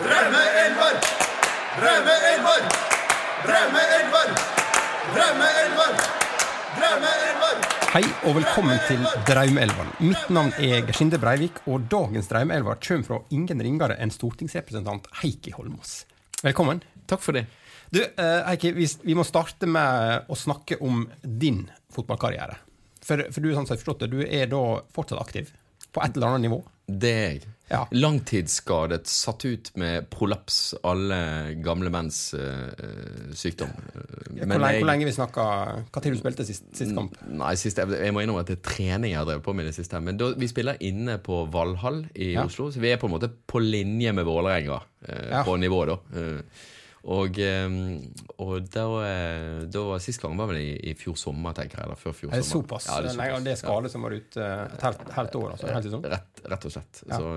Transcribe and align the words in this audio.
Drømmeelver! 0.00 0.94
Drømmeelver! 1.76 2.62
Drømmeelver! 3.44 4.30
Drømmeelver! 5.12 5.90
Drømmeelver! 6.78 7.58
Hei 7.92 8.02
og 8.24 8.38
velkommen 8.38 8.80
til 8.88 9.04
Draumelva. 9.28 9.84
Mitt 10.00 10.32
navn 10.32 10.54
er 10.56 10.80
Gersinde 10.88 11.20
Breivik, 11.20 11.60
og 11.68 11.84
dagens 11.92 12.32
Draumelva 12.32 12.78
kommer 12.80 13.04
fra 13.10 13.20
ingen 13.36 13.60
ringere 13.60 13.98
enn 14.00 14.14
stortingsrepresentant 14.14 15.10
Heikki 15.20 15.52
Holmås. 15.58 16.06
Velkommen. 16.40 16.80
Takk 17.04 17.20
for 17.20 17.36
det. 17.36 17.44
Du, 17.92 18.00
eh, 18.00 18.40
Heikki, 18.48 18.72
vi, 18.72 18.88
vi 19.04 19.18
må 19.18 19.28
starte 19.28 19.68
med 19.68 20.24
å 20.32 20.38
snakke 20.40 20.80
om 20.80 21.04
din 21.20 21.66
fotballkarriere. 21.92 22.56
For, 23.04 23.28
for 23.28 23.44
du 23.44 23.52
sånn 23.52 23.68
som 23.68 23.76
jeg 23.76 23.84
forstått 23.84 24.06
det, 24.06 24.14
du 24.16 24.24
er 24.24 24.48
da 24.48 24.64
fortsatt 24.96 25.20
aktiv? 25.20 25.52
På 25.92 26.00
et 26.00 26.16
eller 26.16 26.32
annet 26.32 26.48
nivå? 26.48 26.64
Det 26.88 27.12
er 27.12 27.34
jeg. 27.34 27.50
Ja. 27.72 27.86
Langtidsskadet, 27.96 29.06
satt 29.08 29.44
ut 29.48 29.70
med 29.80 30.08
prolaps, 30.12 30.74
alle 30.84 31.54
gamle 31.64 31.88
menns 31.94 32.18
eh, 32.36 33.32
sykdom. 33.36 33.70
Hvor 33.72 34.44
lenge, 34.60 34.78
hvor 34.82 34.88
lenge 34.90 35.06
vi 35.08 35.14
snakka 35.16 35.46
Når 35.94 36.04
du 36.12 36.18
spilte 36.20 36.44
sist, 36.48 36.66
sist 36.76 36.92
kamp? 36.96 37.16
Nei, 37.32 37.54
sist, 37.60 37.80
jeg, 37.80 37.88
jeg 37.96 38.12
må 38.14 38.22
innrømme 38.24 38.44
at 38.44 38.52
det 38.52 38.58
er 38.60 38.66
trening 38.66 39.14
jeg 39.14 39.20
har 39.22 39.28
drevet 39.30 39.44
på 39.46 39.54
med 39.56 39.64
i 39.66 39.70
det 39.72 39.76
siste. 39.78 40.00
Men 40.04 40.20
da, 40.20 40.30
vi 40.36 40.50
spiller 40.50 40.80
inne 40.84 41.16
på 41.24 41.44
Valhall 41.52 42.04
i 42.14 42.34
Ja. 42.34 42.44
Oslo, 42.44 42.68
så 42.72 42.82
vi 42.82 42.92
er 42.92 43.00
på 43.00 43.08
en 43.08 43.16
måte 43.16 43.30
på 43.32 43.60
linje 43.64 44.12
med 44.16 44.28
Vålerenga 44.28 44.80
eh, 45.08 45.26
Ja. 45.32 45.42
på 45.48 45.56
nivå, 45.60 45.82
da. 45.88 45.98
Eh, 46.16 46.68
og 47.04 47.38
eh, 47.42 47.68
og 48.42 48.66
da, 48.70 48.84
eh, 49.06 49.62
da 49.70 49.98
Sist 50.02 50.20
gang 50.22 50.36
var 50.38 50.48
vel 50.50 50.60
i, 50.60 50.70
i 50.90 50.94
fjor 50.98 51.16
sommer, 51.18 51.54
tenker 51.56 51.78
jeg. 51.80 51.86
Eller 51.88 51.98
før 51.98 52.14
fjor 52.14 52.30
Er 52.34 52.42
sommer. 52.42 52.66
såpass? 52.66 52.86
Ja, 52.90 53.00
det 53.02 53.10
er 53.12 53.16
Nei, 53.18 53.28
såpass. 53.30 53.44
det 53.46 53.52
er 53.52 53.60
skade 53.62 53.90
som 53.92 54.02
var 54.06 54.14
ute 54.18 54.46
et 54.76 54.84
helt, 54.86 55.02
helt 55.16 55.36
år? 55.40 55.48
altså, 55.56 55.70
helt 55.74 55.90
sånn. 55.96 56.06
Rett, 56.12 56.42
rett 56.54 56.66
og 56.68 56.74
slett. 56.76 57.02
Ja. 57.08 57.18
Så, 57.18 57.32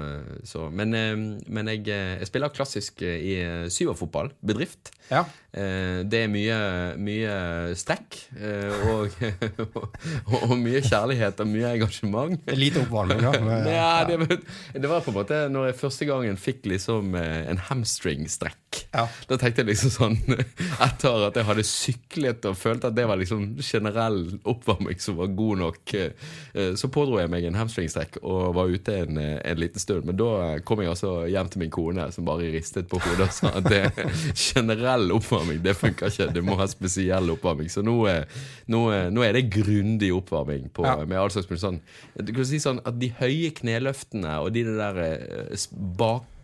så, 0.54 0.66
men 0.74 0.94
eh, 0.98 1.16
men 1.50 1.72
jeg, 1.74 1.84
eh, 1.90 2.16
jeg 2.22 2.30
spiller 2.32 2.54
klassisk 2.55 3.02
eh, 3.05 3.18
i 3.22 3.34
eh, 3.41 3.66
syverfotball, 3.74 4.32
bedrift. 4.46 4.91
Ja. 5.12 5.24
Eh, 5.54 6.02
Det 6.10 6.24
er 6.26 6.29
mye, 6.34 6.57
mye 6.98 7.35
strekk 7.77 8.18
eh, 8.38 8.88
og, 8.94 9.18
og, 9.77 10.40
og 10.50 10.55
mye 10.62 10.82
kjærlighet 10.85 11.41
og 11.44 11.50
mye 11.52 11.74
engasjement. 11.77 12.38
Lite 12.57 12.82
oppvarming, 12.85 13.22
da. 13.22 13.34
Ja, 13.76 13.90
det, 14.10 14.18
var- 14.24 14.41
det 14.82 14.90
var 14.90 15.02
på 15.05 15.13
en 15.13 15.20
måte 15.22 15.41
når 15.54 15.70
jeg 15.72 15.79
første 15.84 16.10
gangen 16.10 16.38
fikk 16.41 16.66
liksom 16.74 17.13
eh, 17.20 17.44
en 17.54 17.62
hamstringstrekk. 17.70 18.62
Ja. 18.93 19.05
Da 19.29 19.37
tenkte 19.41 19.62
jeg 19.63 19.70
liksom 19.73 19.91
sånn 19.93 20.15
Etter 20.85 21.26
at 21.27 21.35
jeg 21.40 21.48
hadde 21.48 21.63
syklet 21.68 22.45
og 22.49 22.57
følte 22.59 22.90
at 22.91 22.95
det 22.98 23.05
var 23.09 23.20
liksom 23.20 23.55
generell 23.63 24.20
oppvarming 24.48 24.99
som 25.01 25.17
var 25.20 25.32
god 25.37 25.62
nok, 25.62 25.93
eh, 25.98 26.73
så 26.79 26.90
pådro 26.91 27.20
jeg 27.21 27.32
meg 27.34 27.45
en 27.49 27.57
hamstringstrekk 27.59 28.20
og 28.23 28.54
var 28.57 28.71
ute 28.71 28.95
en, 29.05 29.17
eh, 29.21 29.37
en 29.51 29.59
liten 29.62 29.79
stund. 29.82 30.05
Men 30.09 30.17
da 30.20 30.29
kom 30.67 30.82
jeg 30.84 30.91
altså 30.93 31.13
hjem 31.32 31.49
til 31.54 31.63
min 31.65 31.73
kone, 31.73 32.07
som 32.15 32.27
bare 32.27 32.51
ristet 32.54 32.87
på 32.91 32.99
hodet 33.04 33.27
og 33.29 33.34
sa 33.35 33.51
at 33.59 33.70
det 33.70 33.84
generell 34.49 35.12
oppvarming, 35.15 35.62
det 35.65 35.76
funker 35.79 36.12
ikke. 36.12 36.29
Du 36.35 36.41
må 36.45 36.57
ha 36.60 36.67
spesiell 36.71 37.32
oppvarming. 37.35 37.70
Så 37.71 37.84
nå, 37.85 37.95
er- 38.12 38.27
nå, 38.71 38.84
nå 39.15 39.26
er 39.26 39.37
det 39.39 39.48
grundig 39.54 40.12
oppvarming 40.15 40.70
på, 40.76 40.85
Ja. 40.85 40.98
med 41.05 41.17
all 41.20 41.29
slags 41.34 41.48
sånn 41.62 41.79
Du 42.21 42.32
kan 42.34 42.45
si 42.45 42.57
sånn 42.60 42.79
at 42.85 42.98
de 42.99 43.10
høye 43.20 43.51
kneløftene 43.55 44.39
og 44.43 44.51
de 44.55 44.63
der 44.67 44.98
eh, 45.05 45.55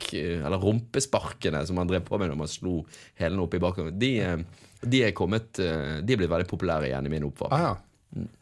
s- 0.02 0.10
bak 0.12 0.46
Eller 0.46 0.58
rumpesparkene 0.66 1.66
som 1.68 1.76
man 1.76 1.88
drev 1.88 2.02
på 2.08 2.18
med 2.20 2.30
når 2.30 2.38
man 2.38 2.48
slo 2.52 2.86
hælene 3.20 3.42
opp 3.46 3.54
i 3.54 3.60
bakover, 3.64 3.92
de, 3.92 4.12
eh, 4.20 4.38
de 4.84 5.04
er 5.04 5.12
kommet 5.12 5.60
eh, 5.60 6.02
De 6.02 6.14
er 6.14 6.18
blitt 6.18 6.30
veldig 6.32 6.48
populære 6.50 6.88
igjen 6.90 7.06
i 7.06 7.10
min 7.10 7.24
oppfatning. 7.30 7.60
Ah, 7.62 7.72
ja. 7.72 7.78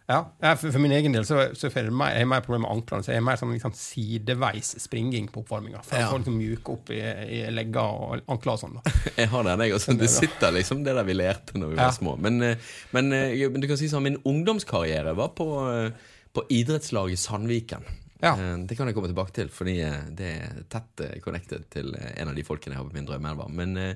Ja, 0.09 0.23
ja, 0.41 0.55
for, 0.57 0.71
for 0.73 0.79
min 0.81 0.91
egen 0.97 1.13
del 1.13 1.21
så, 1.27 1.53
så 1.53 1.69
jeg 1.69 1.91
mer, 1.93 2.09
jeg 2.15 2.23
har 2.23 2.25
mer 2.25 2.41
problemer 2.41 2.65
med 2.65 2.71
anklene. 2.79 3.03
Så 3.05 3.11
jeg 3.11 3.19
er 3.21 3.25
mer 3.27 3.37
sånn 3.37 3.51
liksom, 3.53 3.73
sideveis 3.77 4.71
springing 4.81 5.27
på 5.29 5.43
oppvarminga. 5.43 5.83
For 5.85 5.99
Ja. 6.01 6.07
liksom 6.09 6.39
mjuke 6.39 6.73
opp 6.73 6.89
i, 6.89 6.97
i 6.97 7.51
legger 7.53 7.83
og 7.85 8.23
ankler 8.33 8.55
og 8.55 8.59
sånn. 8.63 8.79
Jeg 9.19 9.29
har 9.29 9.43
den, 9.45 9.59
jeg 9.61 9.75
også. 9.77 9.93
Det 9.99 10.09
sitter 10.09 10.55
liksom 10.55 10.81
det 10.87 10.95
der 10.97 11.05
vi 11.05 11.13
lærte 11.13 11.59
når 11.61 11.69
vi 11.69 11.77
Ja. 11.77 11.83
var 11.83 11.91
små. 11.99 12.15
Men, 12.17 12.41
eh, 12.41 12.55
men, 12.97 13.13
eh, 13.13 13.45
men 13.51 13.61
du 13.61 13.67
kan 13.69 13.77
si 13.77 13.85
sånn, 13.91 14.01
min 14.07 14.17
ungdomskarriere 14.25 15.13
var 15.15 15.29
på, 15.37 15.45
eh, 15.69 15.91
på 16.33 16.47
idrettslaget 16.49 17.19
Sandviken. 17.21 17.85
Ja. 18.23 18.33
Eh, 18.35 18.57
Det 18.67 18.75
kan 18.77 18.89
jeg 18.89 18.95
komme 18.97 19.09
tilbake 19.11 19.35
til, 19.35 19.51
fordi 19.53 19.77
eh, 19.85 20.09
det 20.15 20.31
er 20.41 20.57
tett 20.71 21.05
eh, 21.05 21.19
connected 21.23 21.69
til 21.71 21.93
en 21.95 22.31
av 22.31 22.35
de 22.35 22.43
folkene 22.47 22.75
jeg 22.75 22.81
har 22.81 22.89
på 22.89 22.97
min 22.97 23.07
drømmeelver. 23.07 23.53
Men, 23.55 23.95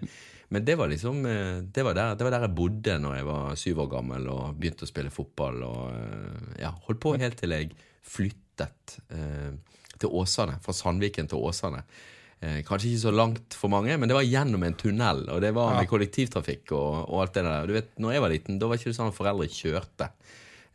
men 0.53 0.65
det 0.67 0.77
var 0.79 0.91
liksom 0.91 1.23
det 1.23 1.83
var, 1.83 1.97
der, 1.97 2.15
det 2.15 2.27
var 2.27 2.35
der 2.37 2.47
jeg 2.47 2.55
bodde 2.55 2.97
når 3.03 3.17
jeg 3.19 3.27
var 3.27 3.59
syv 3.59 3.83
år 3.83 3.91
gammel 3.97 4.29
og 4.31 4.55
begynte 4.59 4.87
å 4.87 4.91
spille 4.91 5.11
fotball. 5.13 5.61
Og 5.67 6.57
ja, 6.61 6.71
holdt 6.87 7.03
på 7.03 7.15
helt 7.19 7.39
til 7.41 7.55
jeg 7.57 7.73
flyttet 8.03 8.97
eh, 9.11 9.53
til 9.99 10.11
Åsane. 10.19 10.59
Fra 10.63 10.75
Sandviken 10.75 11.27
til 11.31 11.43
Åsane. 11.43 11.83
Eh, 12.43 12.61
kanskje 12.67 12.91
ikke 12.93 13.03
så 13.05 13.13
langt 13.15 13.55
for 13.55 13.71
mange, 13.71 13.95
men 13.97 14.09
det 14.11 14.15
var 14.17 14.27
gjennom 14.27 14.63
en 14.67 14.75
tunnel. 14.79 15.25
Og 15.31 15.43
det 15.43 15.53
var 15.55 15.77
med 15.79 15.89
kollektivtrafikk 15.91 16.73
og, 16.75 16.89
og 17.09 17.21
alt 17.25 17.37
det 17.37 17.45
der. 17.47 17.67
Du 17.69 17.75
vet, 17.75 17.93
når 18.03 18.15
jeg 18.17 18.23
var 18.25 18.33
liten, 18.33 18.59
da 18.61 18.67
var 18.71 18.79
ikke 18.79 18.91
det 18.91 18.97
sånn 18.99 19.11
at 19.11 19.19
foreldre 19.19 19.47
kjørte. 19.51 20.09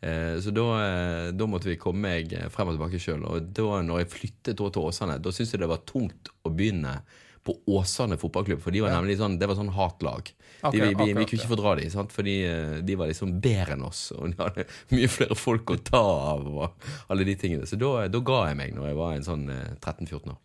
Eh, 0.01 0.39
Så 0.39 0.53
da, 0.55 0.67
eh, 0.83 1.31
da 1.31 1.47
måtte 1.49 1.69
vi 1.69 1.79
komme 1.79 2.07
meg 2.07 2.35
frem 2.53 2.71
og 2.71 2.77
tilbake 2.77 3.01
sjøl. 3.01 3.25
Og 3.27 3.49
da 3.55 3.81
når 3.85 4.03
jeg 4.05 4.13
flyttet 4.15 4.59
til 4.59 4.83
Åsane, 4.83 5.19
da 5.19 5.33
syntes 5.33 5.55
jeg 5.55 5.63
det 5.63 5.71
var 5.71 5.83
tungt 5.89 6.31
å 6.45 6.53
begynne 6.53 7.01
på 7.43 7.55
Åsane 7.67 8.17
fotballklubb. 8.19 8.61
For 8.61 8.75
de 8.75 8.83
var 8.83 8.93
nemlig 8.93 9.17
sånn, 9.19 9.37
det 9.39 9.47
var 9.49 9.57
sånn 9.57 9.71
hatlag. 9.75 10.31
De, 10.59 10.71
vi, 10.75 10.81
vi, 10.81 10.89
vi 10.91 11.13
vi, 11.15 11.23
kunne 11.23 11.39
ikke 11.39 11.51
fordra 11.53 11.75
dem, 11.79 11.89
sant? 11.93 12.11
fordi 12.11 12.35
eh, 12.47 12.75
de 12.83 12.97
var 12.99 13.07
liksom 13.11 13.37
bedre 13.43 13.77
enn 13.77 13.85
oss. 13.87 14.09
Og 14.15 14.33
de 14.33 14.39
hadde 14.41 14.65
mye 14.95 15.11
flere 15.11 15.37
folk 15.39 15.71
å 15.71 15.79
ta 15.91 16.03
av 16.33 16.47
og 16.49 16.89
alle 17.07 17.27
de 17.27 17.35
tingene. 17.39 17.67
Så 17.69 17.79
da, 17.79 18.07
da 18.11 18.23
ga 18.23 18.41
jeg 18.49 18.59
meg 18.59 18.75
når 18.75 18.91
jeg 18.91 18.99
var 18.99 19.15
en 19.15 19.27
sånn 19.27 19.47
eh, 19.55 19.73
13-14 19.79 20.33
år. 20.35 20.39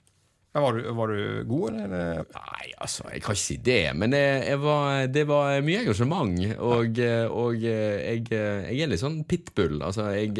Var, 0.55 0.73
du, 0.73 0.91
var 0.95 1.09
du 1.11 1.45
god, 1.51 1.75
eller? 1.83 2.21
Nei, 2.31 2.67
altså, 2.79 3.09
jeg 3.11 3.25
kan 3.25 3.35
ikke 3.35 3.43
si 3.43 3.57
det, 3.59 3.81
men 3.99 4.15
jeg, 4.15 4.43
jeg 4.53 4.59
var, 4.63 5.07
det 5.11 5.25
var 5.27 5.55
mye 5.67 5.81
engasjement. 5.83 6.37
Og, 6.63 6.99
eh, 7.03 7.25
og 7.27 7.65
eh, 7.67 7.95
jeg, 7.99 8.29
eh, 8.31 8.69
jeg 8.71 8.85
er 8.85 8.93
litt 8.93 9.03
sånn 9.03 9.25
pitbull. 9.27 9.81
Altså, 9.83 10.13
jeg, 10.15 10.37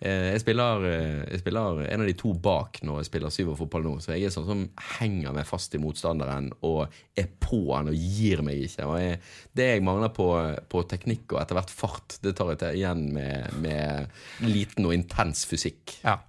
jeg, 0.00 0.40
spiller, 0.40 0.86
jeg 0.88 1.40
spiller 1.42 1.82
en 1.84 2.04
av 2.06 2.08
de 2.08 2.14
to 2.16 2.32
bak 2.32 2.80
når 2.80 3.02
jeg 3.02 3.10
spiller 3.10 3.34
syverfotball 3.34 3.84
nå, 3.84 3.92
så 4.00 4.14
jeg 4.14 4.30
er 4.30 4.32
sånn 4.32 4.48
som 4.48 4.62
henger 4.96 5.36
meg 5.36 5.48
fast 5.48 5.76
i 5.76 5.80
motstanderen 5.84 6.48
og 6.64 6.86
er 7.12 7.28
på 7.28 7.60
han 7.74 7.92
og 7.92 7.98
gir 8.16 8.40
meg 8.46 8.62
ikke. 8.70 8.88
Og 8.88 9.52
det 9.60 9.66
jeg 9.68 9.84
mangler 9.84 10.14
på, 10.16 10.30
på 10.64 10.84
teknikk 10.88 11.36
og 11.36 11.42
etter 11.42 11.60
hvert 11.60 11.76
fart, 11.76 12.16
det 12.24 12.32
tar 12.40 12.54
jeg 12.54 12.62
til 12.64 12.80
igjen 12.80 13.04
med, 13.18 13.60
med 13.60 14.48
liten 14.48 14.88
og 14.88 14.96
intens 14.96 15.44
fysikk. 15.52 15.98
Ja. 16.06 16.22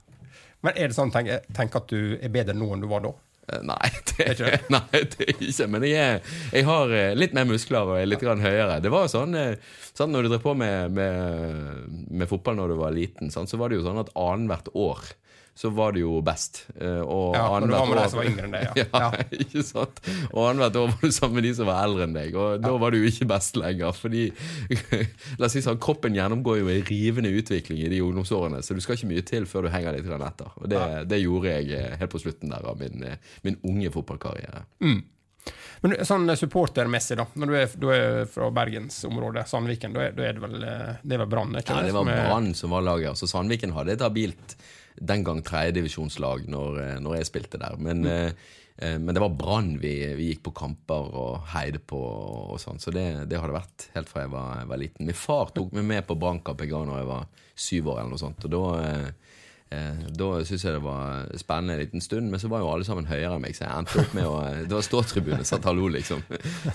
Men 0.67 0.75
er 0.75 0.91
det 0.91 0.97
sånn 0.97 1.13
tenk, 1.15 1.31
tenk 1.55 1.79
at 1.79 1.87
du 1.87 2.17
er 2.19 2.31
bedre 2.33 2.55
nå 2.57 2.67
enn 2.75 2.83
du 2.83 2.89
var 2.91 3.05
da? 3.05 3.13
Eh, 3.47 3.61
Nei, 3.63 3.91
det, 4.17 4.49
nei, 4.73 4.81
det 4.91 5.23
er 5.23 5.29
ikke 5.47 5.67
Men 5.71 5.85
jeg, 5.87 6.23
jeg 6.51 6.67
har 6.67 6.91
eh, 6.91 7.13
litt 7.15 7.35
mer 7.37 7.47
muskler 7.47 7.93
og 7.93 7.99
er 8.01 8.09
litt 8.09 8.23
grann 8.23 8.43
høyere. 8.43 8.81
Det 8.83 8.91
var 8.91 9.05
jo 9.05 9.13
sånn, 9.13 9.37
eh, 9.39 9.77
sånn 9.95 10.11
Når 10.11 10.27
du 10.27 10.33
drev 10.33 10.43
på 10.43 10.55
med, 10.59 10.91
med, 10.97 11.87
med 12.11 12.27
fotball 12.27 12.59
når 12.59 12.73
du 12.73 12.81
var 12.81 12.95
liten, 12.95 13.31
sånn, 13.31 13.47
så 13.47 13.59
var 13.61 13.71
det 13.71 13.79
jo 13.79 13.87
sånn 13.87 14.01
at 14.03 14.11
annethvert 14.19 14.73
år 14.75 15.07
så 15.57 15.71
var 15.73 15.95
det 15.95 16.03
jo 16.03 16.19
best. 16.21 16.59
Eh, 16.77 16.99
Og 17.01 17.33
Ja, 17.33 17.47
når 17.59 17.67
du 17.67 17.73
var 17.73 17.85
med 17.89 17.97
de 17.97 18.01
år- 18.03 18.09
som 18.11 18.19
var 18.19 18.27
yngre 18.29 18.43
enn 18.45 18.51
deg, 18.53 18.63
ja. 18.67 18.73
ja. 18.93 18.99
Ja. 19.07 19.23
ikke 19.41 19.63
sant? 19.65 20.01
Og 20.29 20.43
annethvert 20.51 20.75
år 20.83 20.91
var 20.93 21.01
du 21.01 21.11
sammen 21.15 21.35
med 21.39 21.47
de 21.47 21.53
som 21.57 21.65
var 21.71 21.79
eldre 21.87 22.05
enn 22.05 22.13
deg, 22.13 22.35
og 22.37 22.61
da 22.61 22.75
var 22.77 22.93
du 22.93 22.99
jo 23.01 23.09
ikke 23.09 23.27
best 23.33 23.57
lenger. 23.57 23.95
Fordi 23.97 24.27
la 25.41 25.49
oss 25.49 25.55
si 25.57 25.63
sånn, 25.65 25.79
kroppen 25.81 26.13
gjennomgår 26.13 26.61
jo 26.61 26.69
en 26.75 26.85
rivende 26.91 27.33
utvikling 27.41 27.81
i 27.81 27.89
de 27.89 28.03
ungdomsårene, 28.05 28.61
så 28.61 28.77
du 28.77 28.81
skal 28.85 28.99
ikke 28.99 29.09
mye 29.15 29.25
til 29.25 29.49
før 29.49 29.65
du 29.65 29.73
henger 29.73 29.97
litt 29.97 30.05
den 30.07 30.21
etter. 30.29 30.53
Og 30.61 30.69
det, 30.69 30.83
det 31.09 31.23
gjorde 31.25 31.55
jeg 31.57 31.73
eh, 31.73 31.97
helt 32.03 32.13
på 32.13 32.21
slutten 32.21 32.53
der 32.53 32.69
av 32.69 32.77
min, 32.79 33.01
eh, 33.03 33.17
min 33.47 33.57
unge 33.65 33.89
fotballkarriere. 33.97 34.67
Men 35.81 35.93
du- 35.93 35.97
sånn 36.05 36.29
supportermessig, 36.37 37.15
da. 37.19 37.25
Når 37.37 37.47
du 37.47 37.55
er, 37.55 37.67
du 37.81 37.87
er 37.93 38.25
fra 38.29 38.49
bergensområdet, 38.51 39.45
Sandviken, 39.47 39.93
da 39.95 40.07
er, 40.07 40.15
da 40.17 40.23
er 40.29 40.33
det 40.33 40.41
vel 40.43 40.57
Det 40.61 41.13
er 41.17 41.21
vel 41.21 41.29
Brann? 41.31 41.53
Ja, 41.57 41.81
det 41.85 41.93
var 41.95 42.05
Brann 42.09 42.53
som 42.57 42.73
var 42.73 42.81
laget. 42.85 43.17
Så 43.17 43.29
Sandviken 43.29 43.73
hadde 43.75 43.93
et 43.97 44.01
habilt 44.03 44.55
den 44.99 45.25
gang 45.27 45.41
tredjedivisjonslag 45.45 46.47
når, 46.51 46.79
eh, 46.83 46.95
når 47.03 47.19
jeg 47.19 47.29
spilte 47.29 47.61
der. 47.61 47.77
Men, 47.81 48.03
mm. 48.05 48.47
eh, 48.77 48.97
men 49.01 49.13
det 49.13 49.23
var 49.23 49.35
Brann 49.37 49.75
vi, 49.81 49.93
vi 50.17 50.31
gikk 50.31 50.43
på 50.47 50.55
kamper 50.59 51.13
og 51.17 51.49
heide 51.53 51.81
på 51.81 51.99
og 51.99 52.59
sånn. 52.61 52.81
Så 52.81 52.93
det, 52.95 53.07
det 53.29 53.39
har 53.41 53.49
det 53.49 53.59
vært 53.59 53.87
helt 53.95 54.11
fra 54.11 54.25
jeg 54.25 54.33
var, 54.33 54.65
var 54.69 54.81
liten. 54.81 55.07
Min 55.09 55.17
far 55.17 55.53
tok 55.55 55.73
meg 55.77 55.87
med 55.89 56.07
på 56.09 56.17
Brannkamp 56.19 56.61
en 56.61 56.73
gang 56.73 56.91
da 56.91 57.01
jeg 57.01 57.11
var 57.11 57.27
syv 57.57 57.93
år 57.93 58.01
eller 58.03 58.13
noe 58.13 58.25
sånt. 58.25 58.45
Og 58.47 58.53
da 58.53 58.65
eh, 58.83 59.09
Eh, 59.69 60.03
da 60.15 60.27
syntes 60.47 60.63
jeg 60.63 60.77
det 60.77 60.83
var 60.85 61.25
spennende 61.35 61.75
en 61.75 61.81
liten 61.81 62.03
stund, 62.03 62.29
men 62.31 62.39
så 62.39 62.47
var 62.47 62.61
jo 62.63 62.69
alle 62.71 62.85
sammen 62.87 63.07
høyere 63.09 63.33
enn 63.35 63.43
meg, 63.43 63.55
så 63.57 63.65
jeg 63.65 63.75
endte 63.75 63.99
opp 63.99 64.13
med 64.15 64.27
å 64.29 64.37
Det 64.63 64.71
var 64.77 64.85
ståtribune, 64.85 65.47
satt 65.47 65.67
hallo, 65.67 65.89
liksom. 65.91 66.21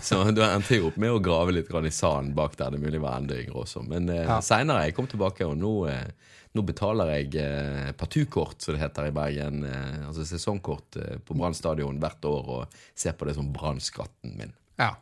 Så 0.08 0.18
da 0.36 0.50
endte 0.52 0.76
jeg 0.76 0.84
opp 0.84 0.98
med 1.00 1.14
å 1.14 1.22
grave 1.24 1.54
litt 1.56 1.72
i 1.72 1.94
sanden 1.94 2.34
bak 2.36 2.58
der. 2.58 2.74
Det 2.74 2.80
er 2.80 2.84
mulig 2.84 2.98
det 2.98 3.06
var 3.06 3.16
enda 3.22 3.38
yngre 3.40 3.64
også. 3.64 3.84
Men 3.88 4.10
eh, 4.12 4.26
Ja. 4.26 4.40
seinere 4.44 4.84
jeg 4.84 4.96
kom 4.98 5.08
tilbake, 5.08 5.46
og 5.48 5.56
nå, 5.56 5.72
eh, 5.88 6.12
nå 6.52 6.62
betaler 6.68 7.08
jeg 7.14 7.36
eh, 7.40 7.92
partukort, 7.96 8.58
som 8.60 8.76
det 8.76 8.82
heter 8.82 9.08
i 9.08 9.14
Bergen. 9.16 9.62
Eh, 9.64 10.02
altså 10.08 10.26
sesongkort 10.28 10.98
eh, 11.00 11.14
på 11.24 11.36
Brann 11.38 11.56
stadion 11.56 12.00
hvert 12.02 12.28
år, 12.28 12.50
og 12.58 12.76
ser 12.98 13.16
på 13.16 13.28
det 13.28 13.38
som 13.38 13.48
brannskatten 13.54 14.34
min. 14.36 14.52
Ja. 14.80 14.92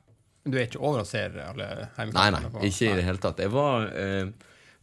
Men 0.45 0.55
du 0.55 0.61
er 0.61 0.69
ikke 0.71 0.81
over 0.81 1.03
og 1.03 1.09
ser 1.11 1.35
alle 1.43 1.67
Nei, 1.67 1.89
heimekampene? 1.99 2.63
nei, 2.63 2.71
ikke 2.71 2.87
i 2.87 2.95
det 2.97 3.03
hele 3.05 3.21
tatt. 3.21 3.43
Jeg 3.43 3.53
var 3.53 3.91
eh, 3.93 4.31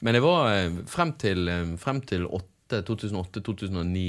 Men 0.06 0.18
jeg 0.20 0.22
var 0.22 0.76
frem 0.92 1.16
til, 1.18 1.50
frem 1.82 2.04
til 2.06 2.28
2008, 2.28 2.54
2008-2009, 2.86 4.02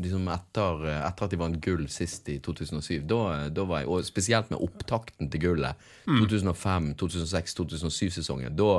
liksom 0.00 0.28
etter, 0.30 0.84
etter 0.94 1.26
at 1.26 1.32
de 1.34 1.38
vant 1.40 1.58
gull 1.64 1.88
sist 1.90 2.28
i 2.30 2.36
2007, 2.40 3.02
da, 3.10 3.48
da 3.50 3.64
var 3.66 3.82
jeg, 3.82 3.88
og 3.90 4.06
spesielt 4.06 4.52
med 4.54 4.62
opptakten 4.62 5.26
til 5.32 5.42
gullet, 5.42 5.82
2005, 6.06 6.92
2006, 7.02 7.56
2007-sesongen, 7.58 8.54
da, 8.56 8.70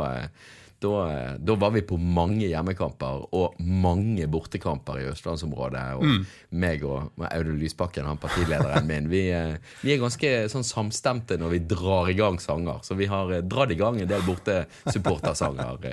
da, 0.84 0.94
eh, 1.12 1.36
da 1.40 1.56
var 1.60 1.72
vi 1.76 1.84
på 1.88 1.98
mange 1.98 2.48
hjemmekamper 2.50 3.28
og 3.36 3.58
mange 3.60 4.28
bortekamper 4.32 5.00
i 5.02 5.08
østlandsområdet. 5.12 5.84
Og 6.00 6.28
meg 6.64 6.84
og 6.88 7.26
Audun 7.30 7.60
Lysbakken, 7.62 8.08
han 8.10 8.22
partilederen 8.22 8.88
min, 8.90 9.10
vi, 9.12 9.26
eh, 9.32 9.58
vi 9.84 9.96
er 9.96 10.04
ganske 10.04 10.34
sånn 10.52 10.68
samstemte 10.68 11.40
når 11.42 11.56
vi 11.56 11.64
drar 11.74 12.12
i 12.12 12.18
gang 12.20 12.40
sanger. 12.44 12.84
Så 12.84 12.98
vi 13.00 13.10
har 13.12 13.32
eh, 13.32 13.44
dratt 13.44 13.72
i 13.72 13.80
gang 13.80 14.02
en 14.02 14.12
del 14.12 14.26
bortesupportersanger, 14.28 15.84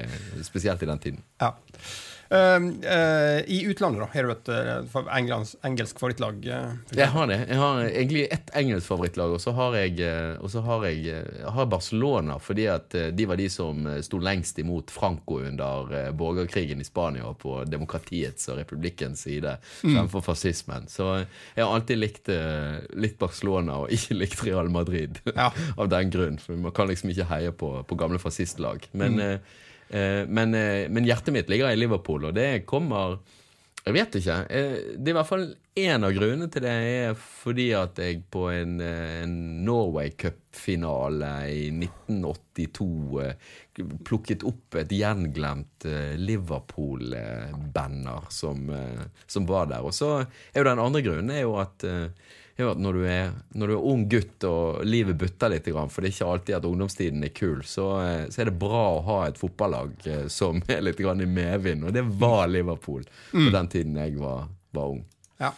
spesielt 0.46 0.82
i 0.82 0.90
den 0.90 1.02
tiden. 1.02 1.26
Ja. 1.40 1.54
Um, 2.32 2.82
eh, 2.86 3.40
I 3.50 3.64
utlandet, 3.66 4.00
da? 4.04 4.08
Har 4.14 4.22
du 4.28 4.30
et 4.32 4.48
eh, 4.54 4.98
Englands, 5.18 5.56
engelsk 5.66 5.98
favorittlag? 5.98 6.46
eh, 6.46 6.72
Jeg 6.94 7.08
har 7.10 7.26
det. 7.26 7.38
Jeg 7.48 7.58
har 7.58 7.80
egentlig 7.88 8.22
ett 8.30 8.52
engelsk 8.54 8.86
favorittlag, 8.86 9.34
og 9.34 9.40
så 9.42 9.50
har 9.56 9.74
jeg, 9.80 9.98
har 10.38 10.84
jeg, 10.86 11.24
har 11.56 11.66
Barcelona, 11.66 12.38
fordi 12.38 12.68
at 12.70 12.94
de 13.18 13.26
var 13.26 13.40
de 13.40 13.48
som 13.50 13.82
sto 14.06 14.20
lengst 14.22 14.58
imot 14.62 14.90
Franco 14.94 15.40
under 15.42 16.12
borgerkrigen 16.14 16.80
i 16.80 16.86
Spania 16.86 17.32
på 17.34 17.64
demokratiets 17.66 18.46
og 18.52 18.60
republikkens 18.62 19.26
side 19.26 19.56
fremfor 19.80 20.22
fascismen. 20.22 20.86
Så 20.88 21.08
jeg 21.56 21.64
har 21.64 21.74
alltid 21.74 21.98
likt, 21.98 22.30
Litt 22.30 23.10
likt 23.10 23.18
Barcelona 23.18 23.80
og 23.82 23.90
ikke 23.94 24.14
likt 24.14 24.44
Real 24.46 24.70
Madrid 24.70 25.18
Ja. 25.34 25.50
av 25.80 25.88
den 25.90 26.10
grunn. 26.14 26.38
For 26.38 26.54
man 26.54 26.72
kan 26.76 26.88
liksom 26.90 27.10
ikke 27.10 27.26
heie 27.32 27.50
på, 27.52 27.72
på 27.88 27.98
gamle 27.98 28.20
fascistlag. 28.22 28.86
Men, 28.92 29.18
eh, 29.20 29.38
men, 30.28 30.54
eh, 30.54 30.86
men 30.88 31.04
hjertet 31.08 31.34
mitt 31.34 31.48
ligger 31.50 31.72
i 31.72 31.78
Liverpool, 31.80 32.28
og 32.30 32.34
det 32.36 32.64
kommer 32.70 33.18
jeg 33.80 33.94
vet 33.96 34.16
ikke. 34.20 34.34
Eh, 34.52 34.74
Det 35.00 35.08
er 35.08 35.14
i 35.14 35.16
hvert 35.16 35.28
fall 35.30 35.46
én 35.80 36.04
av 36.04 36.12
grunnene 36.12 36.50
til 36.52 36.62
det 36.66 36.70
er 36.70 37.14
fordi 37.16 37.70
at 37.72 37.96
jeg 37.96 38.18
på 38.30 38.42
en, 38.52 38.74
eh, 38.84 39.22
en 39.22 39.64
Norway 39.64 40.10
Cup-finale 40.20 41.30
i 41.48 41.70
1982 41.72 43.20
eh, 43.24 43.34
plukket 44.04 44.44
opp 44.44 44.76
et 44.76 44.92
gjenglemt 44.92 45.86
eh, 45.88 46.12
Liverpool-banner 47.10 48.28
som, 48.28 48.68
eh, 48.70 49.02
som 49.26 49.46
var 49.48 49.66
der. 49.72 49.80
Og 49.86 49.94
så 49.96 50.26
er 50.52 50.60
jo 50.60 50.68
den 50.68 50.78
andre 50.84 51.02
grunnen 51.02 51.30
er 51.34 51.42
jo 51.46 51.56
at 51.60 51.84
eh, 51.88 52.08
er 52.60 52.66
jo 52.66 52.72
at 52.74 52.82
når 52.82 52.96
du, 52.96 53.04
er, 53.08 53.32
når 53.58 53.70
du 53.70 53.74
er 53.74 53.86
ung 53.92 54.04
gutt 54.10 54.44
og 54.48 54.82
livet 54.86 55.18
butter 55.20 55.52
litt, 55.52 55.68
for 55.70 56.00
det 56.00 56.10
er 56.10 56.14
ikke 56.14 56.28
alltid 56.34 56.56
at 56.58 56.68
ungdomstiden 56.68 57.24
er 57.26 57.32
kul, 57.36 57.64
så, 57.66 57.86
eh, 58.04 58.22
så 58.32 58.42
er 58.42 58.50
det 58.50 58.60
bra 58.60 58.84
å 58.96 59.02
ha 59.08 59.18
et 59.28 59.40
fotballag 59.40 60.06
eh, 60.10 60.26
som 60.32 60.62
er 60.72 60.84
litt 60.84 61.00
grann 61.00 61.24
i 61.24 61.28
medvind. 61.28 61.88
Og 61.88 61.96
det 61.96 62.04
var 62.20 62.46
Liverpool 62.50 63.06
på 63.32 63.48
den 63.56 63.72
tiden 63.72 63.98
jeg 64.00 64.16
var, 64.20 64.46
var 64.76 64.94
ung. 64.96 65.02
Ja. 65.40 65.52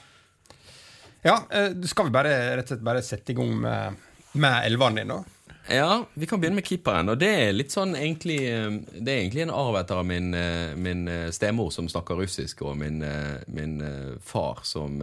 ja 1.26 1.37
eh, 1.50 1.75
skal 1.90 2.08
vi 2.08 2.16
bare, 2.16 2.34
rett 2.56 2.70
og 2.70 2.76
slett 2.76 2.88
bare 2.93 3.05
sette 3.06 3.34
i 3.34 3.38
gang 3.38 3.55
med, 3.66 4.02
med 4.38 4.58
elveren 4.70 5.02
din, 5.02 5.14
da? 5.16 5.22
Ja, 5.70 6.06
vi 6.14 6.26
kan 6.26 6.41
begynne 6.41 6.59
med 6.59 6.67
keeperen. 6.67 7.11
Og 7.12 7.19
det 7.23 7.29
er 7.31 7.53
litt 7.55 7.75
sånn 7.75 7.94
egentlig 7.94 8.41
eh, 8.50 8.70
Det 8.97 9.06
er 9.06 9.20
egentlig 9.20 9.44
en 9.44 9.55
arv 9.55 9.79
etter 9.79 10.00
av 10.00 10.09
min, 10.09 10.32
eh, 10.35 10.73
min 10.75 11.05
eh, 11.09 11.29
stemor 11.35 11.70
som 11.75 11.91
snakker 11.91 12.19
russisk, 12.19 12.64
og 12.67 12.79
min, 12.81 12.99
min 13.47 13.76
far 14.23 14.64
som, 14.67 14.99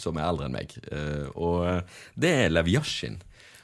som 0.00 0.16
er 0.16 0.28
eldre 0.28 0.48
enn 0.48 0.56
meg. 0.56 0.72
Og 1.36 1.92
det 2.18 2.32
er 2.44 2.54
Levjasjin. 2.54 3.20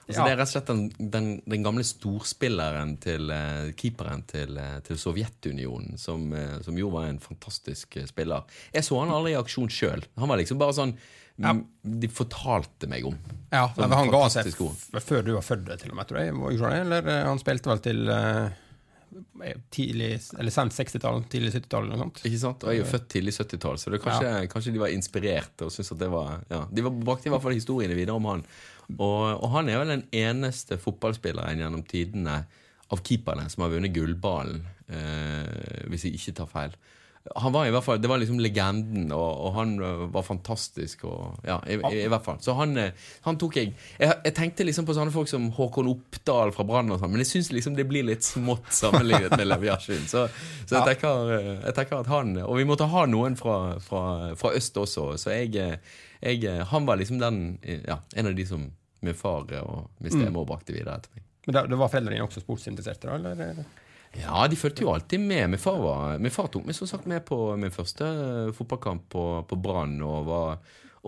Altså, 0.09 0.23
Ja. 0.23 0.25
Det 0.25 0.33
er 0.33 0.39
rett 0.41 0.49
og 0.49 0.53
slett 0.55 0.71
den, 0.71 1.11
den, 1.13 1.27
den 1.45 1.65
gamle 1.67 1.85
storspilleren 1.85 2.95
til 2.97 3.29
keeperen 3.77 4.23
til, 4.25 4.57
til 4.87 5.01
Sovjetunionen, 5.01 5.99
som, 6.01 6.31
som 6.65 6.79
jo 6.81 6.89
var 6.95 7.11
en 7.11 7.21
fantastisk 7.21 7.99
spiller. 8.09 8.49
Jeg 8.73 8.87
så 8.89 9.03
han 9.03 9.13
aldri 9.13 9.35
i 9.35 9.41
aksjon 9.41 9.69
sjøl. 9.69 10.07
Han 10.17 10.33
var 10.33 10.41
liksom 10.41 10.61
bare 10.61 10.77
sånn 10.79 10.97
m- 11.39 11.65
De 12.01 12.09
fortalte 12.09 12.89
meg 12.91 13.05
om. 13.07 13.15
Ja, 13.53 13.69
Sånn 13.75 13.89
men 13.89 13.99
Han 13.99 14.11
ga 14.11 14.25
seg 14.29 14.49
før 15.01 15.23
du 15.25 15.33
var 15.37 15.43
født, 15.47 15.69
til 15.81 15.91
og 15.93 15.97
med, 15.97 16.09
tror 16.11 16.19
jeg. 16.21 16.33
Eller 16.83 17.07
eh, 17.09 17.25
han 17.29 17.39
spilte 17.39 17.71
vel 17.71 17.79
til 17.85 18.09
eh, 18.13 18.49
tidlig 19.73 20.11
Eller 20.39 20.53
sent 20.53 20.75
60-tall, 20.77 21.23
tidlig 21.33 21.53
70-tall, 21.55 21.87
eller 21.87 21.97
noe 21.97 22.03
sånt. 22.09 22.21
Ikke 22.29 22.41
sant? 22.43 22.65
Og 22.67 22.73
jeg 22.73 22.81
er 22.81 22.85
jo 22.85 22.91
født 22.91 23.07
tidlig 23.15 23.33
70-tall, 23.39 23.79
så 23.81 23.91
det 23.95 24.01
kanskje, 24.05 24.33
kanskje 24.53 24.75
de 24.75 24.83
var 24.83 24.93
inspirert 24.95 25.65
og 25.65 25.73
syntes 25.73 25.93
at 25.95 26.03
det 26.03 26.11
var 26.13 26.35
ja, 26.51 26.61
De 26.71 26.85
var, 26.85 26.99
brakte 27.09 27.31
i 27.31 27.33
hvert 27.33 27.45
fall 27.47 27.57
historiene 27.57 27.97
videre 27.99 28.19
om 28.19 28.29
han. 28.29 28.45
Og, 28.99 29.25
og 29.45 29.49
han 29.55 29.69
er 29.69 29.81
vel 29.83 29.95
den 29.97 30.05
eneste 30.17 30.79
fotballspilleren 30.81 31.61
gjennom 31.63 31.83
tidene 31.89 32.43
av 32.89 33.03
keeperne 33.05 33.49
som 33.53 33.65
har 33.67 33.73
vunnet 33.75 33.93
gullballen, 33.93 34.63
eh, 34.89 35.89
hvis 35.93 36.07
jeg 36.09 36.17
ikke 36.21 36.37
tar 36.43 36.49
feil. 36.53 36.77
Han 37.37 37.53
var 37.53 37.67
i 37.67 37.73
hvert 37.75 37.85
fall, 37.85 38.01
Det 38.01 38.09
var 38.09 38.21
liksom 38.21 38.41
legenden, 38.41 39.13
og, 39.13 39.29
og 39.47 39.55
han 39.59 39.75
øh, 39.83 40.05
var 40.15 40.23
fantastisk. 40.23 41.05
Og, 41.05 41.39
ja, 41.47 41.59
i, 41.67 41.77
i, 41.77 42.03
i 42.05 42.09
hvert 42.09 42.25
fall. 42.25 42.41
Så 42.45 42.55
han, 42.59 42.77
øh, 42.77 42.91
han 43.27 43.39
tok 43.39 43.57
jeg, 43.57 43.75
jeg 43.99 44.15
Jeg 44.25 44.35
tenkte 44.35 44.67
liksom 44.67 44.87
på 44.89 44.97
sånne 44.97 45.15
folk 45.15 45.31
som 45.31 45.51
Håkon 45.57 45.91
Oppdal 45.93 46.53
fra 46.57 46.67
Brann, 46.69 46.93
sånn, 46.99 47.13
men 47.13 47.25
jeg 47.25 47.33
syns 47.33 47.53
liksom 47.53 47.77
det 47.79 47.89
blir 47.89 48.07
litt 48.09 48.27
smått 48.27 48.71
sammenlignet 48.75 49.37
med 49.37 49.51
Leviasjin. 49.51 50.07
Så, 50.09 50.27
så 50.65 50.79
jeg, 50.79 50.85
tenker, 50.93 51.33
øh, 51.37 51.55
jeg 51.67 51.77
tenker 51.77 52.01
at 52.01 52.13
han 52.13 52.37
Og 52.45 52.59
vi 52.59 52.67
måtte 52.69 52.89
ha 52.91 53.07
noen 53.11 53.37
fra, 53.39 53.79
fra, 53.83 54.03
fra 54.39 54.53
øst 54.57 54.77
også, 54.77 55.11
så 55.21 55.35
jeg, 55.37 55.79
jeg 56.23 56.67
Han 56.73 56.87
var 56.89 56.99
liksom 57.01 57.21
den 57.23 57.59
Ja, 57.63 58.01
en 58.15 58.31
av 58.31 58.35
de 58.35 58.47
som 58.47 58.71
min 59.01 59.15
far 59.15 59.47
og 59.63 59.91
min 60.03 60.11
stemor 60.11 60.47
brakte 60.47 60.75
videre 60.75 60.99
etter 60.99 61.13
meg. 61.15 61.25
Men 61.47 61.55
da, 61.55 61.67
det 61.71 61.77
var 61.81 61.89
foreldrene 61.89 62.19
dine 62.19 62.27
også 62.27 62.43
sportsinteresserte, 62.43 63.09
da? 63.09 63.15
Eller? 63.33 63.63
Ja, 64.17 64.47
de 64.49 64.57
fulgte 64.57 64.85
jo 64.85 64.93
alltid 64.95 65.21
med. 65.21 65.51
Min 65.51 65.61
far, 65.61 65.79
var, 65.83 66.19
min 66.19 66.33
far 66.33 66.49
tok 66.53 66.67
meg 66.67 66.77
som 66.77 66.89
sagt 66.91 67.07
med 67.11 67.25
på 67.29 67.39
min 67.61 67.75
første 67.75 68.09
eh, 68.09 68.53
fotballkamp 68.57 69.09
på, 69.13 69.25
på 69.49 69.59
Brann, 69.63 69.99
og 70.03 70.29
var 70.29 70.59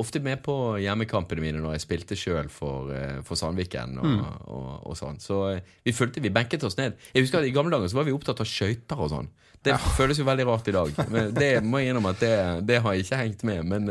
ofte 0.00 0.20
med 0.23 0.41
på 0.44 0.55
hjemmekampene 0.81 1.43
mine 1.43 1.61
når 1.61 1.75
jeg 1.76 1.85
spilte 1.87 2.17
sjøl 2.19 2.50
for, 2.52 2.93
eh, 2.94 3.20
for 3.26 3.41
Sandviken. 3.41 3.99
Og, 4.00 4.25
og, 4.47 4.73
og 4.91 4.99
sånn. 4.99 5.20
Så 5.23 5.43
eh, 5.55 5.76
vi 5.87 5.97
fulgte, 5.97 6.23
vi 6.25 6.32
benket 6.35 6.64
oss 6.69 6.79
ned. 6.81 6.99
Jeg 7.14 7.26
husker 7.26 7.41
at 7.41 7.49
I 7.49 7.55
gamle 7.56 7.75
dager 7.75 7.91
så 7.91 8.00
var 8.00 8.08
vi 8.08 8.14
opptatt 8.17 8.43
av 8.44 8.49
skøyter 8.49 9.00
og 9.00 9.12
sånn. 9.14 9.31
Det 9.61 9.75
føles 9.93 10.17
jo 10.17 10.25
veldig 10.25 10.47
rart 10.49 10.69
i 10.70 10.73
dag. 10.73 10.94
Men 11.12 11.35
det 11.37 11.50
må 11.61 11.82
jeg 11.82 11.91
innrømme 11.93 12.14
at 12.14 12.23
det, 12.23 12.37
det 12.64 12.79
har 12.81 12.94
jeg 12.97 13.05
ikke 13.05 13.19
hengt 13.20 13.43
med. 13.44 13.67
Men, 13.69 13.91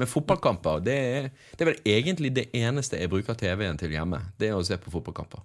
men 0.00 0.10
fotballkamper, 0.10 0.80
det 0.82 0.96
er, 1.12 1.28
det 1.52 1.62
er 1.62 1.70
vel 1.70 1.92
egentlig 1.92 2.32
det 2.34 2.48
eneste 2.58 2.98
jeg 2.98 3.12
bruker 3.12 3.38
TV-en 3.38 3.78
til 3.78 3.94
hjemme. 3.94 4.18
Det 4.40 4.50
er 4.50 4.58
å 4.58 4.64
se 4.66 4.74
på 4.82 4.90
fotballkamper. 4.90 5.44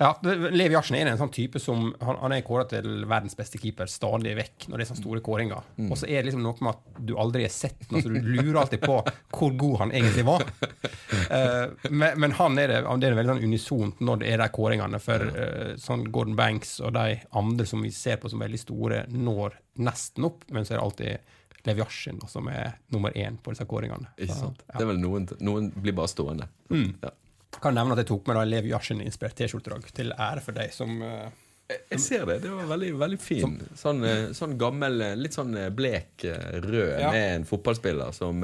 Ja, 0.00 0.14
Levi 0.24 0.76
Arsen 0.78 0.96
er 0.96 1.10
en 1.10 1.18
sånn 1.20 1.32
type 1.34 1.60
som 1.60 1.90
Han, 2.00 2.16
han 2.22 2.32
er 2.32 2.44
kåra 2.46 2.62
til 2.70 3.02
verdens 3.04 3.36
beste 3.36 3.58
keeper 3.60 3.90
stadig 3.90 4.32
vekk 4.38 4.68
når 4.70 4.80
det 4.80 4.84
er 4.84 4.88
sånne 4.88 5.02
store 5.02 5.20
kåringer. 5.24 5.66
Og 5.90 5.92
så 6.00 6.08
er 6.08 6.22
det 6.22 6.30
liksom 6.30 6.44
noe 6.46 6.64
med 6.64 6.72
at 6.72 7.02
du 7.10 7.12
aldri 7.20 7.44
har 7.44 7.52
sett 7.52 7.84
noe, 7.90 8.00
så 8.00 8.08
du 8.08 8.16
lurer 8.16 8.62
alltid 8.62 8.80
på 8.86 8.96
hvor 9.36 9.52
god 9.60 9.76
han 9.82 9.92
egentlig 9.92 10.24
var. 10.24 10.46
Uh, 11.28 11.66
men, 11.90 12.16
men 12.22 12.36
han 12.38 12.56
er 12.62 12.72
det, 12.72 12.80
det 13.02 13.10
er 13.10 13.18
veldig 13.18 13.34
sånn 13.34 13.44
unisont 13.44 14.00
når 14.00 14.22
det 14.22 14.32
er 14.32 14.40
de 14.40 14.48
kåringene. 14.56 15.02
For 15.04 15.26
uh, 15.36 15.74
sånn 15.80 16.06
Gordon 16.08 16.38
Banks 16.38 16.78
og 16.80 16.96
de 16.96 17.20
andre 17.36 17.68
som 17.68 17.84
vi 17.84 17.92
ser 17.92 18.22
på 18.22 18.32
som 18.32 18.40
veldig 18.40 18.62
store, 18.64 19.04
når 19.12 19.60
nesten 19.84 20.30
opp, 20.30 20.48
men 20.48 20.64
så 20.64 20.78
er 20.78 20.80
det 20.80 20.86
alltid 20.86 21.36
Levi 21.68 21.84
Jarsin 21.84 22.20
som 22.32 22.48
er 22.48 22.78
nummer 22.94 23.12
én 23.12 23.36
på 23.36 23.52
disse 23.52 23.68
kåringene. 23.68 24.14
Ikke 24.16 24.32
sant? 24.32 24.62
sant? 24.64 24.78
Det 24.78 24.84
er 24.86 24.94
vel 24.94 25.02
noen, 25.02 25.28
noen 25.44 25.72
blir 25.76 25.96
bare 25.96 26.08
stående. 26.08 26.48
Ja. 26.72 27.12
Kan 27.58 27.74
nevne 27.74 27.96
at 27.96 28.02
jeg 28.04 28.10
tok 28.12 28.28
med 28.30 28.36
da 28.38 28.44
Lev 28.46 28.68
Jarsin-inspirert 28.70 29.34
T-skjortedrag 29.40 29.88
til 29.96 30.12
ære 30.14 30.42
for 30.44 30.54
deg 30.56 30.70
som 30.74 31.00
eh, 31.02 31.30
Jeg 31.90 32.00
ser 32.02 32.26
det. 32.28 32.36
Det 32.44 32.52
var 32.54 32.68
veldig, 32.70 32.92
veldig 33.00 33.18
fin. 33.20 33.56
Sånn, 33.78 34.04
eh, 34.06 34.28
sånn 34.36 34.54
gammel, 34.60 35.00
eh, 35.02 35.16
litt 35.18 35.34
sånn 35.34 35.56
blek 35.74 36.24
rød 36.62 36.94
Ja. 37.00 37.10
med 37.10 37.34
en 37.40 37.44
fotballspiller 37.48 38.14
som, 38.14 38.42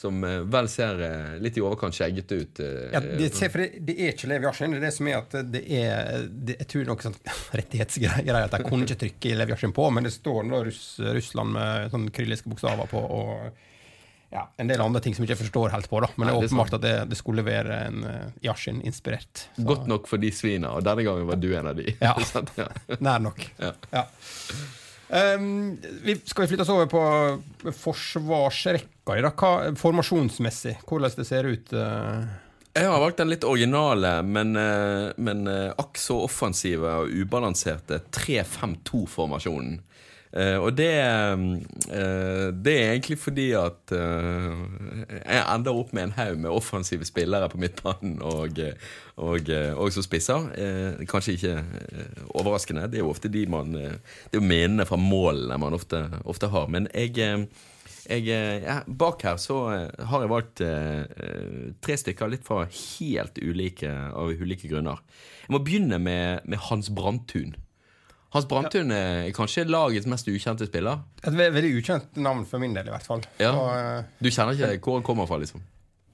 som 0.00 0.20
vel 0.24 0.68
ser 0.72 1.00
litt 1.44 1.56
i 1.60 1.64
overkant 1.64 1.92
skjeggete 1.96 2.40
ut. 2.40 2.60
Ja, 2.92 3.00
det, 3.04 3.30
for 3.36 3.60
det, 3.60 3.84
det 3.84 3.96
er 4.00 4.12
ikke 4.14 4.28
Levi 4.32 4.48
Yashin. 4.48 4.72
Det 4.72 4.80
er 4.80 4.86
det 4.88 4.94
som 4.96 5.08
er 5.12 5.18
at 5.20 5.36
det 5.52 5.64
er 5.68 6.28
det, 6.30 6.56
Jeg 6.62 6.68
tror 6.72 6.86
noe 6.88 7.04
sånn 7.04 7.18
rettighetsgreier 7.60 8.40
at 8.44 8.56
de 8.56 8.62
kunne 8.64 8.88
ikke 8.88 9.02
trykke 9.04 9.36
Levi 9.36 9.52
Yashin 9.56 9.76
på, 9.76 9.90
men 9.92 10.08
det 10.08 10.14
står 10.16 10.46
nå 10.48 10.64
Russ, 10.70 10.86
Russland 11.04 11.52
med 11.58 11.90
sånn 11.92 12.08
krylliske 12.16 12.48
bokstaver 12.52 12.88
på, 12.88 13.04
og 13.04 13.66
ja, 14.30 14.44
en 14.62 14.68
del 14.70 14.82
andre 14.82 15.00
ting 15.02 15.14
som 15.16 15.24
jeg 15.24 15.32
ikke 15.32 15.42
forstår 15.44 15.72
helt 15.74 15.88
på. 15.90 16.00
da 16.04 16.08
Men 16.14 16.28
Nei, 16.28 16.34
det 16.34 16.44
er 16.44 16.50
åpenbart 16.50 16.76
at 16.78 16.84
det, 16.84 16.94
det 17.10 17.18
skulle 17.18 17.42
være 17.46 17.78
en 17.88 18.04
uh, 18.06 18.26
Yashin-inspirert. 18.46 19.46
Godt 19.66 19.88
nok 19.90 20.06
for 20.10 20.22
de 20.22 20.30
svina, 20.34 20.74
og 20.78 20.84
denne 20.86 21.02
gangen 21.06 21.26
var 21.26 21.40
du 21.42 21.48
en 21.50 21.70
av 21.72 21.80
de. 21.80 21.88
Ja. 21.98 22.14
Ja. 22.60 22.68
Nær 23.00 23.22
nok. 23.24 23.42
Ja. 23.58 23.72
Ja. 23.90 24.04
Um, 25.10 25.74
vi, 26.04 26.14
skal 26.22 26.44
vi 26.44 26.52
flytte 26.52 26.62
oss 26.62 26.70
over 26.70 26.86
på 26.90 27.00
forsvarsrekka? 27.74 29.16
i 29.18 29.24
dag? 29.24 29.42
Formasjonsmessig, 29.80 30.76
hvordan 30.86 31.16
det 31.16 31.26
ser 31.26 31.48
ut? 31.50 31.72
Uh, 31.74 32.22
Jeg 32.76 32.86
har 32.86 33.00
valgt 33.02 33.18
den 33.18 33.32
litt 33.32 33.42
originale, 33.44 34.20
men, 34.22 34.54
eh, 34.54 35.10
men 35.18 35.40
eh, 35.50 35.72
akk 35.82 35.98
så 35.98 36.20
offensive 36.22 36.92
og 37.02 37.10
ubalanserte 37.10 37.98
3-5-2-formasjonen. 38.14 39.80
Eh, 40.30 40.56
og 40.62 40.76
det, 40.78 40.92
eh, 40.94 42.50
det 42.54 42.74
er 42.78 42.92
egentlig 42.92 43.18
fordi 43.18 43.48
at 43.58 43.94
eh, 43.96 44.60
jeg 45.24 45.40
ender 45.42 45.74
opp 45.74 45.90
med 45.96 46.06
en 46.06 46.14
haug 46.20 46.36
med 46.44 46.54
offensive 46.54 47.06
spillere 47.08 47.48
på 47.50 47.58
midtbanen 47.58 48.20
og, 48.22 48.60
og, 49.16 49.50
og 49.50 49.90
som 49.94 50.06
spisser. 50.06 50.46
Kanskje 51.10 51.34
ikke 51.34 51.56
overraskende. 52.30 52.86
Det 52.90 53.00
er 53.00 53.04
jo 53.04 53.10
ofte 53.10 53.32
de 53.32 53.46
man 53.50 53.74
Det 53.74 54.32
er 54.32 54.38
jo 54.38 54.46
menene 54.46 54.86
fra 54.86 54.98
målene 55.00 55.58
man 55.58 55.74
ofte, 55.74 56.04
ofte 56.24 56.50
har. 56.52 56.68
Men 56.70 56.86
jeg, 56.94 57.16
jeg 58.06 58.62
ja, 58.62 58.76
Bak 58.86 59.24
her 59.26 59.40
så 59.42 59.58
har 59.66 60.22
jeg 60.22 60.30
valgt 60.30 60.62
eh, 60.62 61.74
tre 61.82 61.98
stykker 61.98 62.30
litt 62.30 62.46
fra 62.46 62.62
helt 62.70 63.42
ulike 63.42 63.90
av 63.90 64.30
ulike 64.30 64.70
grunner. 64.70 65.02
Jeg 65.42 65.56
må 65.56 65.62
begynne 65.66 65.98
med, 65.98 66.46
med 66.46 66.62
Hans 66.70 66.92
Brandtun. 66.94 67.56
Hans 68.30 68.46
Brandtun 68.46 68.92
er 68.94 69.32
kanskje 69.34 69.64
lagets 69.66 70.06
mest 70.06 70.28
ukjente 70.30 70.66
spiller. 70.68 71.00
Et 71.24 71.34
ve 71.34 71.48
veldig 71.50 71.72
ukjent 71.80 72.16
navn 72.22 72.44
for 72.46 72.62
min 72.62 72.72
del, 72.76 72.86
i 72.86 72.94
hvert 72.94 73.06
fall. 73.06 73.24
Ja. 73.42 73.50
Og, 73.58 74.04
Du 74.22 74.28
kjenner 74.30 74.54
ikke 74.54 74.78
hvor 74.86 75.00
han 75.00 75.02
kommer 75.06 75.26
fra, 75.26 75.38
liksom? 75.42 75.62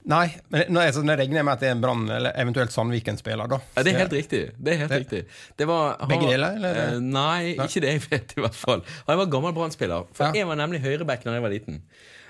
nei, 0.07 0.29
men 0.49 0.69
nå, 0.71 0.79
altså, 0.79 1.01
nå 1.03 1.17
regner 1.19 1.41
jeg 1.41 1.45
med 1.45 1.51
at 1.57 1.59
det 1.59 1.67
er 1.67 1.73
en 1.75 1.81
Brann, 1.83 2.05
eller 2.09 2.31
eventuelt 2.39 2.71
Sandviken-spiller, 2.71 3.49
da. 3.51 3.57
Ja, 3.75 3.83
det 3.83 3.91
er 3.91 3.97
helt 3.99 4.13
riktig. 4.15 4.39
Det 4.55 4.73
er 4.73 4.77
helt 4.85 4.89
Det- 4.93 4.99
riktig. 5.03 5.19
Det 5.59 5.67
var, 5.67 5.97
han, 5.99 6.07
Begge 6.07 6.29
deler, 6.31 6.55
eller? 6.55 6.77
Eh, 6.95 6.99
nei, 7.03 7.55
ikke 7.59 7.81
det 7.83 7.91
jeg 7.91 8.01
vet, 8.09 8.33
i 8.37 8.41
hvert 8.45 8.55
fall. 8.55 8.81
Han 9.09 9.17
var 9.19 9.25
gammel 9.25 9.51
Brann-spiller. 9.53 10.07
For 10.13 10.29
Ja. 10.29 10.31
jeg 10.39 10.47
var 10.47 10.55
nemlig 10.55 10.79
høyreback 10.81 11.23
da 11.27 11.33
jeg 11.35 11.41
var 11.43 11.49
liten. 11.51 11.81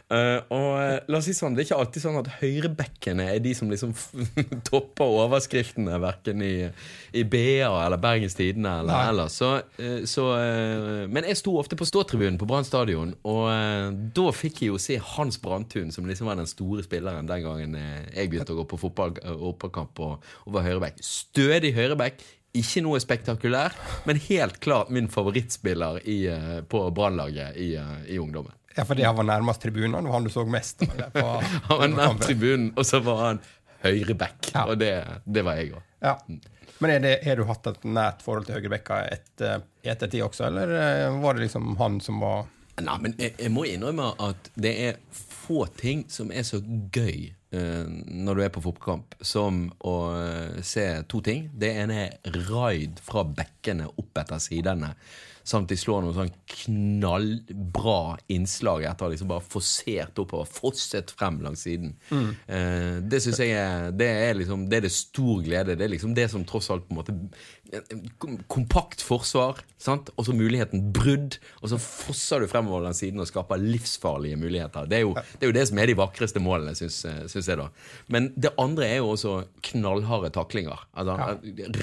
Eh, 0.07 0.37
og 0.55 0.69
eh, 0.79 1.01
la 1.11 1.19
oss 1.19 1.25
si 1.27 1.33
sånn, 1.35 1.51
Det 1.51 1.65
er 1.65 1.67
ikke 1.67 1.77
alltid 1.81 2.03
sånn 2.05 2.19
at 2.21 2.29
høyrebekkene 2.39 3.25
er 3.27 3.41
de 3.43 3.51
som 3.57 3.67
liksom 3.67 3.91
topper 4.69 5.15
overskriftene, 5.25 5.97
verken 5.99 6.43
i, 6.45 6.69
i 7.11 7.25
BA 7.27 7.67
eller 7.67 7.99
Bergens 7.99 8.37
Tidende 8.39 8.71
eller 8.83 8.93
Nei. 8.93 9.09
ellers. 9.11 9.35
Så, 9.41 9.49
uh, 9.81 10.05
så, 10.07 10.29
uh, 10.31 11.01
men 11.11 11.27
jeg 11.27 11.41
sto 11.41 11.57
ofte 11.59 11.75
på 11.79 11.87
ståtribunen 11.89 12.39
på 12.39 12.47
Brann 12.47 12.67
stadion, 12.67 13.11
og 13.27 13.97
da 14.15 14.25
fikk 14.35 14.61
jeg 14.63 14.71
jo 14.71 14.79
se 14.81 14.95
Hans 15.15 15.39
Brandtun, 15.43 15.91
som 15.91 16.07
liksom 16.07 16.29
var 16.29 16.39
den 16.39 16.47
store 16.49 16.85
spilleren 16.85 17.27
den 17.27 17.43
gangen 17.43 17.75
jeg 17.77 18.31
begynte 18.31 18.55
å 18.55 18.61
gå 18.61 18.65
på 18.71 18.79
fotball, 18.79 19.15
fotballkamp 19.17 20.01
og, 20.05 20.27
og 20.45 20.55
var 20.55 20.65
høyrebekk. 20.67 21.01
Stødig 21.03 21.73
høyrebekk, 21.77 22.23
Ikke 22.57 22.81
noe 22.81 22.99
spektakulær, 23.03 23.75
men 24.07 24.17
helt 24.29 24.61
klart 24.63 24.89
min 24.93 25.11
favorittspiller 25.11 25.99
i, 26.07 26.21
på 26.71 26.85
Brannlaget 26.95 27.59
i, 27.61 27.73
i 28.07 28.17
ungdommen. 28.21 28.56
Ja, 28.77 28.85
fordi 28.85 29.05
han 29.07 29.17
var 29.17 29.25
nærmest 29.25 29.61
tribunen, 29.63 29.95
og 30.05 30.13
han 30.13 30.27
du 30.27 30.29
så 30.33 30.45
mest 30.45 30.83
av. 30.85 30.99
på- 31.15 31.31
Han 31.69 31.79
var 31.81 31.87
nærmest 31.95 32.27
tribunen, 32.29 32.69
og 32.77 32.85
så 32.85 32.99
var 33.05 33.23
han 33.25 33.39
høyreback. 33.83 34.51
Ja. 34.53 34.67
Og 34.69 34.77
det, 34.81 34.91
det 35.25 35.43
var 35.45 35.57
jeg 35.59 35.73
òg. 35.77 35.81
Ja. 36.05 36.13
Men 36.77 36.93
er 36.93 36.99
det, 37.01 37.13
har 37.25 37.39
du 37.39 37.47
hatt 37.49 37.67
et 37.71 37.87
nært 37.89 38.21
forhold 38.25 38.45
til 38.45 38.59
høyrebekka 38.59 38.99
etter, 39.09 39.65
i 39.81 39.89
ettertid 39.89 40.21
også, 40.27 40.45
eller 40.51 40.73
eh, 40.77 41.17
var 41.23 41.37
det 41.37 41.47
liksom 41.47 41.73
han 41.81 41.97
som 42.03 42.21
var 42.21 42.45
Nei, 42.77 42.93
men 43.01 43.15
jeg, 43.17 43.33
jeg 43.41 43.49
må 43.49 43.63
innrømme 43.65 44.11
at 44.21 44.51
det 44.53 44.71
er 44.85 44.97
få 45.47 45.63
ting 45.79 46.03
som 46.13 46.29
er 46.29 46.43
så 46.45 46.59
gøy 46.93 47.31
uh, 47.55 47.87
når 47.89 48.37
du 48.37 48.41
er 48.45 48.51
på 48.53 48.61
fotballkamp, 48.61 49.15
som 49.25 49.63
å 49.81 49.93
uh, 50.13 50.59
se 50.61 50.83
to 51.09 51.23
ting. 51.25 51.47
Det 51.57 51.71
ene 51.81 51.97
er 52.03 52.37
raid 52.51 53.01
fra 53.01 53.23
bekkene 53.25 53.87
opp 53.89 54.21
etter 54.21 54.43
sidene. 54.43 54.91
Sånn 55.47 55.63
at 55.63 55.71
de 55.71 55.77
slår 55.79 56.01
noen 56.03 56.15
sånn 56.17 56.31
knallbra 56.51 58.17
innslag 58.35 58.83
etter 58.83 59.05
å 59.05 59.07
ha 59.07 59.13
liksom 59.13 59.29
bare 59.31 59.45
forsert 59.47 60.19
oppover. 60.19 60.49
Fosset 60.51 61.13
frem 61.15 61.39
langs 61.45 61.63
siden. 61.63 61.93
Eh, 62.11 62.97
det 63.07 63.21
syns 63.23 63.39
jeg 63.39 63.55
er 63.55 63.93
det 63.95 64.09
er 64.27 64.35
liksom 64.41 64.65
Det 64.67 64.81
er 64.81 64.87
det 64.89 64.91
stor 64.91 65.39
glede. 65.45 65.77
Det 65.79 65.85
er 65.87 65.93
liksom 65.93 66.15
det 66.17 66.27
som 66.33 66.43
tross 66.47 66.67
alt 66.73 66.87
på 66.89 66.95
en 66.95 66.99
måte 66.99 67.15
Kompakt 68.47 69.01
forsvar, 69.03 69.57
sant? 69.81 70.09
og 70.15 70.27
så 70.27 70.35
muligheten 70.35 70.85
brudd. 70.95 71.35
Og 71.61 71.71
så 71.73 71.79
fosser 71.81 72.43
du 72.43 72.47
fremover 72.51 72.85
langs 72.85 73.01
siden 73.03 73.19
og 73.19 73.27
skaper 73.27 73.59
livsfarlige 73.59 74.39
muligheter. 74.39 74.87
Det 74.87 74.99
er 74.99 75.03
jo 75.03 75.13
det, 75.17 75.41
er 75.41 75.51
jo 75.51 75.57
det 75.57 75.65
som 75.67 75.81
er 75.81 75.91
de 75.91 75.97
vakreste 75.99 76.43
målene, 76.43 76.75
syns, 76.79 77.01
syns 77.31 77.49
jeg, 77.51 77.59
da. 77.59 77.67
Men 78.13 78.29
det 78.39 78.53
andre 78.61 78.87
er 78.87 79.01
jo 79.01 79.11
også 79.15 79.33
knallharde 79.71 80.31
taklinger. 80.35 80.85
Altså, 80.95 81.17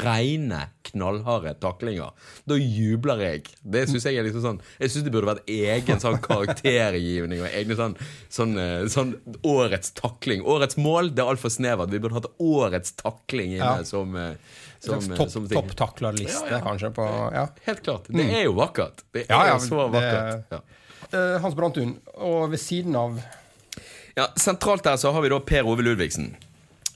Reine, 0.04 0.62
knallharde 0.88 1.52
taklinger. 1.61 2.16
Da 2.49 2.56
jubler 2.61 3.25
jeg. 3.28 3.53
Det 3.62 3.87
syns 3.88 4.04
jeg 4.04 4.16
er 4.20 4.25
liksom 4.26 4.42
sånn 4.44 4.58
Jeg 4.80 4.90
synes 4.90 5.04
det 5.06 5.12
burde 5.14 5.28
vært 5.30 5.46
egen 5.49 6.00
sånn 6.02 6.18
karaktergivning 6.25 7.40
og 7.44 7.49
egne 7.49 7.76
sånn, 7.78 7.94
sånn, 8.32 8.56
eh, 8.61 8.84
sånn 8.92 9.14
Årets 9.44 9.92
takling. 9.96 10.42
Årets 10.44 10.76
mål, 10.76 11.11
det 11.14 11.25
er 11.25 11.30
altfor 11.32 11.52
snevert. 11.54 11.90
Vi 11.94 11.99
burde 12.02 12.18
hatt 12.18 12.28
årets 12.38 12.92
takling 13.00 13.54
inne 13.56 13.78
Ja. 13.78 13.82
som, 13.84 14.14
eh, 14.16 14.34
som, 14.80 14.99
eh, 15.00 15.16
topptaklerliste, 15.16 16.50
Ja, 16.50 16.58
ja. 16.58 16.61
kanskje? 16.61 16.92
på, 16.94 17.06
ja. 17.32 17.46
Helt 17.66 17.82
klart. 17.82 18.04
Det 18.08 18.26
er 18.34 18.44
jo 18.44 18.54
vakkert. 18.54 19.02
Det 19.12 19.25
er 19.30 19.34
Ja, 19.34 19.46
ja, 19.46 19.54
jo 19.54 19.58
så 19.68 19.90
vakkert. 19.90 20.44
Ja. 20.50 21.38
Hans 21.38 21.54
Brantun, 21.54 21.96
og 22.16 22.50
ved 22.50 22.58
siden 22.58 22.96
av 22.96 23.23
Ja, 24.16 24.28
sentralt 24.37 24.82
der 24.82 24.96
så 24.96 25.12
har 25.12 25.23
vi 25.23 25.28
da 25.28 25.38
Per 25.40 25.62
Ove 25.66 25.82
Ludvigsen. 25.82 26.34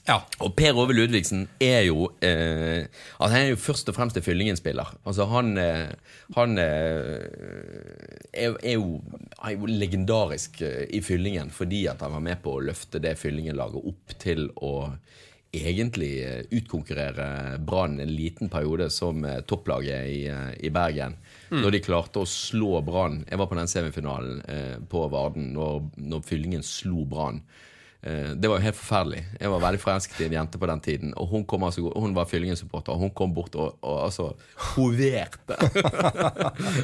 Ja. 0.07 0.17
Og 0.41 0.55
Per 0.57 0.77
Ove 0.79 0.95
Ludvigsen 0.95 1.43
er 1.61 1.83
jo 1.85 2.07
eh, 2.25 2.87
altså 3.19 3.33
Han 3.35 3.37
er 3.39 3.51
jo 3.51 3.59
først 3.61 3.91
og 3.91 3.97
fremst 3.97 4.17
en 4.17 4.25
Fyllingen-spiller. 4.25 4.95
Altså 5.05 5.27
Han, 5.29 5.53
eh, 5.61 5.91
han 6.35 6.57
eh, 6.57 7.27
er, 8.33 8.55
er, 8.63 8.73
jo, 8.73 8.99
er 9.43 9.55
jo 9.55 9.69
legendarisk 9.69 10.61
eh, 10.65 10.85
i 10.95 11.03
Fyllingen 11.05 11.53
fordi 11.53 11.85
at 11.91 12.01
han 12.05 12.15
var 12.17 12.25
med 12.25 12.41
på 12.43 12.57
å 12.57 12.65
løfte 12.71 13.01
det 13.03 13.17
Fyllingen-laget 13.21 13.89
opp 13.93 14.17
til 14.21 14.47
å 14.55 14.73
egentlig 15.51 16.11
eh, 16.23 16.41
utkonkurrere 16.57 17.57
Brann 17.65 17.99
en 17.99 18.11
liten 18.13 18.49
periode 18.49 18.89
som 18.93 19.23
eh, 19.25 19.41
topplaget 19.41 20.09
i, 20.09 20.19
i 20.65 20.73
Bergen. 20.73 21.17
Når 21.49 21.73
de 21.73 21.81
klarte 21.81 22.21
å 22.21 22.29
slå 22.29 22.77
Brann 22.85 23.23
Jeg 23.25 23.39
var 23.41 23.47
på 23.49 23.57
den 23.57 23.71
semifinalen 23.71 24.43
eh, 24.45 24.75
på 24.89 25.07
Varden 25.09 25.49
når, 25.55 25.81
når 25.97 26.25
Fyllingen 26.27 26.65
slo 26.65 27.05
Brann. 27.09 27.41
Eh, 28.01 28.29
Det 28.39 28.47
var 28.47 28.59
jo 28.59 28.63
helt 28.63 28.77
forferdelig. 28.79 29.25
Jeg 29.41 29.49
var 29.51 29.59
veldig 29.59 29.79
forelsket 29.83 30.21
i 30.21 30.25
en 30.29 30.33
jente 30.37 30.57
på 30.61 30.67
den 30.71 30.79
tiden. 30.85 31.11
Og 31.19 31.27
hun, 31.33 31.43
kom 31.45 31.63
altså, 31.67 31.83
hun 31.95 32.13
var 32.15 32.25
Fyllingen-supporter, 32.31 32.93
og 32.95 32.99
hun 33.03 33.11
kom 33.11 33.33
bort 33.35 33.55
og, 33.59 33.75
og 33.83 33.97
altså 34.05 34.29
hoverte 34.73 35.57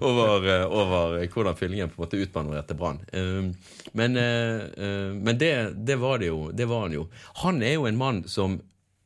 over, 0.00 0.48
eh, 0.48 0.66
over 0.66 1.26
hvordan 1.26 1.56
Fyllingen 1.58 1.90
på 1.90 1.98
en 2.00 2.04
måte 2.06 2.20
utmanøvrerte 2.22 2.74
Brann. 2.78 3.00
Eh, 3.12 3.50
Men, 3.92 4.16
eh, 4.16 5.12
men 5.14 5.38
det, 5.38 5.54
det 5.86 5.96
var 6.00 6.18
det 6.22 6.26
jo. 6.30 6.50
Det 6.52 6.64
var 6.70 6.86
han 6.86 6.94
jo. 6.96 7.06
Han 7.42 7.62
er 7.62 7.74
jo 7.74 7.86
en 7.90 7.98
mann 7.98 8.22
som 8.28 8.60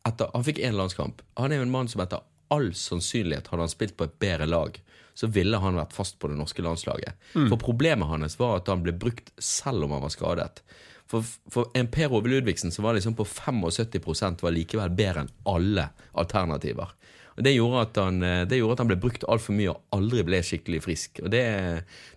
etter, 0.07 0.29
Han 0.35 0.45
fikk 0.47 0.61
én 0.63 0.77
landskamp. 0.79 1.23
Han 1.41 1.53
er 1.53 1.57
jo 1.63 1.67
en 1.67 1.73
mann 1.75 1.89
som 1.91 2.03
etter 2.05 2.23
all 2.55 2.69
sannsynlighet 2.79 3.49
hadde 3.51 3.65
han 3.65 3.73
spilt 3.73 3.97
på 3.99 4.07
et 4.07 4.15
bedre 4.23 4.47
lag, 4.47 4.77
så 5.19 5.27
ville 5.33 5.59
han 5.59 5.75
vært 5.81 5.97
fast 5.97 6.21
på 6.23 6.29
det 6.31 6.37
norske 6.39 6.63
landslaget. 6.63 7.17
For 7.49 7.57
problemet 7.59 8.07
hans 8.07 8.37
var 8.39 8.61
at 8.61 8.69
han 8.71 8.85
ble 8.85 8.93
brukt 8.95 9.33
selv 9.43 9.83
om 9.89 9.97
han 9.97 10.05
var 10.05 10.13
skadet. 10.15 10.61
For, 11.07 11.27
for 11.53 11.71
en 11.79 11.89
Per 11.93 12.15
Ove 12.17 12.31
Ludvigsen 12.31 12.73
som 12.75 12.87
var 12.87 12.97
liksom 12.97 13.15
på 13.19 13.27
75% 13.29 14.43
var 14.43 14.55
likevel 14.55 14.95
bedre 14.97 15.23
enn 15.25 15.35
alle 15.47 15.91
alternativer. 16.19 16.95
Og 17.37 17.45
Det 17.45 17.53
gjorde 17.53 17.83
at 17.85 17.99
han, 18.01 18.23
eh, 18.25 18.57
gjorde 18.59 18.79
at 18.79 18.83
han 18.83 18.91
ble 18.91 19.01
brukt 19.01 19.27
altfor 19.29 19.55
mye 19.55 19.75
og 19.75 19.83
aldri 19.95 20.25
ble 20.25 20.41
skikkelig 20.43 20.81
frisk. 20.87 21.21
Og 21.23 21.31
det, 21.35 21.43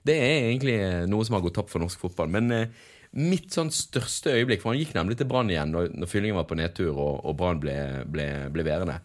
det 0.08 0.16
er 0.16 0.48
egentlig 0.48 0.78
noe 1.12 1.28
som 1.28 1.36
har 1.36 1.44
gått 1.44 1.60
tapt 1.60 1.74
for 1.74 1.84
norsk 1.84 2.00
fotball. 2.00 2.32
Men 2.32 2.52
eh, 2.56 2.72
mitt 3.20 3.52
sånn 3.52 3.72
største 3.74 4.36
øyeblikk 4.38 4.62
For 4.62 4.70
han 4.70 4.78
gikk 4.78 4.92
nemlig 4.94 5.16
til 5.18 5.26
Brann 5.26 5.50
igjen 5.50 5.72
når, 5.74 5.88
når 5.98 6.10
Fyllingen 6.12 6.38
var 6.38 6.46
på 6.46 6.60
nedtur 6.60 6.92
og, 6.94 7.24
og 7.26 7.34
Brann 7.40 7.62
ble, 7.62 7.76
ble, 8.06 8.28
ble 8.54 8.66
værende. 8.68 9.00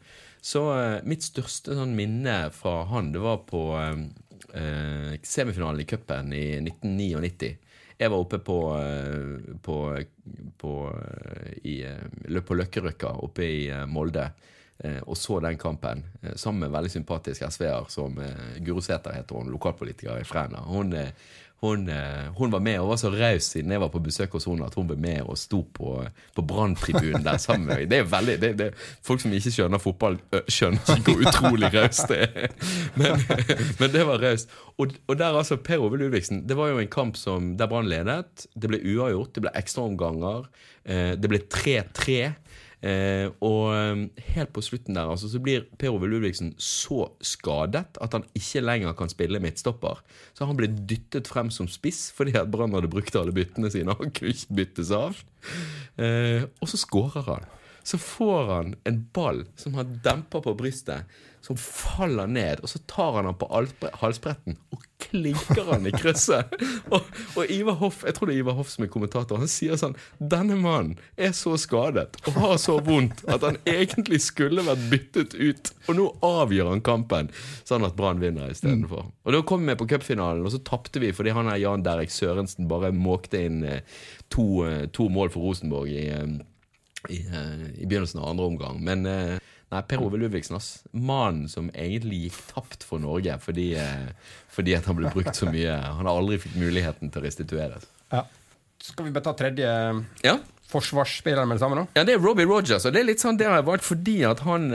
Så 0.45 0.63
eh, 0.77 1.01
mitt 1.09 1.25
største 1.27 1.77
sånn 1.77 1.97
minne 1.97 2.51
fra 2.55 2.83
han, 2.91 3.11
det 3.15 3.23
var 3.25 3.43
på 3.49 3.65
eh, 3.81 5.15
semifinalen 5.25 5.83
i 5.83 5.89
cupen 5.89 6.35
i 6.37 6.47
1999. 6.61 7.55
Jeg 7.99 8.11
var 8.11 8.19
oppe 8.19 8.39
på, 8.43 8.59
eh, 8.79 9.55
på, 9.63 9.77
på, 10.59 10.73
eh, 10.91 11.53
i, 11.63 11.77
eh, 11.87 12.41
på 12.41 12.57
Løkkerøkka 12.59 13.15
oppe 13.23 13.47
i 13.47 13.61
Molde 13.87 14.33
og 15.07 15.15
så 15.17 15.37
den 15.39 15.55
kampen 15.57 16.01
sammen 16.35 16.65
med 16.65 16.67
en 16.67 16.73
veldig 16.75 16.91
sympatisk 16.91 17.45
SV-er 17.47 17.87
som 17.89 18.17
Guro 18.67 18.83
Sæther 18.83 19.15
heter 19.15 19.39
hun, 19.39 19.53
lokalpolitiker 19.55 20.19
i 20.19 20.27
Fræna. 20.27 20.65
Hun, 20.67 20.91
eh, 20.99 21.13
hun, 21.65 21.89
eh, 21.89 22.29
hun 22.39 22.53
var 22.53 22.63
med 22.65 22.79
og 22.81 22.93
var 22.93 23.01
så 23.01 23.11
raus 23.13 23.49
siden 23.55 23.73
jeg 23.75 23.83
var 23.83 23.91
på 23.93 24.03
besøk 24.05 24.37
hos 24.37 24.47
henne 24.49 24.69
at 24.69 24.77
hun 24.79 24.89
ble 24.91 24.99
med 25.01 25.23
og 25.25 25.39
sto 25.41 25.63
på, 25.77 25.97
på 26.37 26.45
Branntribunen 26.47 27.25
der 27.27 27.41
sammen 27.43 27.69
med 27.69 27.83
meg. 27.83 27.89
Det 27.91 28.01
er 28.03 28.11
veldig, 28.11 28.37
det, 28.43 28.53
det, 28.61 28.69
Folk 29.05 29.23
som 29.25 29.35
ikke 29.35 29.53
skjønner 29.55 29.83
fotball, 29.83 30.19
skjønner 30.49 30.99
ikke 30.99 31.17
hvor 31.17 31.25
utrolig 31.31 31.73
raust 31.75 32.13
det 32.13 32.21
er. 32.29 32.55
Men, 33.01 33.19
men 33.81 33.91
det 33.95 34.05
var 34.07 34.23
raust. 34.23 34.53
Og, 34.79 34.95
og 35.09 35.19
der 35.19 35.37
altså, 35.39 35.59
Per 35.63 35.83
Ove 35.83 35.99
Ludvigsen, 35.99 36.45
det 36.49 36.57
var 36.59 36.73
jo 36.73 36.81
en 36.83 36.91
kamp 36.91 37.19
som, 37.19 37.55
der 37.59 37.71
Brann 37.71 37.91
ledet. 37.91 38.47
Det 38.55 38.71
ble 38.71 38.83
uavgjort, 38.83 39.35
det 39.35 39.45
ble 39.47 39.55
ekstraomganger. 39.59 40.49
Eh, 40.85 41.13
det 41.19 41.31
ble 41.31 41.41
3-3. 41.49 42.19
Eh, 42.85 43.31
og 43.41 43.71
eh, 43.73 44.25
helt 44.35 44.51
på 44.53 44.61
slutten 44.65 44.99
der 44.99 45.09
altså, 45.09 45.31
så 45.33 45.41
blir 45.41 45.65
Per 45.81 45.95
Ove 45.95 46.09
Ludvigsen 46.11 46.51
så 46.61 47.07
skadet 47.25 47.97
at 47.97 48.17
han 48.17 48.27
ikke 48.37 48.61
lenger 48.61 48.93
kan 48.99 49.13
spille 49.13 49.41
midtstopper. 49.41 50.03
Så 50.37 50.45
han 50.45 50.59
ble 50.59 50.69
dyttet 50.69 51.31
frem 51.31 51.49
som 51.55 51.71
spiss 51.71 52.11
fordi 52.13 52.37
at 52.37 52.51
Brann 52.53 52.77
hadde 52.77 52.93
brukt 52.93 53.17
alle 53.17 53.33
byttene 53.33 53.73
sine. 53.73 53.97
Han 53.97 54.13
kunne 54.17 54.35
ikke 54.37 54.59
byttes 54.61 54.93
av. 54.95 55.17
Eh, 55.97 56.45
og 56.61 56.71
så 56.71 56.81
skårer 56.81 57.31
han. 57.31 57.49
Så 57.85 57.99
får 57.99 58.45
han 58.49 58.75
en 58.85 59.09
ball 59.13 59.45
som 59.57 59.75
han 59.75 60.01
demper 60.05 60.41
på 60.41 60.55
brystet, 60.57 61.05
som 61.45 61.57
faller 61.61 62.27
ned, 62.27 62.63
og 62.65 62.71
så 62.73 62.79
tar 62.89 63.19
han 63.19 63.27
han 63.29 63.37
på 63.37 63.49
halsbretten 64.01 64.57
og 64.73 64.85
klinker 65.05 65.67
han 65.69 65.85
i 65.85 65.93
krysset. 65.93 66.55
og, 66.95 67.05
og 67.37 67.51
Ivar 67.53 67.77
Hoff, 67.83 68.01
jeg 68.09 68.17
tror 68.17 68.31
det 68.31 68.39
er 68.39 68.41
Ivar 68.41 68.57
Hoff 68.57 68.71
som 68.73 68.87
er 68.87 68.91
kommentator, 68.93 69.43
han 69.43 69.51
sier 69.53 69.77
sånn 69.77 69.97
Denne 70.17 70.57
mannen 70.57 70.95
er 71.21 71.35
så 71.37 71.53
skadet 71.61 72.17
og 72.25 72.39
har 72.41 72.57
så 72.63 72.79
vondt 72.87 73.21
at 73.29 73.45
han 73.45 73.61
egentlig 73.69 74.23
skulle 74.25 74.65
vært 74.65 74.89
byttet 74.89 75.37
ut, 75.37 75.75
og 75.85 76.01
nå 76.01 76.09
avgjør 76.25 76.73
han 76.73 76.85
kampen, 76.87 77.29
sånn 77.69 77.85
at 77.85 77.99
Brann 77.99 78.25
vinner 78.25 78.49
istedenfor. 78.49 79.11
Og 79.29 79.37
da 79.37 79.43
kom 79.45 79.69
vi 79.69 79.77
på 79.77 79.91
cupfinalen, 79.93 80.47
og 80.49 80.57
så 80.57 80.63
tapte 80.65 81.05
vi 81.05 81.13
fordi 81.13 81.37
han 81.37 81.53
her 81.53 81.61
Jan 81.61 81.85
Derek 81.85 82.13
Sørensen 82.15 82.73
bare 82.73 82.95
måkte 82.97 83.45
inn 83.45 83.61
eh, 83.69 83.85
to, 84.33 84.65
eh, 84.65 84.89
to 84.97 85.11
mål 85.13 85.29
for 85.35 85.45
Rosenborg 85.45 85.93
i 85.93 86.09
eh, 86.09 86.41
i, 87.11 87.21
eh, 87.27 87.83
i 87.83 87.87
begynnelsen 87.87 88.21
av 88.23 88.29
andre 88.31 88.47
omgang. 88.47 88.79
Men 88.85 89.07
eh, 89.07 89.39
nei, 89.73 89.83
Per 89.91 90.03
Ove 90.05 90.19
Ludvigsen, 90.21 90.57
ass. 90.57 90.71
Mannen 90.93 91.49
som 91.53 91.69
egentlig 91.75 92.23
gikk 92.29 92.39
tapt 92.55 92.87
for 92.87 93.03
Norge 93.03 93.37
fordi, 93.43 93.75
eh, 93.81 94.09
fordi 94.55 94.77
han 94.79 94.97
ble 94.99 95.13
brukt 95.15 95.37
så 95.37 95.49
mye. 95.51 95.75
Han 95.99 96.07
har 96.07 96.15
aldri 96.15 96.39
fikk 96.43 96.57
muligheten 96.61 97.11
til 97.13 97.23
å 97.23 97.27
restituere. 97.27 97.81
Ja. 98.13 98.25
Skal 98.85 99.07
vi 99.07 99.15
bare 99.15 99.25
ta 99.25 99.33
tredje 99.33 99.69
Ja, 100.25 100.35
forsvarsspiller 100.69 101.47
med 101.49 101.57
det 101.57 101.63
samme, 101.63 101.77
da? 101.79 101.87
ja 101.97 102.05
det 102.05 102.17
er 102.17 102.21
Robbie 102.21 102.45
Rogers, 102.45 102.85
og 102.85 102.93
det 102.93 103.01
er 103.01 103.07
litt 103.09 103.23
sånn 103.23 103.39
det 103.41 103.47
har 103.49 103.57
jeg 103.63 103.69
vært 103.69 103.87
fordi 103.87 104.17
at 104.29 104.43
han 104.45 104.67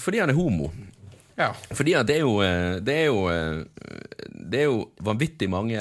Fordi 0.00 0.18
han 0.22 0.30
er 0.32 0.34
homo. 0.34 0.70
Ja. 1.36 1.50
Fordi 1.76 1.94
at 1.94 2.06
det 2.08 2.16
er 2.16 2.24
jo 2.24 2.32
Det 2.82 2.94
er 2.96 3.06
jo, 3.06 3.20
det 4.50 4.60
er 4.64 4.66
jo 4.66 4.90
vanvittig 5.04 5.48
mange 5.52 5.78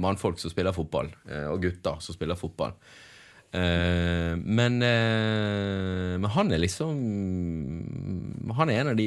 mannfolk 0.00 0.38
som 0.40 0.50
spiller 0.50 0.72
fotball, 0.72 1.10
og 1.50 1.60
gutter 1.62 2.00
som 2.00 2.14
spiller 2.16 2.38
fotball. 2.38 2.72
Eh, 3.52 4.34
men, 4.36 4.82
uh, 4.82 6.18
men 6.20 6.28
han 6.34 6.52
er 6.52 6.60
liksom 6.60 6.98
Han 8.58 8.68
er 8.68 8.82
en 8.82 8.90
av 8.92 8.98
de 8.98 9.06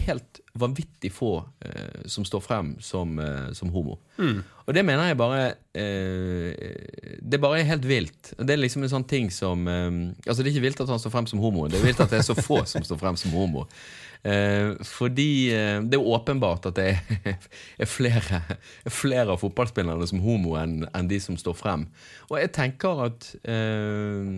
helt 0.00 0.38
vanvittig 0.56 1.10
få 1.12 1.42
uh, 1.42 2.00
som 2.08 2.24
står 2.24 2.40
frem 2.40 2.70
som, 2.80 3.20
som 3.52 3.72
homo. 3.74 3.98
Og 4.64 4.72
det 4.74 4.84
mener 4.86 5.10
jeg 5.10 5.18
bare 5.18 5.42
Det 7.20 7.40
bare 7.42 7.58
er 7.60 7.68
helt 7.68 7.88
vilt. 7.88 8.32
Det 8.38 8.54
er 8.54 8.60
liksom 8.62 8.86
en 8.86 8.92
sånn 8.92 9.08
ting 9.10 9.30
som 9.34 9.66
Altså, 9.68 10.40
det 10.40 10.48
er 10.48 10.54
ikke 10.54 10.68
vilt 10.68 10.84
at 10.84 10.92
han 10.94 11.02
står 11.02 11.14
frem 11.14 11.28
som 11.28 11.42
homo, 11.42 11.66
det 11.68 11.80
er 11.80 11.88
vilt 11.90 12.00
at 12.00 12.12
det 12.12 12.22
er 12.22 12.28
så 12.28 12.38
få 12.38 12.62
som 12.70 12.86
står 12.86 13.02
frem 13.02 13.18
som 13.20 13.34
homo. 13.34 13.66
Eh, 14.22 14.74
fordi 14.84 15.48
eh, 15.54 15.78
det 15.80 15.96
er 15.96 16.08
åpenbart 16.12 16.66
at 16.68 16.76
det 16.76 16.88
er, 16.92 17.36
er 17.82 17.88
flere, 17.88 18.42
flere 18.84 19.32
av 19.32 19.40
fotballspillerne 19.40 20.08
som 20.10 20.20
homo 20.24 20.58
enn 20.60 20.84
en 20.84 21.08
de 21.08 21.20
som 21.24 21.38
står 21.40 21.56
frem. 21.56 21.86
Og 22.28 22.36
jeg 22.40 22.52
tenker 22.56 23.00
at 23.06 23.30
eh, 23.48 24.34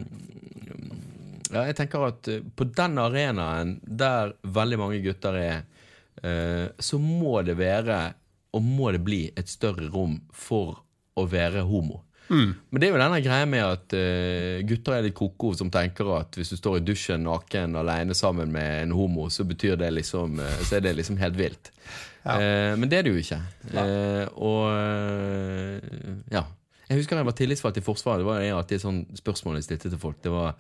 ja, 1.53 1.67
jeg 1.67 1.77
tenker 1.81 2.07
at 2.13 2.31
på 2.57 2.69
den 2.79 3.03
arenaen 3.03 3.77
der 3.83 4.37
veldig 4.47 4.79
mange 4.81 5.03
gutter 5.05 5.37
er, 5.37 5.59
så 6.81 6.97
må 7.03 7.41
det 7.43 7.57
være, 7.59 7.97
og 8.55 8.63
må 8.65 8.93
det 8.95 9.01
bli, 9.05 9.19
et 9.37 9.51
større 9.51 9.89
rom 9.91 10.15
for 10.33 10.79
å 11.19 11.25
være 11.29 11.65
homo. 11.67 11.99
Men 12.33 12.81
det 12.81 12.89
er 12.89 12.95
jo 12.95 13.01
denne 13.01 13.21
greia 13.25 13.49
med 13.49 13.65
at 13.65 13.95
uh, 13.97 14.63
gutter 14.69 14.97
er 14.97 15.07
litt 15.07 15.17
koko 15.19 15.53
som 15.59 15.71
tenker 15.73 16.09
at 16.17 16.39
hvis 16.39 16.53
du 16.53 16.57
står 16.59 16.79
i 16.81 16.85
dusjen 16.87 17.27
naken 17.27 17.77
alene 17.79 18.17
sammen 18.17 18.53
med 18.55 18.87
en 18.87 18.95
homo, 18.97 19.29
så 19.31 19.45
det 19.45 19.91
liksom 19.93 20.41
uh, 20.41 20.57
Så 20.65 20.79
er 20.79 20.87
det 20.87 20.97
liksom 20.97 21.21
helt 21.21 21.37
vilt. 21.39 21.73
Ja. 22.25 22.39
Uh, 22.39 22.73
men 22.79 22.89
det 22.89 22.99
er 22.99 23.07
det 23.07 23.13
jo 23.13 23.23
ikke. 23.23 23.41
Og 24.39 24.65
ja. 26.33 26.47
Jeg 26.89 26.99
husker 26.99 27.17
jeg 27.17 27.25
var 27.25 27.37
tillitsvalgt 27.37 27.79
i 27.81 27.85
Forsvaret. 27.85 28.21
Det 28.21 28.29
var 28.29 28.43
en 28.43 28.59
av 28.59 28.67
de 28.69 28.79
sånn 28.81 29.05
spørsmål 29.17 29.57
jeg 29.57 29.69
stilte 29.71 29.93
til 29.93 30.01
folk. 30.01 30.19
Det 30.21 30.33
var 30.33 30.57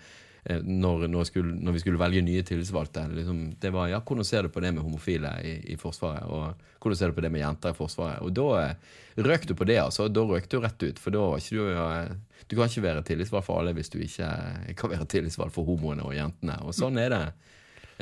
når, 0.50 1.06
når, 1.06 1.24
skulle, 1.28 1.54
når 1.54 1.76
vi 1.76 1.80
skulle 1.84 2.00
velge 2.00 2.22
nye 2.26 2.42
tillitsvalgte. 2.42 3.04
Liksom, 3.14 3.42
det 3.62 3.70
var 3.70 3.86
ja, 3.92 4.00
hvordan 4.02 4.26
ser 4.26 4.42
du 4.42 4.50
på 4.50 4.60
det 4.64 4.72
med 4.74 4.82
homofile 4.82 5.30
i, 5.46 5.52
i 5.70 5.76
Forsvaret? 5.78 6.26
Og 6.26 6.82
hvordan 6.82 6.98
ser 6.98 7.12
du 7.12 7.18
på 7.18 7.22
det 7.22 7.30
med 7.30 7.44
jenter 7.44 7.70
i 7.70 7.78
Forsvaret? 7.78 8.18
Og 8.26 8.34
da 8.34 8.48
eh, 8.64 8.96
røk 9.22 9.46
du 9.46 9.54
på 9.54 9.68
det, 9.70 9.78
altså. 9.78 10.08
Da 10.10 10.24
røk 10.26 10.48
du 10.50 10.58
rett 10.62 10.82
ut. 10.82 10.98
For 10.98 11.14
da 11.14 11.22
var 11.22 11.38
ikke 11.38 11.60
du 11.60 11.70
eh, 11.70 12.14
Du 12.50 12.56
kan 12.58 12.66
ikke 12.66 12.82
være 12.88 13.04
tillitsvalgt 13.06 13.46
for 13.46 13.60
alle 13.60 13.74
hvis 13.76 13.92
du 13.92 14.00
ikke 14.02 14.26
eh, 14.26 14.74
kan 14.78 14.90
være 14.90 15.06
tillitsvalgt 15.14 15.54
for 15.54 15.68
homoene 15.68 16.02
og 16.08 16.16
jentene. 16.16 16.58
Og 16.66 16.74
sånn 16.74 16.98
er 16.98 17.14
det. 17.14 17.24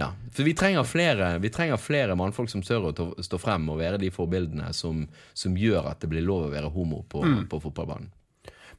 Ja, 0.01 0.15
for 0.33 0.47
vi 0.47 0.55
trenger 0.57 0.87
flere, 0.89 1.35
vi 1.43 1.51
trenger 1.53 1.77
flere 1.77 2.17
mannfolk 2.17 2.49
som 2.49 2.63
tør 2.65 2.89
å 2.89 3.11
stå 3.21 3.37
frem 3.43 3.69
og 3.69 3.83
være 3.83 4.01
de 4.01 4.09
forbildene 4.15 4.71
som, 4.73 5.03
som 5.37 5.59
gjør 5.61 5.91
at 5.93 6.01
det 6.01 6.09
blir 6.09 6.25
lov 6.25 6.47
å 6.47 6.55
være 6.55 6.73
homo 6.73 7.03
på, 7.05 7.21
på 7.51 7.61
fotballbanen. 7.67 8.09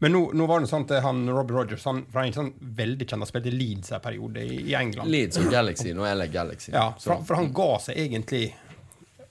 Men 0.02 0.16
nå, 0.16 0.22
nå 0.34 0.46
var 0.50 0.64
det 0.64 0.70
sånn 0.72 0.88
at 0.88 1.04
han 1.06 1.24
Robbie 1.30 1.54
Rogers 1.54 1.84
han, 1.86 2.00
for 2.10 2.20
han 2.20 2.28
er 2.28 2.32
ikke 2.32 2.40
sånn 2.40 2.76
veldig 2.82 3.06
kjent, 3.06 3.22
han 3.22 3.30
spilte 3.30 3.52
i 3.52 3.54
Leeds 3.54 3.94
en 3.94 4.02
periode 4.02 4.42
i, 4.42 4.56
i 4.72 4.76
England. 4.78 5.12
Leeds 5.14 5.38
og 5.38 5.50
Galaxy. 5.54 5.92
Nå 5.94 6.08
er 6.10 6.18
det 6.18 6.32
Galaxy. 6.34 6.72
Ja, 6.74 6.88
for, 6.98 7.22
for 7.28 7.38
han 7.38 7.52
ga 7.54 7.72
seg 7.86 8.00
egentlig 8.02 8.48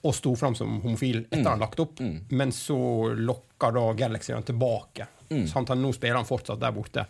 og 0.01 0.15
sto 0.15 0.31
fram 0.39 0.55
som 0.57 0.79
homofil 0.81 1.25
etter 1.27 1.45
han 1.45 1.61
lagt 1.61 1.81
opp, 1.83 1.99
men 2.29 2.53
så 2.55 2.79
lokka 3.13 3.69
da 3.75 3.83
Galaxy 3.93 4.33
han 4.33 4.47
tilbake. 4.47 5.07
Mm. 5.31 5.45
at 5.45 5.69
han, 5.69 5.81
nå 5.81 5.91
spiller 5.93 6.15
han 6.15 6.27
fortsatt 6.27 6.59
der 6.59 6.73
borte. 6.75 7.05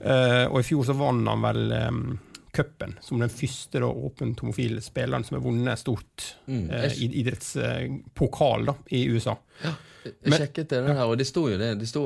Uh, 0.00 0.44
og 0.50 0.58
i 0.60 0.66
fjor 0.66 0.84
så 0.84 0.96
vant 0.96 1.28
han 1.30 1.44
vel 1.44 1.72
um, 1.72 2.00
cupen 2.56 2.96
som 3.04 3.20
den 3.20 3.32
første 3.32 3.80
da, 3.80 3.88
åpent 3.88 4.42
homofile 4.44 4.82
spilleren 4.84 5.24
som 5.24 5.38
har 5.38 5.44
vunnet 5.44 5.80
stort 5.80 6.26
mm. 6.48 6.66
uh, 6.72 6.98
idrettspokal 7.06 8.68
uh, 8.72 8.82
i 8.92 9.06
USA. 9.08 9.36
Jeg 10.06 10.40
sjekket 10.40 10.70
det 10.72 10.80
der, 10.86 11.00
og 11.04 11.16
det 11.18 11.26
sto 11.28 11.42
jo 11.50 11.56
det, 11.60 11.68
det, 11.80 11.88
sto, 11.90 12.02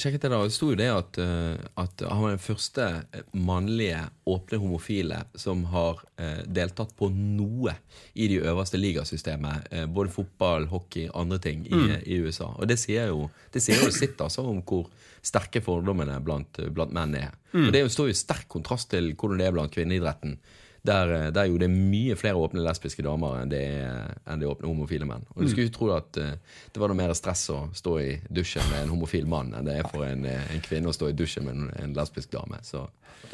sjekket 0.00 0.24
det 0.24 0.30
der, 0.30 0.36
og 0.38 0.50
det 0.50 0.56
sto 0.56 0.70
jo 0.72 0.78
det 0.78 0.88
at, 0.92 1.18
eh, 1.22 1.64
at 1.80 2.04
han 2.08 2.22
var 2.22 2.34
den 2.34 2.42
første 2.42 2.88
mannlige 3.32 4.00
åpne 4.30 4.60
homofile 4.62 5.20
som 5.38 5.64
har 5.72 6.02
eh, 6.20 6.42
deltatt 6.46 6.94
på 6.98 7.10
noe 7.14 7.76
i 8.14 8.28
de 8.32 8.40
øverste 8.42 8.80
ligasystemet. 8.80 9.70
Eh, 9.70 9.86
både 9.86 10.12
fotball, 10.14 10.68
hockey, 10.72 11.08
andre 11.14 11.40
ting 11.42 11.64
i, 11.68 11.84
i 12.04 12.20
USA. 12.24 12.50
Og 12.58 12.68
det 12.70 12.78
sier 12.82 13.12
jo 13.12 13.28
det 13.54 13.62
sier 13.62 13.80
jo 13.84 13.92
sitt 13.94 14.20
altså 14.20 14.44
om 14.50 14.60
hvor 14.66 14.88
sterke 15.24 15.62
fordommene 15.64 16.18
blant, 16.24 16.60
blant 16.74 16.92
menn 16.94 17.16
er. 17.16 17.32
Og 17.54 17.70
det 17.72 17.86
står 17.92 18.10
jo 18.10 18.18
sterk 18.18 18.48
kontrast 18.50 18.90
til 18.92 19.12
hvordan 19.14 19.40
det 19.40 19.46
er 19.46 19.54
blant 19.54 19.72
kvinneidretten. 19.72 20.36
Der, 20.84 21.12
eh, 21.16 21.28
der 21.32 21.48
jo 21.48 21.56
det 21.60 21.68
er 21.70 21.74
mye 21.74 22.16
flere 22.20 22.36
åpne 22.36 22.60
lesbiske 22.64 23.04
damer 23.04 23.38
enn 23.40 23.52
det 23.52 23.62
er, 23.78 24.10
enn 24.28 24.42
det 24.42 24.48
åpne 24.50 24.68
homofile 24.68 25.08
menn. 25.08 25.24
Og 25.32 25.44
Du 25.44 25.48
skulle 25.48 25.70
jo 25.70 25.76
tro 25.76 25.88
at 25.96 26.18
uh, 26.20 26.34
det 26.74 26.82
var 26.82 26.92
noe 26.92 26.98
mer 26.98 27.14
stress 27.16 27.46
å 27.54 27.62
stå 27.72 27.94
i 28.02 28.10
dusjen 28.28 28.66
med 28.68 28.82
en 28.82 28.92
homofil 28.92 29.24
mann 29.30 29.54
enn 29.56 29.64
det 29.64 29.78
er 29.80 29.88
for 29.88 30.04
en, 30.04 30.26
eh, 30.28 30.50
en 30.52 30.64
kvinne 30.64 30.92
å 30.92 30.96
stå 30.96 31.08
i 31.08 31.16
dusjen 31.16 31.48
med 31.48 31.56
en, 31.56 31.70
en 31.80 31.96
lesbisk 31.96 32.34
dame. 32.36 32.60
Så 32.66 32.84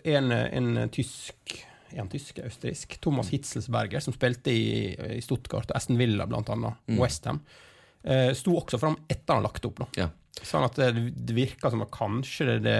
En, 0.06 0.30
en 0.30 0.88
tysk 0.94 1.58
en 1.98 2.06
tysk, 2.06 2.38
østerriksk, 2.46 3.00
Thomas 3.02 3.32
Hitzelsberger, 3.32 3.98
som 3.98 4.14
spilte 4.14 4.52
i, 4.54 4.94
i 5.16 5.20
Stuttgart 5.24 5.72
og 5.72 5.74
Aston 5.74 5.98
Villa, 5.98 6.22
blant 6.30 6.46
annet, 6.54 6.78
og 6.86 7.00
Westham, 7.02 7.40
eh, 8.04 8.30
sto 8.38 8.54
også 8.60 8.78
fram 8.78 8.94
etter 9.10 9.34
han 9.34 9.42
lagt 9.42 9.66
opp. 9.66 9.82
nå. 9.82 9.88
ja. 9.98 10.06
Sånn 10.40 10.62
at 10.64 10.78
det, 10.78 11.10
det 11.26 11.34
virker 11.36 11.72
som 11.72 11.82
at 11.84 11.90
kanskje 11.92 12.46
det 12.46 12.58
det 12.64 12.76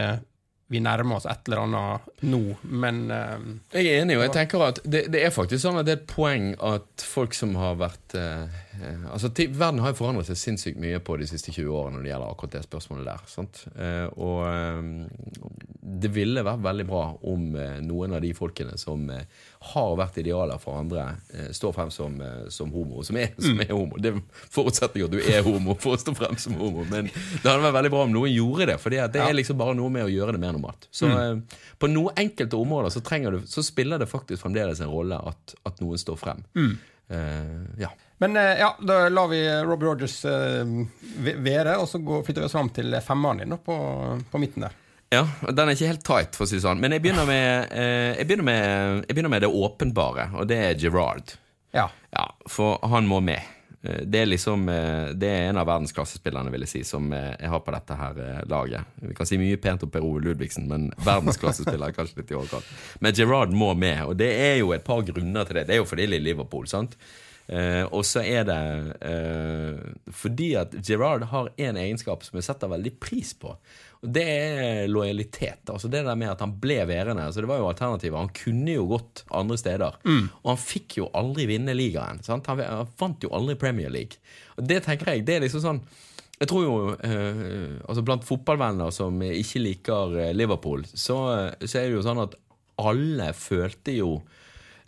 vi 0.70 0.80
nærmer 0.82 1.18
oss 1.18 1.26
et 1.26 1.48
eller 1.48 1.64
annet 1.64 2.22
nå, 2.30 2.42
men 2.62 3.00
uh, 3.10 3.40
Jeg 3.74 3.90
er 3.90 4.04
enig, 4.04 4.18
og 4.18 4.24
jeg 4.28 4.34
tenker 4.36 4.66
at 4.68 4.78
det, 4.84 5.08
det 5.10 5.24
er 5.26 5.34
faktisk 5.34 5.64
sånn 5.64 5.80
at 5.80 5.88
det 5.88 5.96
er 5.96 6.00
et 6.02 6.10
poeng 6.10 6.52
at 6.62 7.04
folk 7.06 7.34
som 7.36 7.56
har 7.58 7.78
vært 7.80 7.99
eh, 8.18 8.42
eh, 8.82 9.04
Altså, 9.12 9.30
Verden 9.34 9.80
har 9.82 9.92
jo 9.92 9.98
forandret 9.98 10.28
seg 10.30 10.38
sinnssykt 10.38 10.80
mye 10.80 11.00
på 11.04 11.16
de 11.20 11.28
siste 11.28 11.52
20 11.52 11.70
årene 11.70 11.98
når 11.98 12.06
det 12.06 12.12
gjelder 12.12 12.32
akkurat 12.32 12.56
det 12.56 12.62
spørsmålet 12.66 13.08
der. 13.10 13.64
Eh, 13.84 14.06
og 14.16 14.40
eh, 14.48 15.60
det 16.00 16.10
ville 16.14 16.44
vært 16.46 16.62
veldig 16.64 16.86
bra 16.88 17.04
om 17.32 17.46
eh, 17.58 17.78
noen 17.84 18.16
av 18.16 18.24
de 18.24 18.32
folkene 18.36 18.76
som 18.80 19.06
eh, 19.12 19.24
har 19.72 19.96
vært 20.00 20.20
idealer 20.22 20.60
for 20.62 20.78
andre, 20.80 21.02
står 21.52 21.74
frem 21.76 21.90
som, 21.92 22.14
som 22.48 22.70
homo. 22.72 23.02
Som 23.04 23.18
er, 23.20 23.34
som 23.36 23.58
er 23.60 23.72
homo. 23.74 23.98
Det 24.00 24.14
forutsetter 24.54 25.02
jo 25.02 25.08
at 25.10 25.16
du 25.16 25.20
er 25.20 25.44
homo 25.44 25.74
for 25.80 25.96
å 25.96 26.00
stå 26.00 26.14
frem 26.16 26.38
som 26.40 26.56
homo, 26.56 26.86
men 26.88 27.10
det 27.10 27.44
hadde 27.44 27.60
vært 27.66 27.76
veldig 27.76 27.92
bra 27.92 28.04
om 28.06 28.14
noen 28.14 28.32
gjorde 28.32 28.70
det. 28.72 28.78
For 28.80 28.94
det 28.94 29.02
er 29.20 29.36
liksom 29.36 29.58
bare 29.60 29.76
noe 29.76 29.92
med 29.92 30.06
å 30.08 30.12
gjøre 30.12 30.36
det 30.36 30.42
mer 30.42 30.56
normalt. 30.56 30.88
Så 30.94 31.10
eh, 31.12 31.60
på 31.80 31.90
noen 31.92 32.16
enkelte 32.24 32.56
områder 32.56 32.94
så, 32.94 33.02
du, 33.04 33.42
så 33.50 33.64
spiller 33.66 34.00
det 34.00 34.08
faktisk 34.10 34.42
fremdeles 34.46 34.80
en 34.80 34.92
rolle 34.92 35.18
at, 35.30 35.54
at 35.68 35.84
noen 35.84 36.00
står 36.00 36.18
frem. 36.20 36.40
Eh, 36.56 36.89
ja. 37.80 37.90
Men 38.20 38.36
eh, 38.36 38.58
ja, 38.60 38.74
da 38.84 39.08
lar 39.08 39.30
vi 39.32 39.40
Robbie 39.64 39.88
Rogers 39.88 40.18
eh, 40.28 40.74
være, 41.40 41.78
og 41.80 41.88
så 41.88 41.98
går, 42.04 42.22
flytter 42.26 42.44
vi 42.44 42.48
oss 42.50 42.56
fram 42.56 42.68
til 42.76 42.94
femmeren 43.04 43.40
din 43.42 43.56
på, 43.64 43.76
på 44.30 44.40
midten 44.42 44.66
der. 44.66 44.76
Ja, 45.10 45.24
Den 45.48 45.66
er 45.66 45.74
ikke 45.74 45.88
helt 45.90 46.04
tight, 46.06 46.36
for 46.38 46.46
å 46.46 46.50
si 46.50 46.58
det 46.60 46.62
sånn. 46.62 46.78
Men 46.82 46.94
jeg 46.94 47.02
begynner 47.02 47.26
med, 47.26 47.72
eh, 47.74 48.18
jeg 48.20 48.28
begynner 48.28 48.46
med, 48.46 49.00
jeg 49.08 49.16
begynner 49.16 49.32
med 49.32 49.42
det 49.42 49.50
åpenbare, 49.50 50.28
og 50.38 50.46
det 50.52 50.58
er 50.68 50.76
Gerard. 50.78 51.32
Ja. 51.74 51.88
Ja, 52.14 52.28
For 52.50 52.78
han 52.92 53.08
må 53.10 53.18
med. 53.24 53.42
Eh, 53.82 54.02
Det 54.04 54.18
er 54.18 54.26
liksom 54.26 54.68
eh, 54.68 55.08
Det 55.14 55.28
er 55.28 55.48
en 55.48 55.60
av 55.60 55.68
verdensklassespillerne, 55.68 56.52
vil 56.52 56.66
jeg 56.66 56.72
si, 56.74 56.82
som 56.84 57.12
eh, 57.12 57.32
jeg 57.40 57.52
har 57.52 57.62
på 57.64 57.74
dette 57.74 57.96
her 57.96 58.20
laget. 58.50 58.92
Vi 59.00 59.14
kan 59.16 59.28
si 59.28 59.38
mye 59.40 59.60
pent 59.60 59.86
om 59.86 59.92
Per 59.92 60.04
Ove 60.04 60.20
Ludvigsen, 60.24 60.68
men 60.68 60.90
verdensklassespiller 61.10 61.88
er 61.88 61.96
kanskje 61.96 62.20
litt 62.20 62.34
i 62.34 62.38
overkant. 62.38 62.68
Men 63.00 63.16
Gerard 63.16 63.56
må 63.56 63.72
med, 63.74 64.04
og 64.06 64.16
det 64.20 64.30
er 64.36 64.60
jo 64.60 64.74
et 64.76 64.84
par 64.86 65.02
grunner 65.08 65.48
til 65.48 65.60
det. 65.60 65.66
Det 65.68 65.76
er 65.78 65.82
jo 65.82 65.88
fordi 65.88 66.08
det 66.10 66.20
er 66.20 66.28
Liverpool, 66.28 66.68
sant. 66.70 66.96
Og 67.90 68.04
så 68.06 68.20
er 68.22 68.44
det 68.46 68.58
fordi 70.14 70.52
at 70.54 70.76
Gerard 70.86 71.24
har 71.32 71.48
en 71.50 71.78
egenskap 71.82 72.22
som 72.22 72.38
jeg 72.38 72.46
setter 72.46 72.70
veldig 72.70 72.92
pris 73.02 73.32
på. 73.34 73.56
Det 74.02 74.22
er 74.24 74.86
lojalitet. 74.88 75.68
altså 75.68 75.88
Det 75.92 76.00
der 76.06 76.16
med 76.16 76.30
at 76.30 76.40
han 76.40 76.54
ble 76.60 76.78
værende. 76.88 77.26
Så 77.32 77.40
Det 77.42 77.48
var 77.50 77.58
jo 77.60 77.68
alternativet. 77.68 78.16
Han 78.16 78.30
kunne 78.32 78.72
jo 78.78 78.86
gått 78.88 79.24
andre 79.30 79.58
steder. 79.60 79.98
Og 80.06 80.48
han 80.54 80.56
fikk 80.62 80.96
jo 81.02 81.10
aldri 81.14 81.44
vinne 81.50 81.74
ligaen. 81.76 82.22
Sant? 82.24 82.46
Han, 82.48 82.58
han 82.64 82.88
vant 82.98 83.22
jo 83.26 83.28
aldri 83.36 83.58
Premier 83.60 83.90
League. 83.92 84.16
Og 84.56 84.64
det 84.66 84.82
tenker 84.86 85.12
jeg, 85.12 85.26
det 85.28 85.36
er 85.36 85.44
liksom 85.44 85.60
sånn 85.66 85.82
jeg 86.40 86.48
tror 86.48 86.62
jo 86.64 86.76
eh, 87.04 87.72
altså 87.84 88.00
Blant 88.00 88.24
fotballvenner 88.24 88.88
som 88.96 89.18
ikke 89.20 89.60
liker 89.60 90.14
eh, 90.22 90.30
Liverpool, 90.32 90.86
så, 90.88 91.18
så 91.60 91.74
er 91.82 91.90
det 91.90 91.98
jo 91.98 92.04
sånn 92.06 92.22
at 92.22 92.32
alle 92.80 93.26
følte 93.36 93.92
jo 93.98 94.14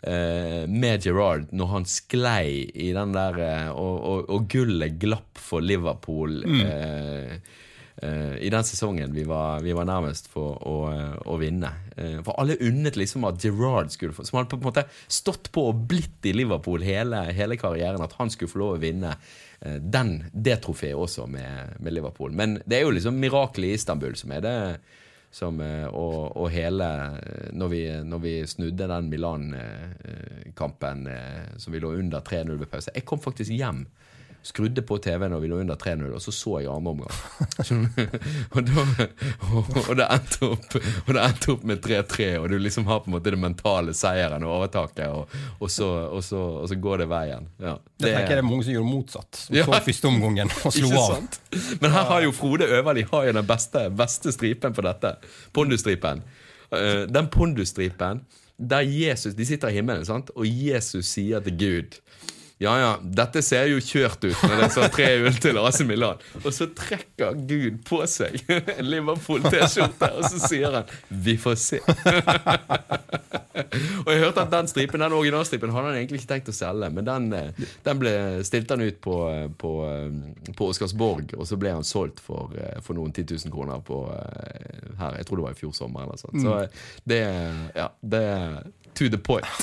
eh, 0.01 0.63
med 0.65 1.05
Gerrard 1.05 1.51
når 1.53 1.69
han 1.75 1.85
sklei 1.85 2.63
i 2.73 2.89
den 2.97 3.13
der 3.13 3.37
eh, 3.37 3.69
og, 3.69 3.99
og, 4.01 4.31
og 4.33 4.47
gullet 4.49 4.97
glapp 5.03 5.37
for 5.37 5.61
Liverpool 5.61 6.41
Mm. 6.41 6.63
eh, 6.65 7.37
i 8.39 8.49
den 8.51 8.65
sesongen 8.67 9.13
vi 9.13 9.23
var, 9.23 9.61
vi 9.63 9.73
var 9.75 9.85
nærmest 9.87 10.27
for 10.31 10.57
å, 10.67 10.77
eh, 10.91 11.15
å 11.29 11.37
vinne. 11.39 11.69
Eh, 11.95 12.19
for 12.25 12.39
alle 12.41 12.57
unnet 12.59 12.97
liksom 12.99 13.25
at 13.29 13.43
Gerard 13.43 13.91
skulle 13.93 14.15
få 14.15 14.25
Som 14.25 14.37
hadde 14.39 14.49
på 14.49 14.57
en 14.57 14.67
måte 14.67 14.85
stått 15.07 15.51
på 15.53 15.67
og 15.69 15.85
blitt 15.87 16.25
i 16.25 16.33
Liverpool 16.33 16.83
hele, 16.83 17.25
hele 17.31 17.57
karrieren, 17.57 18.01
at 18.03 18.15
han 18.19 18.29
skulle 18.33 18.51
få 18.51 18.61
lov 18.61 18.75
å 18.77 18.81
vinne 18.81 19.15
eh, 19.61 19.79
den, 19.79 20.23
det 20.33 20.61
trofeet 20.65 20.97
også 20.97 21.27
med, 21.27 21.77
med 21.79 21.93
Liverpool. 21.93 22.31
Men 22.31 22.59
det 22.65 22.79
er 22.79 22.87
jo 22.87 22.95
liksom 22.97 23.19
mirakelet 23.21 23.71
i 23.71 23.79
Istanbul 23.79 24.15
som 24.19 24.35
er 24.35 24.45
det 24.45 24.57
som, 25.33 25.59
eh, 25.61 25.87
og, 25.89 26.37
og 26.37 26.51
hele 26.53 26.87
når 27.57 27.71
vi, 27.71 27.83
når 28.05 28.19
vi 28.21 28.33
snudde 28.47 28.87
den 28.89 29.09
Milan-kampen 29.09 31.07
eh, 31.09 31.57
som 31.57 31.73
vi 31.73 31.81
lå 31.81 31.89
under 31.97 32.21
3-0 32.21 32.59
ved 32.59 32.69
pause 32.69 32.93
Jeg 32.93 33.05
kom 33.09 33.21
faktisk 33.21 33.51
hjem. 33.51 33.87
Skrudde 34.43 34.81
på 34.83 34.97
TV 34.99 35.23
når 35.31 35.39
vi 35.39 35.47
lå 35.47 35.57
under 35.63 35.77
3-0, 35.79 36.09
og 36.17 36.21
så 36.21 36.31
så 36.35 36.57
jeg 36.59 36.67
andre 36.67 36.91
omgang. 36.91 37.13
og, 38.55 38.65
da, 38.67 38.83
og, 39.47 39.69
og, 39.85 39.93
det 39.95 40.07
endte 40.11 40.49
opp, 40.49 40.75
og 41.05 41.11
det 41.15 41.21
endte 41.23 41.53
opp 41.53 41.63
med 41.69 41.79
3-3, 41.85 42.27
og 42.41 42.49
du 42.51 42.57
liksom 42.59 42.87
har 42.89 42.99
på 43.05 43.11
en 43.11 43.15
måte 43.15 43.31
det 43.31 43.39
mentale 43.39 43.95
seieren 43.95 44.43
og 44.43 44.57
overtaket, 44.57 45.07
og, 45.07 45.31
og, 45.59 45.71
så, 45.71 45.87
og, 46.09 46.19
så, 46.27 46.41
og 46.59 46.67
så 46.71 46.75
går 46.75 47.05
det 47.05 47.09
veien. 47.13 47.47
Ja, 47.63 47.77
Det 47.95 48.11
tenker 48.11 48.35
jeg 48.35 48.41
det 48.41 48.43
er 48.43 48.49
mange 48.49 48.67
som 48.67 48.75
gjorde 48.75 48.91
motsatt. 48.91 49.41
Som 49.45 49.55
Ja. 49.55 49.65
så 49.69 49.79
første 49.87 50.11
omgangen 50.11 50.51
og 50.59 50.73
slo 50.77 50.91
av. 50.91 51.09
sant? 51.15 51.39
Men 51.79 51.95
her 51.95 52.11
har 52.11 52.27
jo 52.27 52.35
Frode 52.35 52.67
Øverli 52.67 53.07
har 53.13 53.29
jo 53.29 53.37
den 53.39 53.47
beste, 53.47 53.87
beste 53.95 54.35
stripen 54.35 54.75
på 54.75 54.83
dette. 54.83 55.15
Pondusstripen. 55.55 56.23
Eh, 56.73 57.03
den 57.07 57.31
pondustripen 57.31 58.25
der 58.57 58.81
Jesus 58.85 59.33
De 59.33 59.45
sitter 59.45 59.71
i 59.71 59.79
himmelen, 59.79 60.05
sant? 60.05 60.29
og 60.35 60.45
Jesus 60.47 61.09
sier 61.15 61.41
til 61.43 61.55
Gud 61.57 61.97
ja, 62.63 62.73
ja, 62.79 62.91
dette 63.03 63.41
ser 63.45 63.67
jo 63.71 63.81
kjørt 63.83 64.25
ut 64.25 64.45
når 64.45 64.61
det 64.61 64.69
står 64.75 64.87
3-0 64.95 65.39
til 65.43 65.59
AC 65.61 65.81
Milan. 65.87 66.17
Og 66.43 66.51
så 66.55 66.65
trekker 66.75 67.37
Gud 67.49 67.75
på 67.87 67.97
seg 68.09 68.31
en 68.77 68.87
Liverpool-T-skjorte, 68.87 70.09
og 70.17 70.23
så 70.29 70.37
sier 70.47 70.79
han 70.79 70.85
'Vi 71.09 71.35
får 71.43 71.55
se'. 71.59 71.81
og 74.05 74.09
jeg 74.09 74.23
hørte 74.23 74.45
at 74.45 74.53
den 74.53 74.71
stripen, 74.71 75.03
den 75.03 75.17
originalstripen 75.17 75.73
hadde 75.75 75.91
han 75.91 75.99
egentlig 75.99 76.23
ikke 76.23 76.33
tenkt 76.33 76.53
å 76.53 76.57
selge, 76.57 76.87
men 76.93 77.07
den, 77.07 77.23
eh, 77.37 77.65
den 77.85 78.01
ble 78.01 78.13
stilt 78.47 78.73
han 78.73 78.81
ut 78.81 78.99
på, 79.03 79.15
eh, 79.29 79.49
på, 79.49 79.73
eh, 79.89 80.53
på 80.57 80.71
Oscarsborg, 80.71 81.35
og 81.37 81.47
så 81.47 81.59
ble 81.59 81.75
han 81.75 81.87
solgt 81.87 82.19
for, 82.23 82.45
for 82.81 82.97
noen 82.97 83.13
10 83.13 83.45
000 83.45 83.53
kroner 83.53 83.83
på 83.85 83.97
her. 84.99 85.17
Jeg 85.17 85.25
tror 85.25 85.37
det 85.37 85.45
var 85.47 85.55
i 85.55 85.59
fjor 85.59 85.73
sommer 85.75 86.05
eller 86.05 86.15
noe 86.15 86.21
sånt. 86.21 86.41
Så 86.41 86.51
eh, 86.61 86.67
det, 87.09 87.21
ja, 87.75 87.87
det 88.01 88.23
er 88.23 88.63
to 88.93 89.09
the 89.09 89.17
point. 89.17 89.45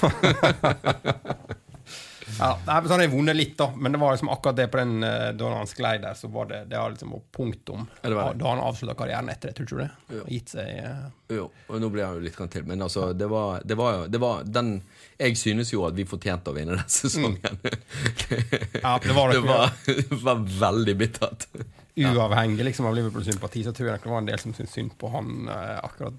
Ja, 2.38 2.58
så 2.66 2.92
har 2.94 3.02
jeg 3.02 3.12
vunnet 3.12 3.36
litt, 3.36 3.56
da. 3.58 3.70
Men 3.76 3.92
det 3.92 4.00
var 4.02 4.14
liksom 4.14 4.30
akkurat 4.32 4.56
det 4.56 4.68
på 4.72 4.80
den 4.80 5.02
eh, 5.06 5.30
da 5.36 5.52
han 5.54 5.70
sklei 5.70 5.96
der, 6.02 6.14
så 6.18 6.30
var 6.32 6.50
det, 6.50 6.64
det 6.70 6.78
var 6.78 6.94
liksom 6.94 7.14
punktum. 7.36 7.86
Ja. 8.02 8.30
Da 8.32 8.52
han 8.52 8.62
avslutta 8.62 8.96
karrieren 8.98 9.28
etter 9.32 9.50
det, 9.50 9.58
tror 9.58 9.70
du 9.70 9.82
det? 9.82 9.90
Jo. 10.16 10.26
Gitt 10.28 10.54
seg 10.54 10.70
uh... 10.84 11.08
Jo, 11.30 11.46
og 11.68 11.82
nå 11.82 11.90
blir 11.94 12.06
han 12.06 12.18
jo 12.18 12.24
litt 12.24 12.38
til. 12.52 12.66
Men 12.66 12.82
altså, 12.86 13.10
det 13.14 13.28
var, 13.30 13.60
det 13.64 13.78
var 13.78 14.06
det 14.10 14.20
var 14.22 14.42
den, 14.44 14.80
Jeg 15.18 15.36
synes 15.38 15.72
jo 15.72 15.84
at 15.86 15.98
vi 15.98 16.08
fortjente 16.08 16.50
å 16.50 16.56
vinne 16.56 16.78
den 16.78 16.90
sesongen. 16.90 17.60
Ja, 18.82 18.96
det 19.02 19.14
var 19.16 19.30
det 19.30 19.40
Det 19.40 19.46
var, 19.46 19.70
det 19.86 20.22
var 20.24 20.42
veldig 20.66 20.96
bittert. 21.00 21.46
Uavhengig 22.08 22.64
liksom, 22.64 22.86
av 22.88 22.94
Liverpool-sympati, 22.96 23.64
så 23.66 23.72
tror 23.76 23.90
jeg 23.90 24.02
det 24.02 24.10
var 24.10 24.22
en 24.22 24.30
del 24.30 24.40
som 24.40 24.54
syntes 24.56 24.72
synd 24.76 24.94
på 25.00 25.10
han 25.12 25.48
eh, 25.52 25.76
akkurat, 25.84 26.16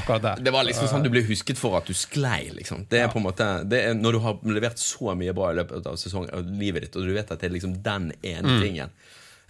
akkurat 0.00 0.24
der. 0.24 0.42
Det 0.46 0.54
var 0.54 0.66
liksom 0.66 0.90
sånn 0.90 1.04
du 1.06 1.10
ble 1.12 1.22
husket 1.28 1.60
for 1.60 1.78
at 1.78 1.88
du 1.88 1.94
sklei, 1.96 2.50
liksom. 2.56 2.86
Det 2.90 3.02
er 3.04 3.12
på 3.12 3.20
en 3.20 3.26
måte 3.28 3.48
det 3.70 3.82
er 3.88 3.96
Når 3.98 4.16
du 4.16 4.20
har 4.24 4.42
levert 4.56 4.80
så 4.82 5.14
mye 5.18 5.34
bra 5.36 5.52
i 5.52 5.58
løpet 5.60 5.86
av 5.90 5.98
sesongen 6.00 6.32
av 6.36 6.50
livet 6.60 6.86
ditt, 6.86 6.98
og 6.98 7.08
du 7.08 7.14
vet 7.16 7.30
at 7.30 7.40
det 7.40 7.50
er 7.50 7.56
liksom 7.56 7.78
den 7.84 8.10
ene 8.22 8.58
tingen 8.62 8.94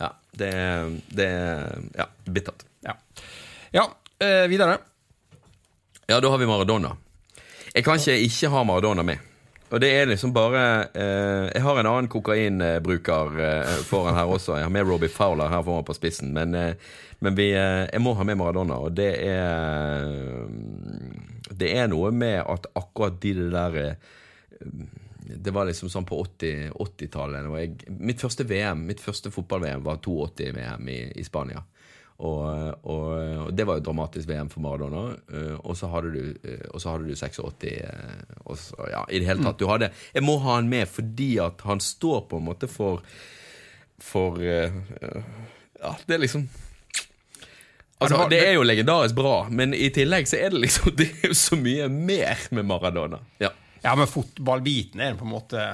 Ja, 0.00 0.12
det 0.36 0.52
er 0.56 0.94
Det 1.08 1.30
Ja, 1.98 2.08
bittert. 2.26 2.66
Ja, 2.86 2.96
ja 3.76 3.86
eh, 4.18 4.46
videre. 4.50 4.78
Ja, 6.10 6.20
da 6.20 6.30
har 6.32 6.38
vi 6.42 6.46
Maradona. 6.48 6.96
Jeg 7.70 7.84
kan 7.86 8.00
ikke 8.00 8.16
ikke 8.24 8.48
ha 8.50 8.64
Maradona 8.66 9.04
med. 9.06 9.29
Og 9.70 9.78
det 9.80 9.90
er 9.94 10.08
liksom 10.10 10.32
bare 10.34 10.62
eh, 10.98 11.44
Jeg 11.54 11.62
har 11.62 11.78
en 11.78 11.86
annen 11.86 12.08
kokainbruker 12.10 13.36
eh, 13.38 13.74
foran 13.86 14.16
her 14.18 14.26
også. 14.34 14.56
Jeg 14.58 14.66
har 14.66 14.72
med 14.74 14.88
Robbie 14.88 15.08
Fowler 15.12 15.48
her 15.52 15.62
foran 15.66 15.84
på 15.86 15.94
spissen. 15.94 16.32
Men, 16.34 16.54
eh, 16.58 16.74
men 17.22 17.36
vi, 17.38 17.50
eh, 17.54 17.84
jeg 17.92 18.02
må 18.02 18.14
ha 18.18 18.24
med 18.26 18.38
Maradona, 18.40 18.80
og 18.82 18.96
det 18.98 19.12
er 19.28 20.48
Det 21.50 21.70
er 21.76 21.88
noe 21.92 22.10
med 22.14 22.40
at 22.42 22.66
akkurat 22.78 23.20
de 23.22 23.34
der 23.52 23.78
eh, 23.84 23.94
det 25.30 25.52
var 25.54 25.68
liksom 25.68 25.86
sånn 25.92 26.06
på 26.08 26.16
80 26.24 26.72
80-tallet. 26.74 27.46
og 27.46 27.58
jeg- 27.60 27.90
mitt 28.00 28.18
første 28.20 28.42
VM, 28.44 28.80
mitt 28.86 29.00
første 29.00 29.30
fotball-VM 29.30 29.84
var 29.84 30.00
82-VM 30.02 30.88
i, 30.88 31.12
i 31.14 31.22
Spania. 31.22 31.62
Og, 32.20 32.84
og, 32.84 33.04
og 33.46 33.50
det 33.56 33.64
var 33.64 33.78
jo 33.78 33.84
dramatisk 33.86 34.28
VM 34.28 34.50
for 34.52 34.60
Maradona. 34.60 35.02
eh, 35.32 35.54
Og 35.64 35.76
så 35.78 35.88
hadde 35.88 36.10
du, 36.12 36.24
eh, 36.44 36.66
og 36.74 36.82
så 36.82 36.92
hadde 36.92 37.08
du 37.08 37.14
86 37.16 37.64
eh, 37.72 38.24
og 38.44 38.58
så, 38.60 38.76
Ja, 38.92 39.04
i 39.08 39.18
det 39.22 39.28
hele 39.30 39.42
tatt. 39.46 39.56
Du 39.62 39.64
hadde 39.70 39.88
Jeg 40.12 40.22
må 40.26 40.36
ha 40.44 40.58
han 40.58 40.68
med 40.68 40.88
fordi 40.92 41.38
at 41.40 41.64
han 41.64 41.80
står 41.80 42.26
på 42.28 42.36
en 42.42 42.48
måte 42.50 42.68
for 42.68 43.00
For 44.00 44.36
Ja, 44.44 45.94
det 46.06 46.14
er 46.14 46.22
liksom 46.26 46.48
Altså, 48.00 48.28
Det 48.30 48.38
er 48.48 48.54
jo 48.56 48.62
legendarisk 48.64 49.14
bra, 49.14 49.34
men 49.52 49.74
i 49.76 49.90
tillegg 49.92 50.28
så 50.28 50.38
er 50.40 50.54
det 50.54 50.62
liksom 50.62 50.94
Det 51.00 51.08
er 51.20 51.32
jo 51.32 51.36
så 51.36 51.56
mye 51.60 51.88
mer 51.92 52.46
med 52.56 52.64
Maradona. 52.68 53.18
Ja. 53.42 53.50
Ja, 53.82 53.94
men 53.96 54.08
fotballbiten 54.08 55.00
er 55.00 55.14
på 55.16 55.24
en 55.24 55.32
måte 55.34 55.66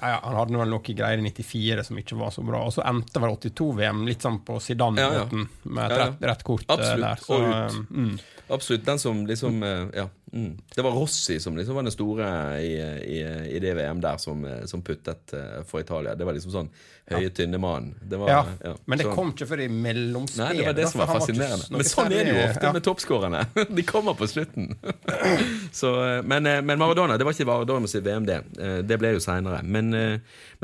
ja, 0.00 0.08
ja, 0.10 0.20
Han 0.24 0.36
hadde 0.38 0.58
vel 0.58 0.72
noe 0.72 0.94
greier 0.96 1.20
i 1.20 1.24
94 1.26 1.84
som 1.86 1.98
ikke 2.00 2.18
var 2.18 2.32
så 2.34 2.42
bra. 2.46 2.64
Og 2.66 2.74
så 2.74 2.84
endte 2.86 3.22
vel 3.22 3.36
82-VM 3.36 4.04
litt 4.08 4.24
sånn 4.26 4.40
på 4.46 4.58
Zidane-måten, 4.62 5.46
med 5.70 5.84
et 5.86 6.00
rett, 6.00 6.24
rett 6.32 6.44
kort 6.46 6.66
eh, 6.66 6.74
Absolutt, 6.74 7.04
der. 7.06 7.22
Så, 7.22 7.40
eh, 7.42 7.78
mm. 7.90 8.14
Absolutt. 8.56 8.84
Den 8.86 9.02
som 9.02 9.24
liksom 9.26 9.62
eh, 9.62 9.86
Ja. 10.02 10.08
Mm. 10.34 10.58
Det 10.74 10.82
var 10.82 10.90
Rossi 10.90 11.40
som 11.40 11.56
liksom 11.56 11.74
var 11.74 11.82
den 11.82 11.92
store 11.92 12.26
i, 12.60 12.72
i, 13.16 13.18
i 13.56 13.58
det 13.58 13.74
VM 13.74 14.00
der, 14.00 14.16
som, 14.16 14.44
eh, 14.44 14.64
som 14.64 14.82
puttet 14.82 15.32
eh, 15.32 15.60
for 15.66 15.80
Italia. 15.80 16.14
Det 16.14 16.26
var 16.26 16.34
liksom 16.34 16.50
sånn 16.50 16.70
høye, 17.12 17.28
tynne 17.30 17.60
mann. 17.62 17.92
Ja. 18.10 18.40
ja. 18.64 18.72
Men 18.84 18.98
det 18.98 19.06
sånn. 19.06 19.14
kom 19.14 19.30
ikke 19.30 19.46
før 19.46 19.62
i 19.62 19.68
mellomspillet. 19.70 20.48
Nei, 20.48 20.58
det 20.58 20.66
var 20.66 20.78
det 20.80 20.88
som 20.90 21.02
var 21.04 21.12
fascinerende. 21.12 21.68
Men 21.70 21.86
sånn 21.86 22.10
er 22.10 22.26
det 22.26 22.32
jo 22.34 22.40
ofte 22.48 22.66
ja. 22.66 22.72
med 22.74 22.86
toppskårerne. 22.88 23.44
De 23.78 23.84
kommer 23.86 24.18
på 24.18 24.26
slutten. 24.32 24.72
Så, 25.80 25.92
eh, 26.02 26.18
men, 26.26 26.50
men 26.66 26.82
Maradona, 26.82 27.18
det 27.20 27.28
var 27.28 27.36
ikke 27.36 27.46
Maradona 27.52 27.90
sitt 27.90 28.02
VM, 28.06 28.26
det. 28.26 28.40
Det 28.88 28.98
ble 28.98 29.14
jo 29.14 29.22
seinere. 29.22 29.62
Men, 29.62 29.94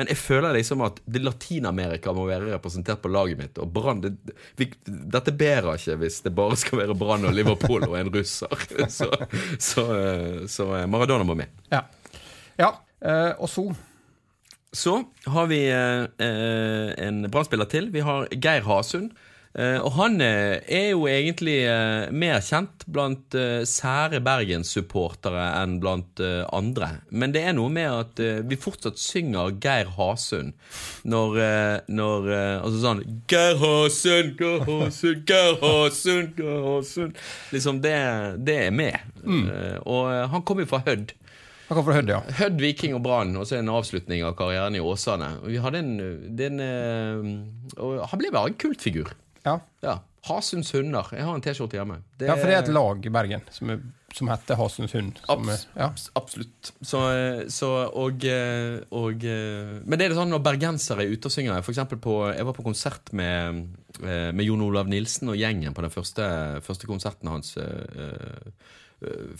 men 0.00 0.10
jeg 0.10 0.18
føler 0.18 0.54
liksom 0.56 0.82
at 0.82 0.98
det 1.06 1.22
Latin-Amerika 1.22 2.14
må 2.16 2.26
være 2.26 2.50
representert 2.54 3.02
på 3.04 3.10
laget 3.12 3.38
mitt. 3.38 3.58
Og 3.62 3.70
Brann 3.70 4.02
det, 4.02 4.14
Dette 4.56 5.34
bærer 5.36 5.76
ikke 5.76 5.98
hvis 6.00 6.20
det 6.24 6.34
bare 6.34 6.58
skal 6.58 6.82
være 6.82 6.96
Brann 6.98 7.28
og 7.28 7.34
Liverpool 7.36 7.86
og 7.86 7.98
en 8.00 8.10
russer. 8.14 8.66
Så, 8.98 9.10
så, 9.60 9.84
eh, 9.96 10.46
så 10.46 10.66
eh, 10.76 10.86
Maradona 10.90 11.24
må 11.24 11.36
med. 11.38 11.52
Ja. 11.72 11.84
ja. 12.60 12.72
eh, 13.04 13.32
og 13.38 13.48
så 13.48 13.70
Så 14.72 15.00
har 15.26 15.46
vi 15.50 15.64
en 15.66 17.24
Brann-spiller 17.26 17.66
til. 17.66 17.88
Vi 17.90 18.04
har 18.06 18.28
Geir 18.30 18.62
Hasund. 18.62 19.10
Eh, 19.58 19.80
og 19.82 19.96
han 19.96 20.20
eh, 20.22 20.60
er 20.70 20.92
jo 20.92 21.08
egentlig 21.10 21.56
eh, 21.66 22.06
mer 22.14 22.38
kjent 22.44 22.84
blant 22.86 23.34
sære 23.66 24.20
Bergens-supportere 24.22 25.42
enn 25.58 25.78
blant 25.82 26.22
andre. 26.54 26.90
Men 27.10 27.34
det 27.34 27.42
er 27.46 27.56
noe 27.58 27.70
med 27.72 27.90
at 27.90 28.22
vi 28.46 28.58
fortsatt 28.60 28.98
synger 29.00 29.54
Geir 29.62 29.90
Hasund 29.96 30.54
når, 31.08 31.38
når 31.90 32.28
Altså 32.30 32.80
sånn 32.82 33.02
Geir 33.30 33.58
Hasund, 33.60 34.34
Geir 34.40 34.66
Hasund, 34.66 35.22
Geir 35.28 35.56
Hasund, 35.62 36.34
Geir 36.38 36.66
Hasund. 36.66 37.22
Liksom, 37.54 37.80
det, 37.84 37.94
det 38.46 38.58
er 38.66 38.74
med. 38.74 38.98
Mm. 39.20 39.46
og 39.84 40.10
han 40.32 40.44
kommer 40.46 40.64
jo 40.64 40.72
fra 40.72 40.82
Hødd. 40.86 41.14
Han 41.68 41.78
kom 41.78 41.86
fra 41.86 41.96
Hødd, 42.00 42.10
ja. 42.10 42.20
Hødd, 42.40 42.60
Viking 42.62 42.96
og 42.98 43.04
Brann, 43.06 43.36
og 43.38 43.46
så 43.46 43.60
en 43.60 43.70
avslutning 43.70 44.24
av 44.26 44.34
karrieren 44.38 44.74
i 44.74 44.82
Åsane. 44.82 45.32
En, 45.70 45.90
den, 46.38 46.62
og 47.78 48.00
Han 48.10 48.22
ble 48.22 48.32
bare 48.34 48.50
en 48.50 48.58
kultfigur. 48.58 49.12
Ja. 49.46 49.58
Ja. 49.84 49.98
Hasunds 50.28 50.68
hunder. 50.76 51.08
Jeg 51.16 51.24
har 51.24 51.36
en 51.36 51.42
T-skjorte 51.44 51.78
hjemme. 51.78 52.02
Det 52.20 52.28
Ja, 52.28 52.36
for 52.36 52.50
det 52.50 52.56
er 52.58 52.62
et 52.66 52.74
lag 52.74 53.06
i 53.06 53.12
Bergen 53.12 53.44
som, 53.54 53.70
er, 53.72 53.78
som 54.12 54.28
heter 54.28 54.58
Hasunds 54.60 54.92
hund. 54.92 55.20
Abs 55.32 55.62
ja. 55.72 55.88
absolutt. 56.18 56.72
Så, 56.84 57.00
så 57.48 57.70
og, 57.88 58.26
eh, 58.28 58.82
og 58.92 59.24
eh, 59.24 59.78
Men 59.80 59.96
det 59.96 60.06
er 60.06 60.12
det 60.12 60.18
sånn 60.20 60.34
når 60.34 60.44
bergensere 60.44 61.06
er 61.06 61.14
ute 61.14 61.30
og 61.30 61.34
synger 61.34 61.64
For 61.64 61.72
eksempel 61.72 62.02
på, 62.04 62.18
Jeg 62.34 62.48
var 62.50 62.56
på 62.58 62.66
konsert 62.66 63.14
med, 63.16 63.62
eh, 64.02 64.28
med 64.36 64.44
Jon 64.44 64.66
Olav 64.66 64.92
Nilsen 64.92 65.32
og 65.32 65.40
gjengen 65.40 65.76
på 65.76 65.86
den 65.86 65.94
første, 65.94 66.28
første 66.66 66.90
konserten 66.90 67.32
hans 67.32 67.56
eh, 67.56 68.04
eh, 68.04 68.76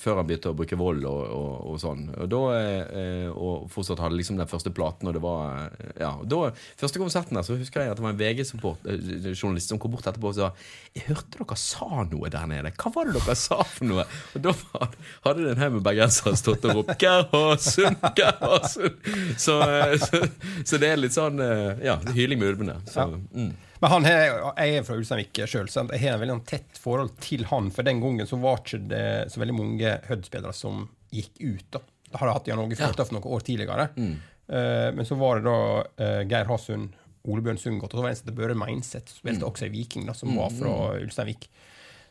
før 0.01 0.17
han 0.17 0.27
begynte 0.29 0.49
å 0.49 0.57
bruke 0.57 0.77
vold 0.81 1.05
og, 1.05 1.19
og, 1.37 1.55
og 1.69 1.81
sånn. 1.83 2.07
Og 2.17 2.29
da 2.33 2.39
eh, 2.57 3.27
Og 3.29 3.67
fortsatt 3.73 4.01
hadde 4.01 4.17
liksom 4.17 4.39
den 4.41 4.49
første 4.49 4.73
platen, 4.73 5.11
og 5.11 5.17
det 5.19 5.23
var 5.25 5.67
eh, 5.77 5.91
Ja. 6.01 6.15
Da, 6.25 6.39
første 6.81 7.03
konserten 7.03 7.37
der, 7.37 7.45
så 7.45 7.59
husker 7.61 7.85
jeg 7.85 7.93
at 7.93 8.01
det 8.01 8.05
var 8.07 8.15
en 8.15 8.21
VG-journalist 8.23 9.69
som 9.75 9.81
kom 9.83 9.93
bort 9.93 10.09
etterpå 10.09 10.31
og 10.33 10.39
sa 10.39 10.51
Jeg 10.97 11.07
hørte 11.11 11.43
dere 11.43 11.59
sa 11.61 12.05
noe 12.09 12.33
der 12.33 12.49
nede. 12.51 12.73
Hva 12.81 12.93
var 12.95 13.11
det 13.11 13.19
dere 13.21 13.37
sa 13.39 13.61
for 13.69 13.91
noe? 13.91 14.07
Og 14.35 14.45
da 14.49 14.55
var- 14.73 14.97
hadde 15.29 15.45
det 15.45 15.53
en 15.57 15.63
haug 15.67 15.77
med 15.79 15.85
bergensere 15.91 16.37
stått 16.41 16.65
og 16.71 16.81
ropt 16.81 16.95
Gerhardsen! 17.05 17.99
Gerhardsen! 18.17 18.97
Så, 19.37 19.61
eh, 19.67 19.97
så, 20.01 20.25
så 20.65 20.81
det 20.81 20.95
er 20.95 21.03
litt 21.05 21.17
sånn 21.17 21.41
eh, 21.45 21.85
Ja, 21.85 21.99
hyling 22.17 22.41
med 22.41 22.55
ulvene. 22.55 22.81
Så, 22.89 23.07
mm. 23.35 23.53
Men 23.81 23.91
han 23.95 24.05
er, 24.07 24.35
jeg 24.61 24.77
er 24.77 24.83
fra 24.85 24.97
Ulsteinvik 25.01 25.39
sjøl, 25.49 25.69
så 25.73 25.87
jeg 25.89 26.03
har 26.03 26.15
en 26.19 26.21
veldig 26.21 26.35
sånn 26.37 26.47
tett 26.51 26.81
forhold 26.83 27.15
til 27.25 27.47
han. 27.49 27.71
For 27.73 27.87
den 27.87 28.01
gangen 28.03 28.29
så 28.29 28.37
var 28.43 28.59
ikke 28.61 28.81
det 28.91 29.05
så 29.33 29.41
veldig 29.41 29.55
mange 29.57 29.95
Hødd-spillere 30.09 30.53
som 30.57 30.83
gikk 31.15 31.33
ut. 31.41 31.65
da. 31.73 31.81
Da 32.11 32.19
hadde 32.21 32.29
jeg 32.31 32.37
hatt 32.39 32.49
i 32.51 32.57
Norge 32.59 32.77
Ja. 32.77 32.91
noen 33.17 33.31
år 33.37 33.41
tidligere. 33.47 33.89
Mm. 33.97 34.17
Uh, 34.51 34.91
men 34.99 35.05
så 35.07 35.17
var 35.17 35.39
det 35.41 35.45
da 35.47 35.59
uh, 36.05 36.23
Geir 36.29 36.45
Hasund, 36.51 36.93
Ole 37.31 37.43
Bjørn 37.45 37.59
Sundgodt 37.61 37.93
og 37.95 38.01
så 38.01 38.03
var 38.03 38.11
det 38.11 38.17
en 38.19 38.21
som 38.21 38.31
het 38.33 38.39
Børre 38.41 38.57
Meinseth, 38.59 39.13
som 39.13 39.21
Mm. 39.21 39.23
spilte 39.37 39.47
også 39.49 39.67
i 39.67 39.73
Viking, 39.75 40.07
da, 40.07 40.13
som 40.17 40.35
var 40.37 40.51
fra 40.51 40.73
Ulsteinvik. 41.01 41.49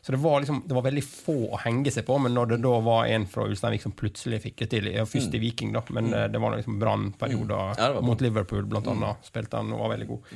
Så 0.02 0.12
det 0.14 0.18
var, 0.22 0.40
liksom, 0.40 0.62
det 0.66 0.72
var 0.74 0.82
veldig 0.86 1.02
få 1.04 1.34
å 1.52 1.58
henge 1.60 1.90
seg 1.92 2.06
på, 2.08 2.14
men 2.24 2.32
når 2.32 2.54
det 2.54 2.56
da 2.64 2.70
var 2.80 3.04
en 3.12 3.26
fra 3.28 3.44
Ulsteinvik 3.44 3.82
som 3.84 3.92
plutselig 3.92 4.38
fikk 4.46 4.62
det 4.62 4.68
til 4.72 4.86
Først 5.04 5.34
i 5.36 5.40
Viking, 5.42 5.74
da, 5.76 5.82
men 5.92 6.08
eh, 6.16 6.24
det 6.32 6.40
var 6.40 6.56
liksom 6.56 6.78
brannperioder 6.80 7.74
Mm. 7.76 7.82
Ja, 7.96 8.00
mot 8.00 8.20
Liverpool, 8.24 8.64
blant 8.70 8.86
annet. 8.88 9.26
Spilte 9.28 9.56
han 9.60 9.72
og 9.76 9.82
var 9.84 9.92
veldig 9.96 10.06
god. 10.08 10.30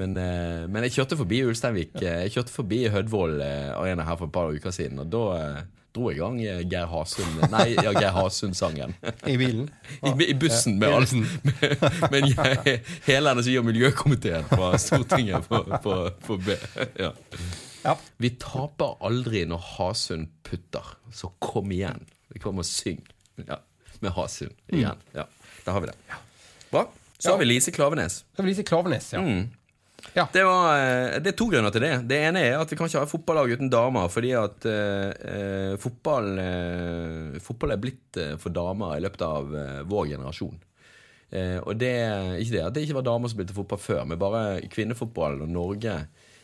Men, 0.00 0.16
eh, 0.16 0.64
men 0.72 0.82
jeg 0.88 0.92
kjørte 0.96 1.18
forbi 1.20 1.42
Ulsteinvik. 1.50 1.94
eh, 2.02 2.22
Jeg 2.24 2.32
kjørte 2.38 2.54
forbi 2.54 2.80
Hødvoll 2.88 3.42
Arena 3.42 4.04
her 4.08 4.16
for 4.16 4.26
et 4.26 4.32
par 4.32 4.48
uker 4.56 4.72
siden, 4.72 4.98
og 5.04 5.10
da 5.12 5.62
dro 5.92 6.10
i 6.12 6.14
gang 6.14 6.36
Geir 6.70 6.86
Hasund 6.86 7.50
Nei, 7.50 7.74
ja, 7.74 7.90
Geir 7.92 8.12
Hasund-sangen. 8.14 8.94
I 9.26 9.36
bilen. 9.36 9.68
I, 10.06 10.12
I 10.30 10.34
bussen 10.38 10.78
med 10.78 10.88
alle 10.88 11.06
Men 12.12 12.30
hele 13.04 13.32
energi- 13.34 13.58
og 13.58 13.66
miljøkomiteen 13.66 14.46
fra 14.48 14.72
Stortinget 14.78 15.48
på, 15.50 15.64
på, 15.82 15.96
på 16.26 16.36
B. 16.46 16.54
Ja. 16.96 17.10
Ja. 17.82 17.96
Vi 18.20 18.30
taper 18.40 18.98
aldri 19.06 19.44
når 19.48 19.62
Hasund 19.76 20.30
putter, 20.46 20.94
så 21.12 21.32
kom 21.42 21.72
igjen. 21.72 22.04
Kom 22.42 22.60
og 22.62 22.66
syng 22.68 23.00
ja. 23.46 23.58
med 24.00 24.14
Hasund 24.16 24.54
igjen. 24.68 25.00
Ja, 25.16 25.26
Da 25.64 25.72
har 25.76 25.80
vi 25.84 25.90
det. 25.90 25.96
Bra. 26.70 26.86
Så 27.18 27.28
Ja. 27.28 27.32
har 27.32 27.38
vi 27.38 27.44
Lise 27.44 27.70
Klavenes. 27.70 28.24
Jeg 28.36 28.56
si 28.56 28.62
Klavenes, 28.62 29.12
ja. 29.12 29.20
Mm. 29.20 29.50
Ja. 30.14 30.28
Det, 30.32 30.44
var, 30.44 30.78
eh, 30.78 31.20
det 31.20 31.32
er 31.32 31.36
to 31.36 31.48
grunner 31.50 31.70
til 31.70 31.84
det. 31.84 31.92
Det 32.08 32.16
ene 32.16 32.40
er 32.40 32.56
at 32.60 32.70
vi 32.70 32.76
kan 32.78 32.88
ikke 32.88 33.02
ha 33.02 33.10
fotballag 33.10 33.52
uten 33.52 33.70
damer, 33.70 34.08
fordi 34.08 34.32
at 34.38 34.64
eh, 34.66 35.76
fotball, 35.80 36.30
uh, 36.38 37.38
fotball 37.44 37.74
er 37.74 37.82
blitt 37.82 38.16
uh, 38.16 38.34
for 38.40 38.54
damer 38.54 38.96
i 38.96 39.04
løpet 39.04 39.22
av 39.26 39.52
vår 39.90 40.12
generasjon. 40.14 40.58
Og 41.30 41.76
det 41.78 41.92
ikke 42.42 42.54
det 42.56 42.62
at 42.64 42.74
det 42.74 42.82
ikke 42.82 42.96
var 42.96 43.04
damer 43.06 43.30
som 43.30 43.36
spilte 43.36 43.54
fotball 43.54 43.78
før, 43.78 44.00
men 44.02 44.18
bare 44.18 44.64
kvinnefotball 44.66 45.44
og 45.44 45.52
Norge 45.52 45.92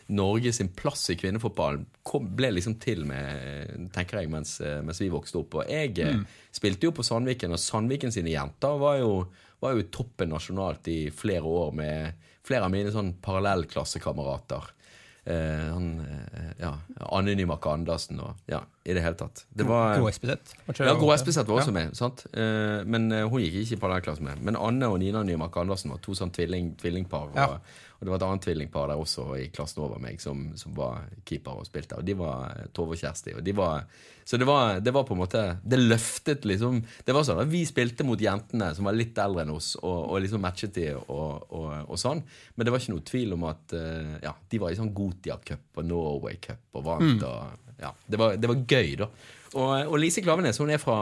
Norge 0.06 0.52
sin 0.54 0.68
plass 0.68 1.08
i 1.10 1.16
kvinnefotballen 1.18 1.86
kom, 2.06 2.28
ble 2.38 2.52
liksom 2.54 2.76
til 2.82 3.02
med, 3.08 3.90
tenker 3.94 4.20
jeg, 4.20 4.30
mens, 4.30 4.56
eh, 4.62 4.78
mens 4.86 5.00
vi 5.02 5.10
vokste 5.10 5.40
opp. 5.40 5.58
Og 5.58 5.72
jeg 5.72 5.96
mm. 5.96 6.22
spilte 6.54 6.86
jo 6.88 6.94
på 6.94 7.06
Sandviken, 7.06 7.56
og 7.56 7.62
Sandviken 7.62 8.14
sine 8.14 8.30
jenter 8.34 8.78
var 8.80 9.00
jo, 9.00 9.26
var 9.62 9.74
jo 9.74 9.88
toppen 9.90 10.30
nasjonalt 10.30 10.86
i 10.92 11.00
flere 11.10 11.42
år 11.50 11.74
med 11.74 12.30
flere 12.46 12.68
av 12.68 12.72
mine 12.74 12.92
sånn 12.94 13.16
parallellklassekamerater. 13.24 14.72
Eh, 15.26 15.72
han, 15.72 16.00
eh, 16.00 16.50
ja, 16.60 16.78
Anne 17.10 17.32
Nymark 17.34 17.64
Andersen 17.66 18.20
og 18.22 18.46
ja, 18.46 18.60
i 18.86 18.94
det 18.94 19.02
hele 19.02 19.18
tatt. 19.18 19.42
Det 19.50 19.64
var, 19.66 19.96
Gro 19.98 20.06
Espeseth. 20.06 20.54
ja? 20.78 20.92
Gro 20.94 21.10
Espeseth 21.10 21.50
var 21.50 21.64
også 21.64 21.72
Ja. 21.72 21.78
med, 21.80 21.96
sant? 21.98 22.26
Eh, 22.32 22.84
men 22.86 23.10
eh, 23.10 23.26
hun 23.26 23.42
gikk 23.42 23.56
ikke 23.64 23.74
i 23.74 23.80
parallellklasse 23.82 24.22
med. 24.22 24.38
Men 24.46 24.54
Anne 24.54 24.86
og 24.86 25.00
Nina 25.02 25.24
Nymark 25.26 25.56
Andersen 25.56 25.90
var 25.90 25.98
to 25.98 26.14
sånn 26.14 26.30
tvilling, 26.30 26.76
tvillingpar. 26.78 27.34
Ja. 27.34 27.58
Og, 27.96 28.02
det 28.04 28.12
var 28.12 28.18
et 28.18 28.26
annet 28.26 28.44
tvillingpar 28.44 28.90
der 28.90 29.00
også 29.00 29.24
i 29.40 29.46
klassen 29.54 29.82
over 29.84 30.00
meg 30.02 30.20
som, 30.22 30.42
som 30.58 30.74
var 30.76 31.06
keeper 31.28 31.62
og 31.62 31.68
spilte. 31.68 31.98
Og 31.98 32.04
de 32.06 32.16
var 32.18 32.68
Tove 32.76 32.96
og 32.96 33.00
Kjersti. 33.00 33.34
Og 33.38 33.44
de 33.46 33.54
var, 33.56 33.86
så 34.24 34.38
det 34.40 34.48
var, 34.48 34.80
det 34.84 34.92
var 34.92 35.06
på 35.06 35.14
en 35.14 35.20
måte 35.20 35.42
Det 35.62 35.78
løftet 35.78 36.44
liksom 36.48 36.80
Det 37.06 37.14
var 37.14 37.26
sånn 37.28 37.44
at 37.44 37.50
vi 37.50 37.60
spilte 37.68 38.04
mot 38.06 38.20
jentene 38.20 38.72
som 38.76 38.88
var 38.88 38.96
litt 38.96 39.18
eldre 39.22 39.44
enn 39.44 39.54
oss, 39.54 39.74
og, 39.80 39.98
og 40.10 40.20
liksom 40.24 40.42
matchet 40.44 40.74
de 40.76 40.88
og, 40.98 41.46
og, 41.48 41.70
og 41.86 42.00
sånn. 42.00 42.24
Men 42.54 42.66
det 42.66 42.74
var 42.74 42.82
ikke 42.82 42.96
noe 42.96 43.06
tvil 43.12 43.36
om 43.38 43.48
at 43.48 43.76
eh, 43.78 44.16
ja, 44.26 44.34
de 44.34 44.60
var 44.62 44.74
i 44.74 44.78
sånn 44.78 44.94
Gotia 44.96 45.38
Cup 45.44 45.80
og 45.80 45.88
Norway 45.88 46.40
Cup 46.42 46.80
og 46.80 46.86
vant. 46.90 47.26
Og, 47.26 47.72
ja, 47.80 47.92
det, 48.06 48.20
var, 48.20 48.36
det 48.40 48.50
var 48.50 48.62
gøy, 48.64 48.94
da. 49.00 49.10
Og, 49.54 49.70
og 49.86 49.96
Lise 50.02 50.22
Klavenes 50.24 50.58
hun 50.60 50.72
er 50.74 50.80
fra, 50.82 50.96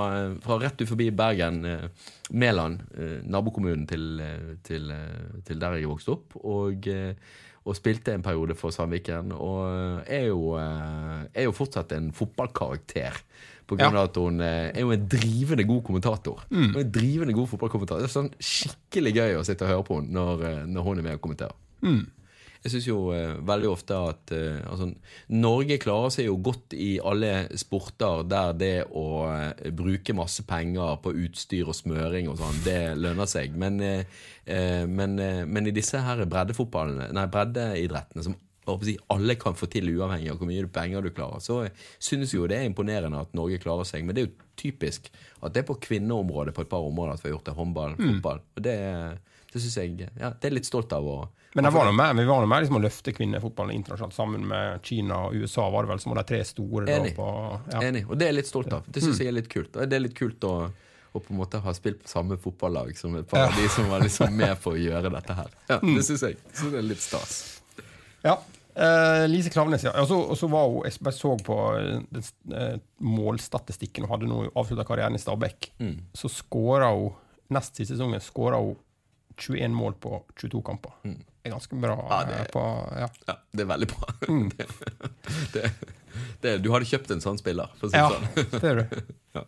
fra 0.44 0.59
rett 0.61 0.80
ut 0.83 0.90
forbi 0.90 1.09
Bergen, 1.16 1.62
eh, 1.68 2.11
Mæland, 2.37 2.83
eh, 2.98 3.18
nabokommunen 3.24 3.87
til, 3.88 4.20
eh, 4.20 4.54
til, 4.66 4.92
til 5.46 5.62
der 5.62 5.78
jeg 5.78 5.90
vokste 5.90 6.14
opp. 6.16 6.37
Og, 6.44 6.88
og 7.64 7.78
spilte 7.78 8.12
en 8.12 8.24
periode 8.24 8.57
for 8.59 8.74
Sandviken. 8.74 9.33
Og 9.33 10.04
er 10.04 10.28
jo, 10.28 10.52
er 10.59 11.46
jo 11.46 11.54
fortsatt 11.57 11.94
en 11.96 12.11
fotballkarakter. 12.12 13.22
På 13.64 13.78
grunn 13.80 13.96
av 13.96 14.11
at 14.11 14.18
hun 14.20 14.42
er 14.44 14.83
jo 14.83 14.90
en 14.92 15.07
drivende 15.09 15.64
god 15.64 15.80
kommentator. 15.87 16.42
Hun 16.50 16.74
er 16.74 16.83
en 16.83 16.90
drivende 16.92 17.33
god 17.33 17.48
fotballkommentator 17.48 18.04
Det 18.04 18.11
er 18.11 18.12
sånn 18.12 18.28
skikkelig 18.37 19.14
gøy 19.16 19.38
å 19.38 19.46
sitte 19.48 19.64
og 19.64 19.72
høre 19.72 19.87
på 19.88 19.96
henne 20.02 20.12
når, 20.12 20.44
når 20.68 20.85
hun 20.85 21.00
er 21.00 21.07
med 21.09 21.16
og 21.16 21.24
kommenterer. 21.24 21.57
Jeg 22.64 22.72
syns 22.72 22.87
jo 22.88 22.98
eh, 23.12 23.35
veldig 23.44 23.68
ofte 23.68 23.96
at 24.09 24.31
eh, 24.33 24.62
altså, 24.64 24.87
Norge 25.37 25.77
klarer 25.83 26.14
seg 26.14 26.31
jo 26.31 26.38
godt 26.40 26.72
i 26.72 26.94
alle 26.96 27.33
sporter 27.61 28.22
der 28.24 28.55
det 28.57 28.77
å 28.88 29.05
eh, 29.29 29.66
bruke 29.77 30.16
masse 30.16 30.46
penger 30.48 30.96
på 31.05 31.12
utstyr 31.27 31.68
og 31.68 31.77
smøring 31.77 32.31
og 32.33 32.38
sånn, 32.40 32.62
det 32.64 32.79
lønner 32.96 33.29
seg. 33.29 33.59
Men, 33.61 33.77
eh, 33.85 34.22
eh, 34.48 34.87
men, 34.88 35.18
eh, 35.20 35.42
men 35.44 35.68
i 35.68 35.74
disse 35.77 36.00
her 36.07 36.24
nei, 36.24 37.27
breddeidrettene 37.29 38.24
som 38.24 38.38
si, 38.81 38.96
alle 39.12 39.37
kan 39.37 39.61
få 39.61 39.68
til 39.68 39.92
uavhengig 39.92 40.33
av 40.33 40.40
hvor 40.40 40.48
mye 40.48 40.64
penger 40.72 41.05
du 41.05 41.12
klarer, 41.12 41.44
så 41.44 41.61
synes 42.00 42.33
jo 42.33 42.48
det 42.48 42.62
er 42.62 42.70
imponerende 42.70 43.20
at 43.20 43.37
Norge 43.37 43.61
klarer 43.61 43.85
seg. 43.85 44.09
Men 44.09 44.16
det 44.16 44.24
er 44.24 44.31
jo 44.31 44.50
typisk 44.57 45.12
at 45.42 45.53
det 45.53 45.66
er 45.66 45.68
på 45.68 45.77
kvinneområdet 45.85 46.57
på 46.57 46.64
et 46.64 46.72
par 46.72 46.88
områder 46.88 47.18
at 47.18 47.20
vi 47.20 47.29
har 47.29 47.37
gjort 47.37 47.50
det. 47.50 47.59
Håndball, 47.61 48.00
fotball. 48.00 48.44
Og 48.57 48.64
det, 48.64 48.79
det 49.55 49.61
synes 49.62 49.77
jeg 49.79 50.09
ja, 50.19 50.33
det 50.35 50.49
er 50.49 50.55
litt 50.57 50.67
stolt 50.67 50.90
av. 50.97 51.05
å 51.07 51.29
Men 51.55 51.69
var 51.71 51.93
med, 51.95 52.17
vi 52.19 52.25
var 52.27 52.40
noe 52.43 52.51
med 52.51 52.64
liksom 52.64 52.81
å 52.81 52.83
løfte 52.83 53.12
kvinnefotballen 53.14 53.77
internasjonalt 53.77 54.17
sammen 54.17 54.47
med 54.51 54.81
Kina 54.83 55.21
og 55.29 55.37
USA, 55.38 55.69
var 55.71 55.87
det 55.87 55.93
vel, 55.93 56.01
som 56.03 56.11
var 56.11 56.25
de 56.25 56.25
tre 56.33 56.40
store. 56.49 56.88
Da, 56.88 56.97
Enig. 56.97 57.12
på, 57.14 57.29
ja. 57.71 57.85
Enig, 57.87 58.03
og 58.09 58.19
det 58.19 58.27
er 58.27 58.33
jeg 58.33 58.38
litt 58.40 58.51
stolt 58.51 58.75
av. 58.75 58.88
Det 58.90 59.05
syns 59.05 59.23
jeg 59.23 59.31
er 59.31 59.37
litt 59.37 59.51
kult. 59.53 59.79
Og 59.79 59.87
det 59.87 60.01
er 60.01 60.03
litt 60.03 60.17
kult 60.19 60.49
å, 60.49 60.53
å 61.14 61.23
på 61.23 61.31
en 61.31 61.38
måte 61.38 61.62
ha 61.62 61.77
spilt 61.79 62.03
på 62.03 62.11
samme 62.11 62.40
fotballag 62.43 62.90
som 62.99 63.14
et 63.21 63.31
par 63.31 63.47
av 63.47 63.55
de 63.61 63.71
som 63.71 63.87
var 63.93 64.03
liksom 64.03 64.35
med 64.43 64.59
på 64.64 64.75
å 64.75 64.81
gjøre 64.88 65.14
dette 65.14 65.38
her. 65.38 65.55
Ja, 65.71 65.79
Det 65.87 66.07
syns 66.11 66.27
jeg. 66.27 66.43
Så 66.51 66.75
det 66.75 66.83
er 66.83 66.88
litt 66.90 67.07
stas. 67.07 67.38
Ja. 68.27 68.40
Eh, 68.75 69.25
Lise 69.31 69.55
Klavnes, 69.55 69.85
ja. 69.87 69.93
Og 70.03 70.09
så, 70.11 70.19
og 70.19 70.38
så 70.38 70.49
var 70.51 70.67
hun 70.67 70.88
Jeg 70.88 70.99
bare 71.07 71.14
så 71.14 71.37
på 71.47 71.59
eh, 71.79 72.01
den, 72.11 72.25
eh, 72.51 72.81
målstatistikken 72.99 74.09
hun 74.09 74.17
hadde 74.17 74.31
nå 74.33 74.49
avslutta 74.51 74.88
karrieren 74.88 75.14
i 75.14 75.23
Stabæk. 75.23 75.71
Mm. 75.79 76.01
Så 76.19 76.33
skåra 76.43 76.90
hun 76.90 77.12
nest 77.55 77.77
siste 77.77 77.95
sesongen 77.95 78.23
skåra 78.25 78.59
hun 78.59 78.75
21 79.37 79.75
mål 79.75 79.94
på 80.01 80.23
22 80.40 80.62
kamper. 80.66 80.92
Det 81.05 81.51
er 81.51 81.53
ganske 81.53 81.77
bra. 81.81 81.94
Mm. 81.99 82.11
Ja, 82.11 82.20
det- 82.29 82.38
eh, 82.40 82.47
på, 82.55 82.62
ja. 83.01 83.09
Ja, 83.29 83.35
det 83.53 83.64
er 83.64 83.68
veldig 83.73 83.88
bra. 83.92 84.14
Mm. 84.29 84.51
Det, 84.55 84.66
det, 85.53 85.70
det, 86.40 86.53
du 86.62 86.70
hadde 86.73 86.87
kjøpt 86.87 87.11
en 87.11 87.20
sånn 87.25 87.38
spiller, 87.40 87.70
for 87.81 87.88
å 87.88 87.90
si 87.90 87.99
ja, 87.99 88.09
det 88.09 88.44
sånn. 88.44 88.61
det 88.61 88.70
er 88.70 88.81
du. 88.83 89.12
Ja. 89.38 89.42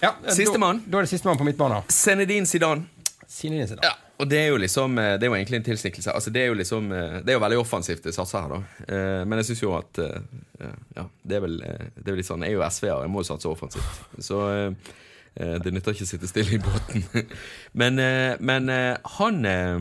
Ja, 0.00 0.10
eh, 0.24 0.32
Sistemann. 0.34 0.78
Da, 0.86 0.90
da 0.94 0.98
er 1.02 1.06
det 1.08 1.10
sistemann 1.12 1.38
på 1.40 1.44
midtbanen. 1.44 1.82
Zenedin 1.92 2.46
Zidane. 2.46 2.86
Zinedine 3.28 3.66
Zidane. 3.68 3.84
Ja, 3.90 3.96
og 4.22 4.28
det 4.30 4.38
er 4.40 4.46
jo 4.52 4.56
liksom 4.62 4.94
Det 4.96 5.26
er 5.26 5.28
jo 5.28 5.34
egentlig 5.36 5.58
en 5.60 5.66
tilsnikkelse. 5.66 6.14
Altså, 6.16 6.30
det 6.34 6.42
er 6.42 6.48
jo 6.52 6.56
liksom 6.58 6.88
Det 6.88 7.28
er 7.28 7.36
jo 7.36 7.42
veldig 7.42 7.58
offensivt 7.60 8.06
det 8.08 8.14
satser 8.16 8.46
her, 8.46 8.54
da. 8.54 8.86
Eh, 8.88 9.24
Men 9.28 9.42
jeg 9.42 9.50
syns 9.50 9.62
jo 9.66 9.74
at 9.76 10.00
eh, 10.00 10.70
Ja, 10.96 11.04
det 11.28 11.36
er 11.36 11.44
vel 11.44 11.58
eh, 11.66 11.84
Det 11.98 12.06
er 12.06 12.14
vel 12.14 12.18
litt 12.22 12.30
sånn 12.30 12.46
Jeg 12.46 12.54
er 12.54 12.60
jo 12.60 12.64
SV-er, 12.70 13.04
jeg 13.04 13.12
må 13.12 13.22
jo 13.22 13.28
satse 13.28 13.50
offensivt. 13.52 14.00
Så 14.24 14.40
eh, 14.54 14.64
eh, 14.72 14.96
det 15.38 15.70
nytter 15.72 15.94
ikke 15.94 16.06
å 16.06 16.10
sitte 16.10 16.28
stille 16.30 16.56
i 16.56 16.60
båten. 16.62 17.04
Men, 17.80 17.98
eh, 18.02 18.34
men 18.40 18.68
eh, 18.72 18.96
han 19.18 19.44
eh, 19.46 19.78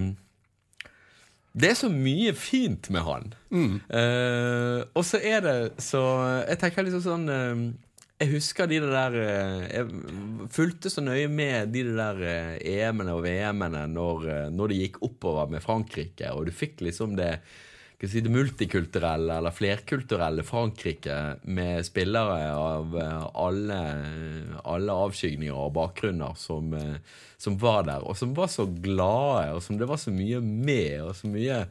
Det 1.57 1.71
er 1.71 1.77
så 1.79 1.89
mye 1.89 2.33
fint 2.37 2.89
med 2.93 3.01
han. 3.07 3.33
Mm. 3.49 3.79
og 4.93 5.03
så 5.07 5.17
er 5.23 5.39
det 5.41 5.53
så 5.81 6.01
Jeg 6.43 6.59
tenker 6.59 6.83
liksom 6.85 7.01
sånn 7.05 7.29
eh, 7.31 7.61
Jeg 8.19 8.31
husker 8.33 8.67
de 8.69 8.81
der 8.83 9.15
eh, 9.21 9.63
Jeg 9.71 10.49
fulgte 10.53 10.91
så 10.91 11.01
nøye 11.01 11.29
med 11.31 11.71
de 11.73 11.85
der 11.87 12.19
eh, 12.27 12.57
EM-ene 12.75 13.15
og 13.15 13.23
VM-ene 13.25 13.85
når, 13.93 14.27
eh, 14.33 14.49
når 14.53 14.73
det 14.73 14.81
gikk 14.83 15.01
oppover 15.07 15.49
med 15.55 15.63
Frankrike, 15.63 16.33
og 16.35 16.49
du 16.49 16.53
fikk 16.53 16.83
liksom 16.85 17.15
det 17.17 17.37
si, 18.05 18.21
det 18.21 18.29
multikulturelle 18.29 19.39
eller 19.39 19.53
flerkulturelle 19.55 20.43
Frankrike 20.45 21.15
med 21.49 21.85
spillere 21.87 22.51
av 22.53 22.93
eh, 23.01 23.23
alle, 23.41 23.79
alle 24.61 24.97
avskygninger 25.07 25.57
og 25.57 25.73
bakgrunner 25.79 26.37
som, 26.37 26.69
eh, 26.77 26.99
som 27.41 27.57
var 27.61 27.87
der, 27.89 28.05
og 28.05 28.17
som 28.19 28.35
var 28.37 28.51
så 28.53 28.67
glade, 28.69 29.55
og 29.55 29.63
som 29.65 29.79
det 29.81 29.89
var 29.89 29.97
så 30.01 30.13
mye 30.13 30.41
med, 30.45 31.01
og 31.07 31.15
så 31.17 31.31
mye 31.31 31.63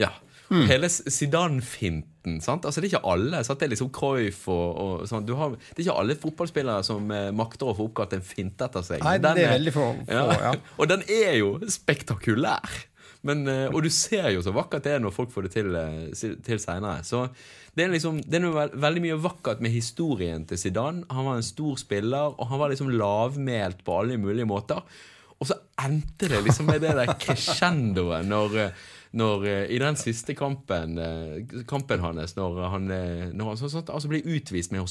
Ja. 0.00 0.10
Hele 0.46 0.86
Zidane-finten. 0.88 2.40
sant? 2.40 2.64
Altså 2.64 2.80
Det 2.80 2.86
er 2.86 2.96
ikke 2.96 3.08
alle. 3.12 3.44
sant? 3.44 3.58
Det 3.58 3.66
er 3.66 3.72
liksom 3.74 3.90
Cruyff 3.90 4.44
og, 4.48 4.76
og 4.78 5.06
sånn. 5.10 5.26
Du 5.26 5.34
har, 5.34 5.56
det 5.56 5.80
er 5.80 5.86
ikke 5.88 6.00
alle 6.00 6.16
fotballspillere 6.22 6.84
som 6.86 7.10
eh, 7.10 7.32
makter 7.34 7.66
å 7.66 7.74
få 7.74 7.88
oppkalt 7.88 8.14
en 8.14 8.22
finte 8.22 8.64
etter 8.68 8.84
seg. 8.86 9.02
Nei, 9.02 9.16
Den 9.18 9.34
det 9.34 9.46
er 9.46 9.56
veldig 9.56 9.72
få. 9.74 9.86
Ja. 10.06 10.26
ja. 10.46 10.52
og 10.78 10.90
den 10.92 11.02
er 11.10 11.40
jo 11.40 11.56
spektakulær. 11.66 12.76
Men, 13.26 13.46
eh, 13.48 13.66
og 13.72 13.82
du 13.84 13.90
ser 13.92 14.30
jo 14.34 14.42
så 14.44 14.54
vakkert 14.54 14.84
det 14.86 14.96
er 14.96 15.02
når 15.02 15.14
folk 15.14 15.32
får 15.32 15.46
det 15.46 15.52
til, 15.56 15.76
eh, 15.76 16.36
til 16.44 16.62
seinere. 16.62 17.04
Så 17.06 17.26
det 17.76 17.86
er 17.86 17.92
liksom, 17.92 18.20
det 18.24 18.38
er 18.38 18.44
noe 18.44 18.68
veldig 18.72 19.04
mye 19.04 19.20
vakkert 19.20 19.62
med 19.64 19.74
historien 19.74 20.46
til 20.48 20.60
Zidane. 20.60 21.04
Han 21.10 21.28
var 21.28 21.40
en 21.40 21.46
stor 21.46 21.76
spiller, 21.80 22.34
og 22.36 22.50
han 22.50 22.62
var 22.62 22.72
liksom 22.72 22.92
lavmælt 22.94 23.84
på 23.84 24.00
alle 24.00 24.18
mulige 24.20 24.48
måter. 24.48 24.82
Og 25.36 25.48
så 25.50 25.58
endte 25.84 26.30
det 26.32 26.42
liksom 26.46 26.70
med 26.70 26.80
det 26.80 26.94
der 26.96 27.12
crescendoet 27.20 28.24
når, 28.24 28.58
eh, 28.62 28.84
når 29.16 29.46
I 29.72 29.78
den 29.80 29.96
siste 29.96 30.34
kampen, 30.36 30.98
kampen 31.68 32.00
hans, 32.00 32.34
når 32.36 32.58
han, 32.68 32.90
når 33.32 33.48
han 33.48 33.56
sånn, 33.56 33.70
sånn, 33.72 33.86
altså 33.88 34.10
ble 34.12 34.20
utvist 34.20 34.74
med 34.74 34.82
å 34.84 34.90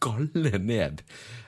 skalle 0.00 0.58
ned 0.64 1.02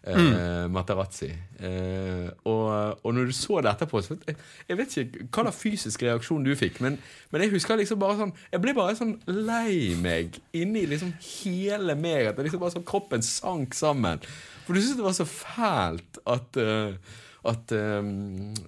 eh, 0.04 0.66
Materazzi. 0.72 1.30
Eh, 1.62 2.28
og, 2.48 2.98
og 3.02 3.14
når 3.14 3.30
du 3.30 3.34
så 3.36 3.60
det 3.64 3.72
etterpå 3.72 4.02
så, 4.04 4.16
jeg, 4.28 4.36
jeg 4.68 4.78
vet 4.80 4.96
ikke 5.02 5.26
hva 5.28 5.46
slags 5.46 5.60
fysisk 5.62 6.04
reaksjon 6.04 6.44
du 6.44 6.52
fikk, 6.58 6.82
men, 6.84 6.98
men 7.32 7.44
jeg 7.44 7.54
husker 7.54 7.80
liksom 7.80 8.00
bare 8.02 8.18
sånn 8.18 8.32
Jeg 8.52 8.62
ble 8.64 8.74
bare 8.76 8.96
sånn 8.98 9.16
lei 9.30 9.94
meg 10.00 10.38
inni 10.56 10.84
liksom 10.90 11.14
hele 11.22 11.96
meg. 11.98 12.32
At 12.32 12.40
liksom 12.42 12.62
bare 12.62 12.76
sånn 12.76 12.88
kroppen 12.88 13.24
sank 13.24 13.76
sammen. 13.78 14.22
For 14.66 14.74
du 14.74 14.82
syntes 14.82 15.00
det 15.00 15.08
var 15.08 15.16
så 15.16 15.28
fælt 15.28 16.22
at 16.28 16.60
eh, 16.60 17.18
at, 17.44 17.72
eh, 17.74 18.02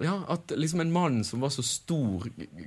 ja, 0.03 0.15
at 0.33 0.51
liksom 0.59 0.81
en 0.83 0.91
mann 0.91 1.21
som 1.23 1.39
var 1.45 1.51
så 1.53 1.63
stor, 1.63 2.25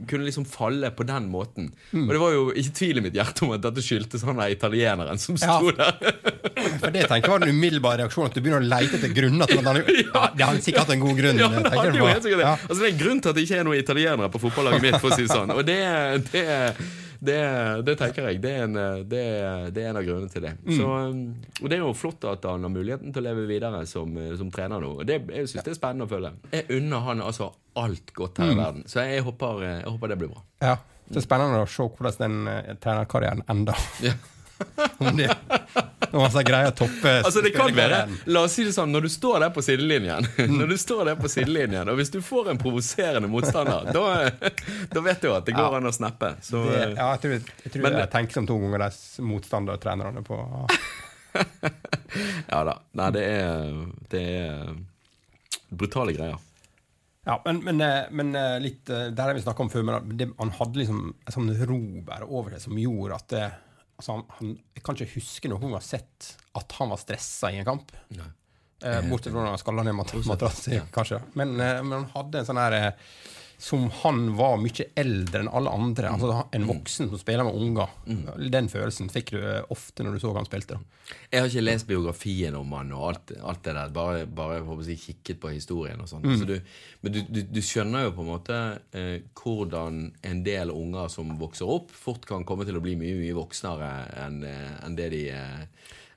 kunne 0.09 0.25
liksom 0.25 0.47
falle 0.49 0.88
på 0.97 1.05
den 1.09 1.27
måten. 1.29 1.66
Og 1.92 2.09
det 2.14 2.21
var 2.23 2.33
jo 2.33 2.47
ikke 2.57 2.73
tvil 2.79 3.01
i 3.01 3.05
mitt 3.05 3.18
hjerte 3.18 3.44
om 3.44 3.53
at 3.57 3.64
dette 3.66 3.85
skyldtes 3.85 4.25
han 4.25 4.40
der 4.40 4.55
italieneren 4.55 5.21
som 5.21 5.37
Ja. 5.37 5.59
sto 5.59 5.71
der. 5.77 5.99
For 6.81 6.90
det 6.94 7.05
tenker 7.11 7.29
jeg 7.29 7.35
var 7.35 7.44
den 7.44 7.53
umiddelbare 7.55 8.01
reaksjonen, 8.03 8.31
at 8.33 8.38
du 8.38 8.40
begynner 8.40 8.64
å 8.64 8.71
lete 8.71 8.97
etter 8.99 9.12
grunner 9.14 9.47
til 9.51 9.61
at 9.61 9.68
han 9.68 9.83
Ja, 10.14 10.23
det 10.35 10.49
har 10.49 10.62
sikkert 10.64 10.87
hatt 10.87 10.94
en 10.97 11.05
god 11.05 11.21
grunn. 11.21 11.38
Ja, 11.44 11.49
det 11.53 11.75
hadde 11.77 11.99
jo 12.01 12.09
helt 12.09 12.25
sikkert 12.25 12.40
det. 12.42 12.49
Altså, 12.55 12.79
det 12.81 12.88
er 12.88 12.94
en 12.94 13.03
grunn 13.05 13.21
til 13.21 13.31
at 13.35 13.37
det 13.38 13.44
ikke 13.44 13.61
er 13.61 13.68
noen 13.68 13.83
italienere 13.85 14.33
på 14.33 14.40
fotballaget 14.47 14.87
mitt, 14.88 14.99
for 15.03 15.12
å 15.12 15.18
si 15.18 15.27
det 15.29 15.35
sånn. 15.37 15.53
Og 15.55 15.62
det, 15.68 15.79
det, 16.33 16.47
det, 17.19 17.39
det 17.87 17.95
tenker 17.99 18.29
jeg. 18.29 18.41
Det 18.43 18.53
er, 18.55 18.67
en, 18.69 18.77
det, 19.11 19.23
det 19.75 19.83
er 19.85 19.91
en 19.91 19.99
av 20.01 20.07
grunnene 20.07 20.31
til 20.33 20.45
det. 20.47 20.53
Så, 20.69 20.87
um, 20.87 21.25
og 21.61 21.71
det 21.71 21.79
er 21.79 21.83
jo 21.83 21.95
flott 21.99 22.27
at 22.31 22.47
han 22.47 22.67
har 22.67 22.73
muligheten 22.73 23.15
til 23.15 23.25
å 23.25 23.27
leve 23.29 23.47
videre 23.51 23.83
som, 23.91 24.15
som 24.39 24.53
trener 24.55 24.85
nå. 24.85 24.93
Det, 25.09 25.21
jeg 25.35 25.51
syns 25.51 25.67
det 25.67 25.75
er 25.75 25.81
spennende 25.81 26.07
å 26.07 26.13
følge. 26.13 26.33
Jeg 26.55 26.69
unner 26.79 27.05
han 27.09 27.25
altså 27.25 27.51
alt 27.79 28.15
godt 28.15 28.41
her 28.43 28.53
i 28.53 28.59
verden, 28.59 28.87
så 28.91 29.05
jeg 29.07 29.27
håper, 29.27 29.61
jeg 29.67 29.85
håper 29.87 30.11
det 30.11 30.21
blir 30.23 30.33
bra. 30.33 30.47
Ja. 30.65 30.79
Det 31.09 31.23
er 31.23 31.25
spennende 31.25 31.63
å 31.65 31.69
se 31.71 31.87
hvordan 31.89 32.19
den 32.21 32.51
eh, 32.53 32.75
trenerkarrieren 32.83 33.47
ender. 33.49 33.87
Ja. 34.05 34.13
Om 34.99 35.16
det 35.16 35.29
om 36.09 36.23
han 36.23 36.31
skal 36.33 36.44
greie 36.49 36.68
å 36.71 36.73
toppe 36.73 37.11
Altså 37.21 37.42
det 37.44 37.51
kan 37.53 37.68
være. 37.77 37.99
La 38.33 38.40
oss 38.47 38.55
si 38.57 38.64
det 38.64 38.73
sånn, 38.73 38.88
når 38.94 39.05
du 39.05 39.09
står 39.12 39.42
der 39.44 39.51
på 39.53 39.61
sidelinjen 39.66 40.25
Når 40.59 40.71
du 40.73 40.77
står 40.81 41.03
der 41.11 41.18
på 41.21 41.29
sidelinjen 41.29 41.90
Og 41.92 41.99
hvis 42.01 42.11
du 42.14 42.16
får 42.25 42.49
en 42.55 42.61
provoserende 42.62 43.29
motstander 43.29 43.90
Da, 43.92 44.05
da 44.94 45.03
vet 45.05 45.21
du 45.21 45.29
at 45.35 45.44
det 45.47 45.53
går 45.59 45.68
Ja. 45.68 45.81
an 45.83 45.90
å 45.90 45.92
snappe 45.92 46.31
Så 46.47 46.62
Det, 46.64 46.81
ja, 46.97 47.11
jeg 47.12 47.21
tror, 47.27 47.35
jeg, 47.37 47.73
tror 47.75 47.85
Men- 47.85 47.99
jeg 48.01 48.11
tenker 48.14 48.38
som 48.40 48.49
to 48.49 48.57
ganger 48.62 48.87
de 48.87 49.27
motstandertrenerne 49.29 50.25
på 50.27 50.40
Ja 52.49 52.64
da. 52.64 52.75
Nei, 52.99 53.11
det 53.14 53.25
er, 53.29 53.73
det 54.11 54.23
er 54.40 54.71
brutale 55.68 56.14
greier. 56.16 56.38
Ja, 57.29 57.37
men, 57.44 57.61
men, 57.66 57.81
eh, 57.85 58.07
men 58.16 58.31
eh, 58.38 58.55
litt 58.64 58.87
Det 58.88 59.11
Der 59.12 59.29
har 59.29 59.37
vi 59.37 59.42
snakka 59.44 59.61
om 59.66 59.68
før, 59.71 59.85
men 59.85 60.14
det, 60.16 60.31
han 60.38 60.53
hadde 60.57 60.81
liksom 60.81 61.03
en 61.12 61.35
sånn 61.35 61.51
ro 61.68 61.81
bare 62.07 62.25
over 62.25 62.55
det 62.57 62.62
som 62.64 62.79
gjorde 62.81 63.18
at 63.21 63.29
det, 63.35 63.42
altså 63.99 64.15
han, 64.15 64.25
han, 64.39 64.53
Jeg 64.77 64.85
kan 64.87 64.99
ikke 64.99 65.19
huske 65.19 65.51
noen 65.51 65.75
gang 65.75 65.85
sett 65.85 66.35
at 66.59 66.77
han 66.79 66.93
var 66.93 67.01
stressa 67.03 67.51
i 67.53 67.61
en 67.61 67.67
kamp. 67.69 67.93
Eh, 68.79 69.01
bortsett 69.11 69.33
fra 69.33 69.43
når 69.43 69.53
han 69.53 69.61
skalla 69.61 69.85
ned 69.87 69.97
Materazzi, 69.99 70.79
kanskje. 70.95 71.21
Men, 71.39 71.57
eh, 71.61 71.81
men 71.83 71.97
han 72.01 72.09
hadde 72.15 72.41
en 72.41 72.49
sånn 72.49 72.61
her 72.63 72.77
eh, 72.77 73.09
Som 73.59 73.88
han 74.05 74.37
var 74.38 74.57
mye 74.62 74.85
eldre 74.94 75.40
enn 75.42 75.49
alle 75.51 75.73
andre. 75.75 76.12
Altså 76.14 76.44
En 76.55 76.66
voksen 76.68 77.09
som 77.11 77.18
spiller 77.18 77.42
med 77.49 77.57
unger. 77.59 77.90
Den 78.55 78.68
følelsen 78.71 79.11
fikk 79.11 79.33
du 79.35 79.40
eh, 79.42 79.64
ofte 79.75 80.07
når 80.07 80.14
du 80.14 80.23
så 80.23 80.31
han 80.37 80.47
spilte. 80.47 80.79
da. 80.79 81.14
Jeg 81.33 81.40
har 81.42 81.51
ikke 81.51 81.64
lest 81.64 81.88
biografien 81.88 82.55
om 82.55 82.73
han 82.77 82.92
og 82.94 83.05
alt, 83.09 83.33
alt 83.42 83.62
det 83.66 83.75
der. 83.75 83.92
Bare, 83.97 84.27
bare 84.31 84.61
håper 84.62 84.92
jeg, 84.92 85.01
kikket 85.03 85.40
på 85.42 85.51
historien 85.57 86.01
og 86.05 86.11
sånn. 86.11 86.27
Så 86.38 86.47
du, 86.47 86.55
men 87.03 87.16
du, 87.16 87.21
du, 87.27 87.42
du 87.51 87.61
skjønner 87.64 88.07
jo 88.07 88.14
på 88.14 88.23
en 88.27 88.31
måte 88.31 88.59
eh, 88.94 89.16
hvordan 89.42 90.03
en 90.31 90.42
del 90.47 90.71
unger 90.75 91.11
som 91.12 91.35
vokser 91.40 91.66
opp, 91.66 91.90
fort 91.97 92.29
kan 92.29 92.47
komme 92.47 92.68
til 92.68 92.79
å 92.79 92.85
bli 92.85 92.94
mye 93.01 93.18
mye 93.18 93.37
voksnere 93.37 93.90
enn 94.23 94.42
en 94.47 94.94
det 94.99 95.11
de 95.16 95.25
eh, 95.35 95.64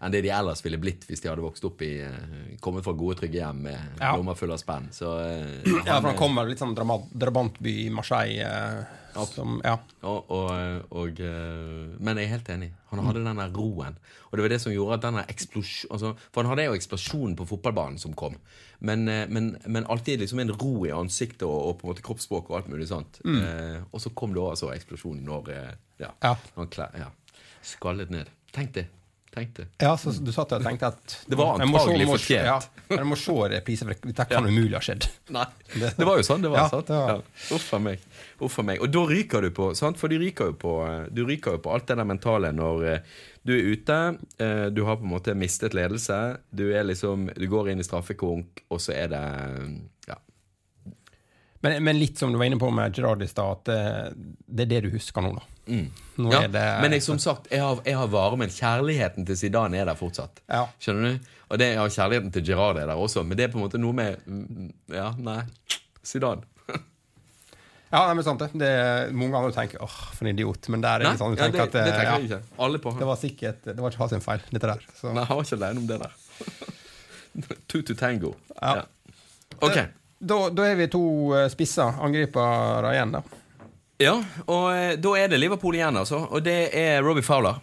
enn 0.02 0.12
det 0.14 0.24
de 0.26 0.32
ellers 0.34 0.64
ville 0.66 0.80
blitt 0.82 1.04
hvis 1.08 1.22
de 1.22 1.30
hadde 1.30 1.44
vokst 1.46 1.66
opp 1.68 1.82
i 1.86 1.92
eh, 2.02 2.56
kommet 2.64 2.84
fra 2.86 2.94
gode, 2.98 3.20
trygge 3.22 3.38
hjem 3.44 3.62
med 3.68 4.00
Ja. 4.02 4.16
lommer 4.18 4.36
fulle 4.40 4.54
av 4.58 4.62
spenn. 4.64 4.90
Så 4.92 5.12
eh, 5.22 5.62
Ja, 5.86 6.00
for 6.02 6.10
han 6.12 6.18
kommer 6.20 6.50
litt 6.50 6.60
sånn 6.62 6.74
drabantby 6.76 7.76
i 7.86 7.90
Marseille. 7.94 8.42
Eh, 8.48 8.98
som, 9.28 9.58
ja. 9.64 9.74
Og, 10.08 10.30
og, 10.32 10.52
og, 10.96 11.18
eh, 11.20 11.98
men 12.00 12.16
jeg 12.18 12.30
er 12.30 12.32
helt 12.38 12.50
enig. 12.54 12.70
Han 12.94 13.02
hadde 13.04 13.24
den 13.26 13.42
der 13.42 13.52
roen. 13.52 13.98
Og 14.32 14.38
det 14.40 14.46
var 14.46 14.54
det 14.54 14.62
som 14.64 14.72
gjorde 14.72 14.96
at 14.98 15.04
denne 15.04 15.26
eksplosjon 15.28 15.92
altså, 15.92 16.14
For 16.32 16.44
han 16.48 16.54
hadde 16.54 16.70
jo 16.70 16.76
eksplosjonen 16.78 17.36
på 17.36 17.48
fotballbanen 17.50 18.00
som 18.00 18.14
kom. 18.16 18.38
Men, 18.80 19.04
eh, 19.12 19.26
men, 19.28 19.58
men 19.68 19.86
alltid 19.92 20.24
liksom 20.24 20.40
en 20.46 20.54
ro 20.56 20.86
i 20.88 20.94
ansiktet 20.96 21.44
og, 21.44 21.60
og 21.60 21.76
på 21.82 21.86
en 21.86 21.92
måte 21.92 22.06
kroppsspråk 22.08 22.50
og 22.50 22.58
alt 22.62 22.72
mulig 22.72 22.88
sånt. 22.88 23.20
Eh, 23.28 23.84
og 23.92 24.00
så 24.02 24.14
kom 24.16 24.32
det 24.34 24.42
også 24.46 24.72
eksplosjonen 24.78 25.28
når 25.28 25.52
eh, 25.58 25.72
ja, 26.06 26.14
Ja. 26.24 26.34
når 26.56 26.64
han 26.64 26.72
klær, 26.78 26.96
ja, 27.04 27.12
skallet 27.62 28.10
ned. 28.16 28.32
Tenk 28.56 28.72
det. 28.80 28.88
Tenk 29.32 29.54
det. 29.56 29.66
Ja, 29.80 29.94
så 29.98 30.12
du 30.12 30.28
satt 30.36 30.50
der 30.52 30.60
og 30.60 30.66
tenkte 30.68 30.90
at 30.92 31.14
Det 31.30 31.38
var 31.40 31.62
antagelig 31.64 32.04
fortjent. 32.10 32.48
Ja, 32.50 32.58
jeg 32.92 33.08
må 33.08 33.16
se 33.16 33.32
reprise, 33.54 33.86
for 33.88 34.10
dette 34.10 34.26
kan 34.28 34.44
umulig 34.44 34.76
ha 34.76 34.82
skjedd. 34.84 35.08
Nei, 35.32 35.46
det 35.80 36.08
var 36.08 36.20
jo 36.20 36.26
sånn 36.28 36.44
det 36.44 36.52
var. 36.52 36.66
Ja, 36.66 36.72
sant? 36.74 36.92
det 36.92 36.98
Ja. 37.00 37.56
Uff 37.56 37.70
a 37.78 37.80
meg. 37.80 38.04
Uff 38.44 38.58
meg. 38.68 38.82
Og 38.84 38.92
da 38.92 39.06
ryker 39.08 39.48
du 39.48 39.54
på 39.56 39.70
sant? 39.80 40.00
For 40.02 40.12
du 40.12 40.18
ryker 40.20 40.52
jo 40.52 40.58
på, 40.60 40.74
du 41.16 41.24
ryker 41.30 41.56
jo 41.56 41.62
på 41.64 41.72
alt 41.72 41.88
det 41.88 41.96
der 42.02 42.10
mentale 42.10 42.52
når 42.58 42.84
eh, 42.90 43.16
du 43.48 43.54
er 43.56 43.72
ute, 43.72 44.00
eh, 44.44 44.66
du 44.76 44.84
har 44.90 45.00
på 45.00 45.08
en 45.08 45.14
måte 45.14 45.38
mistet 45.40 45.78
ledelse, 45.80 46.20
du 46.52 46.68
er 46.76 46.84
liksom 46.86 47.30
Du 47.38 47.48
går 47.50 47.72
inn 47.72 47.80
i 47.80 47.88
straffekonk, 47.88 48.66
og 48.68 48.84
så 48.84 48.98
er 49.00 49.16
det 49.16 49.24
Ja. 50.12 50.20
Men, 51.64 51.80
men 51.88 52.00
litt 52.04 52.20
som 52.20 52.34
du 52.34 52.42
var 52.42 52.52
inne 52.52 52.60
på 52.60 52.68
med 52.74 53.00
Gerard 53.00 53.24
i 53.24 53.32
stad, 53.32 53.62
at 53.62 53.72
det, 53.72 54.36
det 54.46 54.68
er 54.68 54.72
det 54.76 54.84
du 54.90 54.92
husker 54.98 55.24
nå, 55.24 55.38
da. 55.40 55.48
Nå 55.66 56.32
ja. 56.34 56.42
det 56.52 56.64
Men 56.82 56.96
jeg, 56.96 57.04
som 57.06 57.20
sagt, 57.22 57.48
jeg 57.52 57.62
har, 57.62 57.82
jeg 57.86 57.98
har 57.98 58.10
varmen. 58.12 58.52
Kjærligheten 58.52 59.28
til 59.28 59.38
Zidane 59.38 59.80
er 59.80 59.90
der 59.90 60.00
fortsatt. 60.00 60.42
Ja. 60.50 60.66
Skjønner 60.82 61.14
du? 61.14 61.34
Og 61.52 61.60
det, 61.60 61.74
har 61.78 61.92
kjærligheten 61.92 62.32
til 62.36 62.46
Gerard 62.48 62.80
er 62.80 62.88
der 62.90 63.00
også, 63.00 63.26
men 63.28 63.38
det 63.38 63.48
er 63.48 63.54
på 63.54 63.60
en 63.60 63.66
måte 63.66 63.82
noe 63.82 63.96
med 63.96 64.24
mm, 64.26 64.72
Ja, 64.96 65.12
nei. 65.20 65.42
Zidane. 66.08 66.48
Ja, 67.92 68.06
nei, 68.08 68.14
men 68.16 68.24
sant 68.24 68.40
det. 68.40 68.54
det 68.56 68.76
mange 69.12 69.36
ganger 69.36 69.52
tenker 69.56 69.82
åh, 69.84 69.96
for 70.16 70.24
en 70.24 70.32
idiot. 70.32 70.70
Men 70.72 70.84
der 70.84 71.04
er 71.04 71.10
Nei, 71.10 71.18
sånn 71.20 71.36
du 71.36 71.42
ja, 71.42 71.50
det, 71.52 71.66
at 71.66 71.74
det 71.76 71.82
eh, 71.82 71.90
tenker 71.90 72.08
ja, 72.08 72.14
jeg 72.16 72.30
ikke. 72.30 72.60
Alle 72.64 72.80
på 72.80 72.94
Det 72.96 73.08
var 73.10 73.20
sikkert 73.20 73.66
Det 73.68 73.76
var 73.84 73.92
ikke 73.92 74.04
hans 74.06 74.28
feil, 74.28 74.46
dette 74.48 74.70
der. 74.72 74.86
Så. 74.96 75.12
Nei, 75.12 75.26
han 75.28 75.40
var 75.40 75.48
ikke 75.48 75.60
alene 75.60 75.84
om 75.84 75.90
det 75.90 75.98
der. 76.00 76.16
Two 77.72 77.84
to 77.84 77.98
tango. 78.00 78.32
Ja. 78.56 78.86
Ok. 79.60 79.82
Da, 80.22 80.38
da 80.56 80.70
er 80.70 80.80
vi 80.80 80.88
to 80.94 81.04
eh, 81.36 81.50
spisser, 81.52 82.00
angripere 82.06 82.96
igjen, 82.96 83.12
da. 83.18 83.41
Ja, 84.02 84.16
og 84.48 84.72
eh, 84.74 84.96
da 85.02 85.12
er 85.20 85.30
det 85.32 85.40
Liverpool 85.42 85.78
igjen, 85.78 86.00
altså. 86.00 86.24
Og 86.32 86.42
det 86.46 86.72
er 86.78 87.04
Robbie 87.06 87.26
Fowler. 87.26 87.62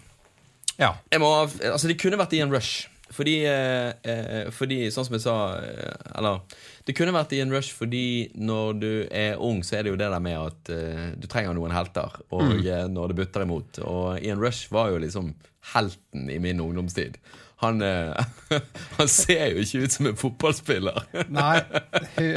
Ja. 0.78 0.92
Må, 1.18 1.32
altså, 1.48 1.88
de 1.90 1.98
kunne 1.98 2.20
vært 2.20 2.36
i 2.38 2.42
en 2.44 2.54
rush. 2.54 2.86
Fordi, 3.10 3.38
eh, 3.48 3.90
eh, 4.04 4.50
fordi 4.52 4.82
sånn 4.92 5.06
som 5.06 5.14
jeg 5.16 5.22
sa 5.24 5.36
eh, 5.64 5.94
Eller 6.18 6.42
det 6.88 6.94
kunne 6.96 7.12
vært 7.12 7.34
i 7.36 7.42
en 7.44 7.50
rush 7.52 7.74
fordi 7.76 8.30
når 8.40 8.78
du 8.80 8.92
er 9.12 9.42
ung, 9.44 9.60
så 9.66 9.76
er 9.76 9.84
det 9.84 9.92
jo 9.92 9.98
det 10.00 10.08
der 10.08 10.22
med 10.24 10.38
at 10.40 10.70
uh, 10.72 11.02
du 11.20 11.26
trenger 11.28 11.52
noen 11.56 11.74
helter. 11.76 12.14
Og 12.32 12.46
mm. 12.48 12.94
når 12.94 13.12
det 13.12 13.18
butter 13.18 13.44
imot. 13.44 13.82
Og 13.84 14.22
i 14.24 14.32
en 14.32 14.40
rush 14.40 14.72
var 14.72 14.94
jo 14.94 15.02
liksom 15.02 15.34
helten 15.74 16.30
i 16.32 16.38
min 16.40 16.62
ungdomstid. 16.64 17.18
Han, 17.60 17.82
uh, 17.82 18.14
han 18.98 19.08
ser 19.10 19.50
jo 19.50 19.64
ikke 19.64 19.82
ut 19.82 19.94
som 19.96 20.08
en 20.08 20.16
fotballspiller. 20.16 21.00
Nei, 21.34 21.56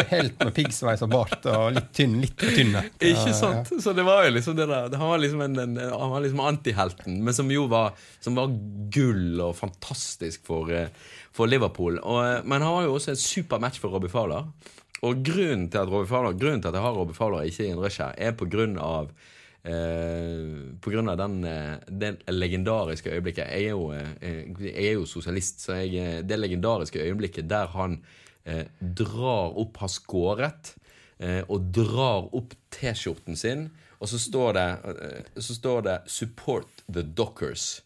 helt 0.10 0.40
med 0.42 0.52
piggsveis 0.58 1.04
og 1.06 1.14
bart 1.14 1.46
og 1.46 1.78
litt 1.78 1.92
tynn, 1.96 2.18
litt 2.24 2.36
for 2.42 2.58
tynne. 2.58 2.84
Ikke 2.98 3.36
sant? 3.38 3.70
Så 3.72 3.94
det 3.96 4.04
var 4.08 4.26
jo 4.26 4.34
liksom 4.34 4.58
det 4.58 4.66
der 4.68 4.98
Han 4.98 5.14
var 5.14 5.22
liksom, 5.22 5.46
en, 5.46 5.60
en, 5.62 5.78
han 5.78 6.14
var 6.16 6.26
liksom 6.26 6.42
antihelten, 6.44 7.22
men 7.24 7.38
som 7.38 7.54
jo 7.54 7.68
var, 7.72 7.94
som 8.20 8.36
var 8.40 8.52
gull 8.92 9.46
og 9.46 9.56
fantastisk 9.62 10.44
for, 10.50 10.74
eh, 10.74 10.90
for 11.36 11.50
Liverpool. 11.50 12.00
Og, 12.04 12.22
eh, 12.26 12.46
men 12.46 12.62
han 12.62 12.78
var 12.78 12.88
jo 12.88 12.96
også 12.96 13.16
en 13.16 13.22
super 13.22 13.60
match 13.60 13.80
for 13.80 13.94
Robbie 13.94 14.12
Fowler. 14.12 14.48
Og 15.02 15.24
grunnen 15.26 15.70
til 15.72 15.82
at 15.82 15.90
Robbie 15.90 16.10
Fowler 16.10 16.38
Grunnen 16.38 16.62
til 16.62 16.70
at 16.70 16.78
jeg 16.78 16.84
har 16.84 16.98
Robbie 16.98 17.18
Fowler 17.18 17.48
ikke 17.50 17.66
i 17.66 17.72
en 17.74 17.80
rush 17.82 18.04
her, 18.04 18.14
er 18.18 18.36
på 18.38 18.46
grunn 18.46 18.78
av 18.78 19.10
Eh, 19.62 20.74
på 20.82 20.90
den, 20.90 21.44
eh, 21.46 21.76
det 21.88 22.24
legendariske 22.28 23.12
øyeblikket 23.14 23.46
Jeg 23.46 23.66
er 23.66 23.70
jo, 23.70 23.94
jeg 23.94 24.86
er 24.88 24.94
jo 24.94 25.06
sosialist, 25.06 25.62
så 25.62 25.74
jeg, 25.74 26.24
det 26.26 26.40
legendariske 26.40 26.98
øyeblikket 26.98 27.50
der 27.50 27.68
han 27.68 28.00
uh, 28.50 28.64
drar 28.82 29.54
opp, 29.54 29.78
har 29.78 29.88
skåret, 29.88 30.74
uh, 31.22 31.44
og 31.48 31.70
drar 31.76 32.34
opp 32.34 32.56
T-skjorten 32.74 33.38
sin, 33.38 33.70
og 34.00 34.10
så 34.10 34.18
står 34.18 34.54
det, 34.58 34.70
så 35.38 35.54
står 35.54 35.82
det 35.82 35.98
'Support 36.08 36.82
the 36.92 37.04
Dockers'. 37.04 37.82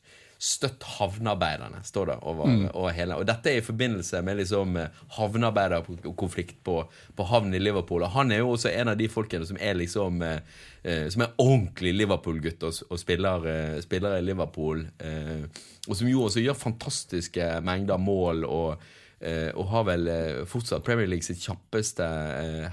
Støtt 0.45 0.83
havnearbeiderne, 0.99 1.79
står 1.87 2.09
det 2.11 2.15
over, 2.29 2.51
over 2.77 2.93
hele. 2.93 3.15
Og 3.17 3.25
dette 3.25 3.49
er 3.49 3.57
i 3.57 3.65
forbindelse 3.65 4.19
med 4.21 4.37
liksom 4.37 4.75
eh, 4.77 4.99
havnearbeiderkonflikt 5.15 6.59
på, 6.67 6.75
på 7.17 7.25
havnen 7.31 7.57
i 7.57 7.61
Liverpool. 7.63 8.05
Og 8.05 8.13
han 8.13 8.33
er 8.35 8.43
jo 8.43 8.51
også 8.53 8.69
en 8.69 8.91
av 8.91 8.99
de 8.99 9.07
folkene 9.09 9.47
som 9.49 9.57
er 9.57 9.73
liksom 9.79 10.21
eh, 10.21 10.37
eh, 10.83 11.07
Som 11.09 11.25
er 11.25 11.33
ordentlig 11.41 11.95
Liverpool-gutt 11.97 12.67
og, 12.67 12.77
og 12.91 13.01
spiller, 13.01 13.49
eh, 13.49 13.79
spiller 13.81 14.19
i 14.19 14.25
Liverpool. 14.27 14.85
Eh, 15.01 15.47
og 15.87 15.97
som 15.97 16.11
jo 16.11 16.27
også 16.27 16.45
gjør 16.45 16.61
fantastiske 16.61 17.49
mengder 17.65 17.97
mål 18.01 18.45
og 18.45 18.69
eh, 19.17 19.49
og 19.55 19.69
har 19.73 19.89
vel 19.89 20.09
fortsatt 20.45 20.85
Premier 20.85 21.09
League 21.09 21.25
sitt 21.25 21.41
kjappeste 21.41 22.05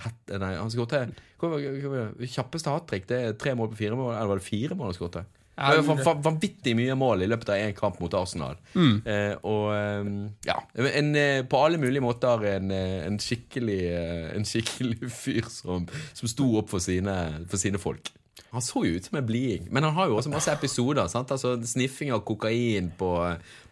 hat, 0.04 0.24
Nei, 0.42 0.56
han 0.60 0.72
skåret? 0.72 1.16
Kjappeste 1.40 2.74
hat 2.74 2.90
trick. 2.90 3.08
Det 3.08 3.22
er 3.30 3.38
tre 3.40 3.56
mål 3.56 3.72
på 3.72 3.80
fire 3.80 3.96
mål. 3.96 4.12
Eller 4.18 4.34
var 4.34 4.42
det 4.42 4.50
fire 4.52 4.76
mål 4.76 4.92
han 4.92 4.98
skåret? 4.98 5.38
Det 5.70 5.82
var 5.82 5.94
van- 5.94 6.04
van- 6.04 6.22
vanvittig 6.26 6.74
mye 6.76 6.94
mål 6.98 7.22
i 7.22 7.28
løpet 7.30 7.48
av 7.54 7.60
én 7.62 7.74
kamp 7.78 8.00
mot 8.02 8.14
Arsenal. 8.18 8.56
Eh, 8.76 9.34
og 9.46 9.68
eh, 9.76 10.10
ja 10.48 10.56
en, 10.74 11.14
eh, 11.16 11.42
På 11.46 11.60
alle 11.66 11.78
mulige 11.78 12.02
måter 12.02 12.42
en, 12.56 12.70
eh, 12.74 13.06
en 13.06 13.18
skikkelig 13.22 13.78
eh, 13.92 14.32
En 14.36 14.44
skikkelig 14.48 15.10
fyr 15.22 15.46
som, 15.48 15.86
som 16.12 16.28
sto 16.28 16.48
opp 16.58 16.68
for 16.72 16.82
sine, 16.82 17.14
for 17.48 17.56
sine 17.62 17.78
folk. 17.78 18.10
Han 18.52 18.60
så 18.60 18.82
jo 18.84 18.96
ut 18.98 19.06
som 19.06 19.16
en 19.16 19.24
bliding, 19.24 19.68
men 19.72 19.84
han 19.86 19.94
har 19.96 20.10
jo 20.10 20.16
også 20.18 20.28
masse 20.32 20.52
episoder. 20.52 21.06
Sant? 21.08 21.30
Altså 21.32 21.54
Sniffing 21.64 22.10
av 22.12 22.20
kokain 22.28 22.90
på, 22.98 23.08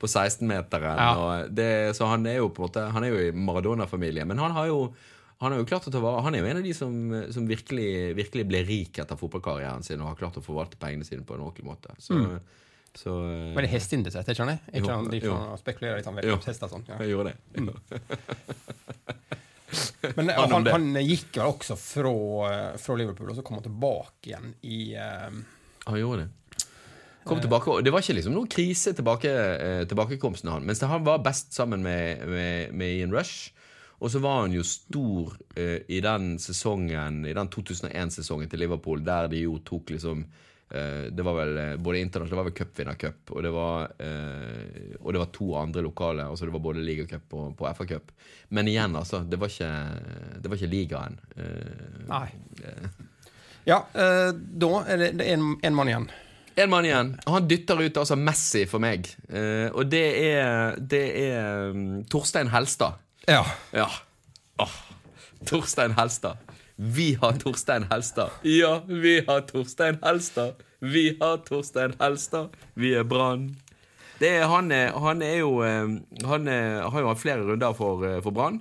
på 0.00 0.08
16-meteren. 0.08 0.96
Ja. 0.96 1.92
Så 1.92 2.06
han 2.08 2.24
er 2.30 2.38
jo 2.38 2.48
på 2.48 2.62
en 2.62 2.68
måte 2.68 2.84
Han 2.94 3.04
er 3.04 3.12
jo 3.12 3.18
i 3.26 3.32
Maradona-familien. 3.36 4.28
Men 4.30 4.38
han 4.40 4.54
har 4.56 4.70
jo 4.70 4.78
han 5.40 5.52
har 5.54 5.58
jo 5.62 5.66
klart 5.68 5.86
å 5.88 5.90
ta 5.92 6.00
vare 6.04 6.20
Han 6.26 6.34
er 6.36 6.40
jo 6.42 6.48
en 6.50 6.58
av 6.60 6.64
de 6.66 6.72
som, 6.76 6.92
som 7.32 7.46
virkelig, 7.48 7.90
virkelig 8.18 8.44
ble 8.48 8.60
rik 8.68 8.98
etter 9.00 9.16
fotballkarrieren 9.16 9.82
sin 9.86 10.00
og 10.02 10.10
har 10.10 10.18
klart 10.18 10.36
å 10.36 10.42
forvalte 10.44 10.76
pengene 10.80 11.04
sine 11.08 11.24
på 11.24 11.34
en 11.36 11.44
ordentlig 11.46 11.64
måte. 11.64 11.88
Så, 11.96 12.12
så 12.92 13.14
eh, 13.24 13.54
Men 13.54 13.62
det 13.62 13.68
er 13.70 13.74
hesteinteressert, 13.78 14.28
ikke 14.28 14.44
sant? 14.44 14.60
Ikke 14.68 14.84
Jo, 14.84 14.90
han 14.98 15.08
de 15.12 15.20
som 15.24 15.56
spekulerer 15.62 15.96
litt 16.02 16.10
om 16.10 16.18
hester 16.20 16.66
og 16.68 16.72
sånn? 16.74 16.84
Ja. 16.90 16.96
jeg 17.00 17.08
gjorde 17.14 17.32
det. 17.32 17.38
Men 20.18 20.24
eh, 20.28 20.36
Han 20.36 20.50
han, 20.52 20.66
han 20.74 20.86
gikk 21.06 21.30
vel 21.38 21.46
også 21.54 21.74
fra, 21.78 22.12
eh, 22.50 22.76
fra 22.82 22.92
Liverpool, 23.00 23.30
og 23.32 23.36
så 23.38 23.42
kom 23.46 23.56
han 23.60 23.64
tilbake 23.64 24.24
igjen 24.32 24.48
i 24.66 24.80
eh, 24.98 25.30
Han 25.86 26.00
gjorde 26.00 26.26
det. 26.26 26.30
Kom 27.24 27.40
tilbake, 27.40 27.82
Det 27.84 27.92
var 27.92 28.00
ikke 28.02 28.16
liksom 28.16 28.34
noen 28.34 28.48
krise 28.50 28.92
tilbake, 28.96 29.30
eh, 29.30 29.82
tilbakekomsten 29.88 30.50
hans. 30.50 30.66
Mens 30.66 30.80
han 30.88 31.04
var 31.06 31.18
best 31.24 31.52
sammen 31.56 31.82
med, 31.84 32.24
med, 32.28 32.72
med 32.74 32.94
Ian 32.96 33.12
Rush. 33.14 33.52
Og 34.00 34.10
så 34.10 34.18
var 34.18 34.42
han 34.42 34.54
jo 34.54 34.62
stor 34.64 35.34
eh, 35.54 35.82
i 35.92 36.00
den 36.00 36.38
sesongen, 36.40 37.24
i 37.28 37.34
den 37.36 37.50
2001-sesongen 37.52 38.48
til 38.48 38.62
Liverpool, 38.62 39.02
der 39.04 39.28
de 39.28 39.42
jo 39.42 39.58
tok 39.64 39.92
liksom 39.92 40.22
eh, 40.24 41.10
Det 41.12 41.26
var 41.26 41.36
vel 41.36 41.58
eh, 41.60 41.74
både 41.76 42.00
internasjonalt, 42.00 42.32
det 42.32 42.38
var 42.38 42.48
vel 42.48 42.56
cupvinnercup, 42.56 43.34
og 43.34 43.44
det 43.44 43.50
var 43.52 43.92
eh, 44.00 44.94
Og 45.02 45.12
det 45.12 45.20
var 45.20 45.34
to 45.36 45.50
andre 45.60 45.84
lokale. 45.84 46.24
Altså 46.24 46.48
det 46.48 46.54
var 46.54 46.64
både 46.64 46.86
ligacup 46.86 47.36
og 47.36 47.52
på 47.58 47.68
FA-cup. 47.76 48.14
Men 48.56 48.72
igjen, 48.72 48.96
altså. 48.96 49.20
Det 49.20 49.40
var 49.40 49.52
ikke, 49.52 49.70
det 50.40 50.48
var 50.48 50.56
ikke 50.56 50.72
ligaen. 50.72 51.20
Eh, 51.36 52.00
Nei. 52.08 52.24
Ja, 53.68 53.82
da 53.92 54.70
er 54.88 55.02
det, 55.12 55.26
en, 55.28 55.44
en 55.62 55.76
mann 55.76 55.90
igjen. 55.92 56.08
En 56.56 56.70
mann 56.72 56.88
igjen. 56.88 57.12
Han 57.28 57.46
dytter 57.46 57.84
ut 57.84 58.00
altså 58.00 58.16
Messi 58.16 58.64
for 58.66 58.82
meg. 58.82 59.12
Og 59.76 59.84
det 59.92 60.06
er, 60.24 60.80
det 60.80 61.04
er 61.20 61.68
um, 61.76 62.00
Torstein 62.10 62.48
Helstad. 62.50 62.96
Ja. 63.30 63.46
Ja. 63.70 63.86
Oh. 64.58 64.72
Torstein 65.46 65.92
Helstad. 65.94 66.36
Vi 66.76 67.14
har 67.14 67.32
Torstein 67.32 67.84
Helstad. 67.90 68.30
Ja, 68.42 68.82
vi 68.88 69.24
har 69.26 69.40
Torstein 69.40 69.98
Helstad. 70.02 70.54
Vi 70.78 71.16
har 71.20 71.36
Torstein 71.36 71.94
Helstad. 72.00 72.48
Vi 72.74 72.90
er 72.98 73.04
Brann. 73.04 73.52
Det 74.18 74.32
er, 74.40 74.48
han, 74.50 74.72
er, 74.74 74.90
han 74.98 75.22
er 75.22 75.36
jo 75.38 75.52
eh, 75.62 75.92
Han 76.26 76.48
er, 76.50 76.82
har 76.90 77.00
jo 77.04 77.12
hatt 77.12 77.22
flere 77.22 77.46
runder 77.46 77.76
for, 77.78 78.02
eh, 78.08 78.18
for 78.24 78.34
Brann. 78.34 78.58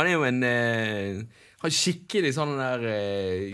Han 0.00 0.08
er 0.08 0.16
jo 0.16 0.24
en 0.24 0.40
eh, 0.48 1.20
Han 1.60 1.76
skikkelig 1.76 2.32
sånn 2.38 2.56
der 2.56 2.88
eh, 2.88 3.52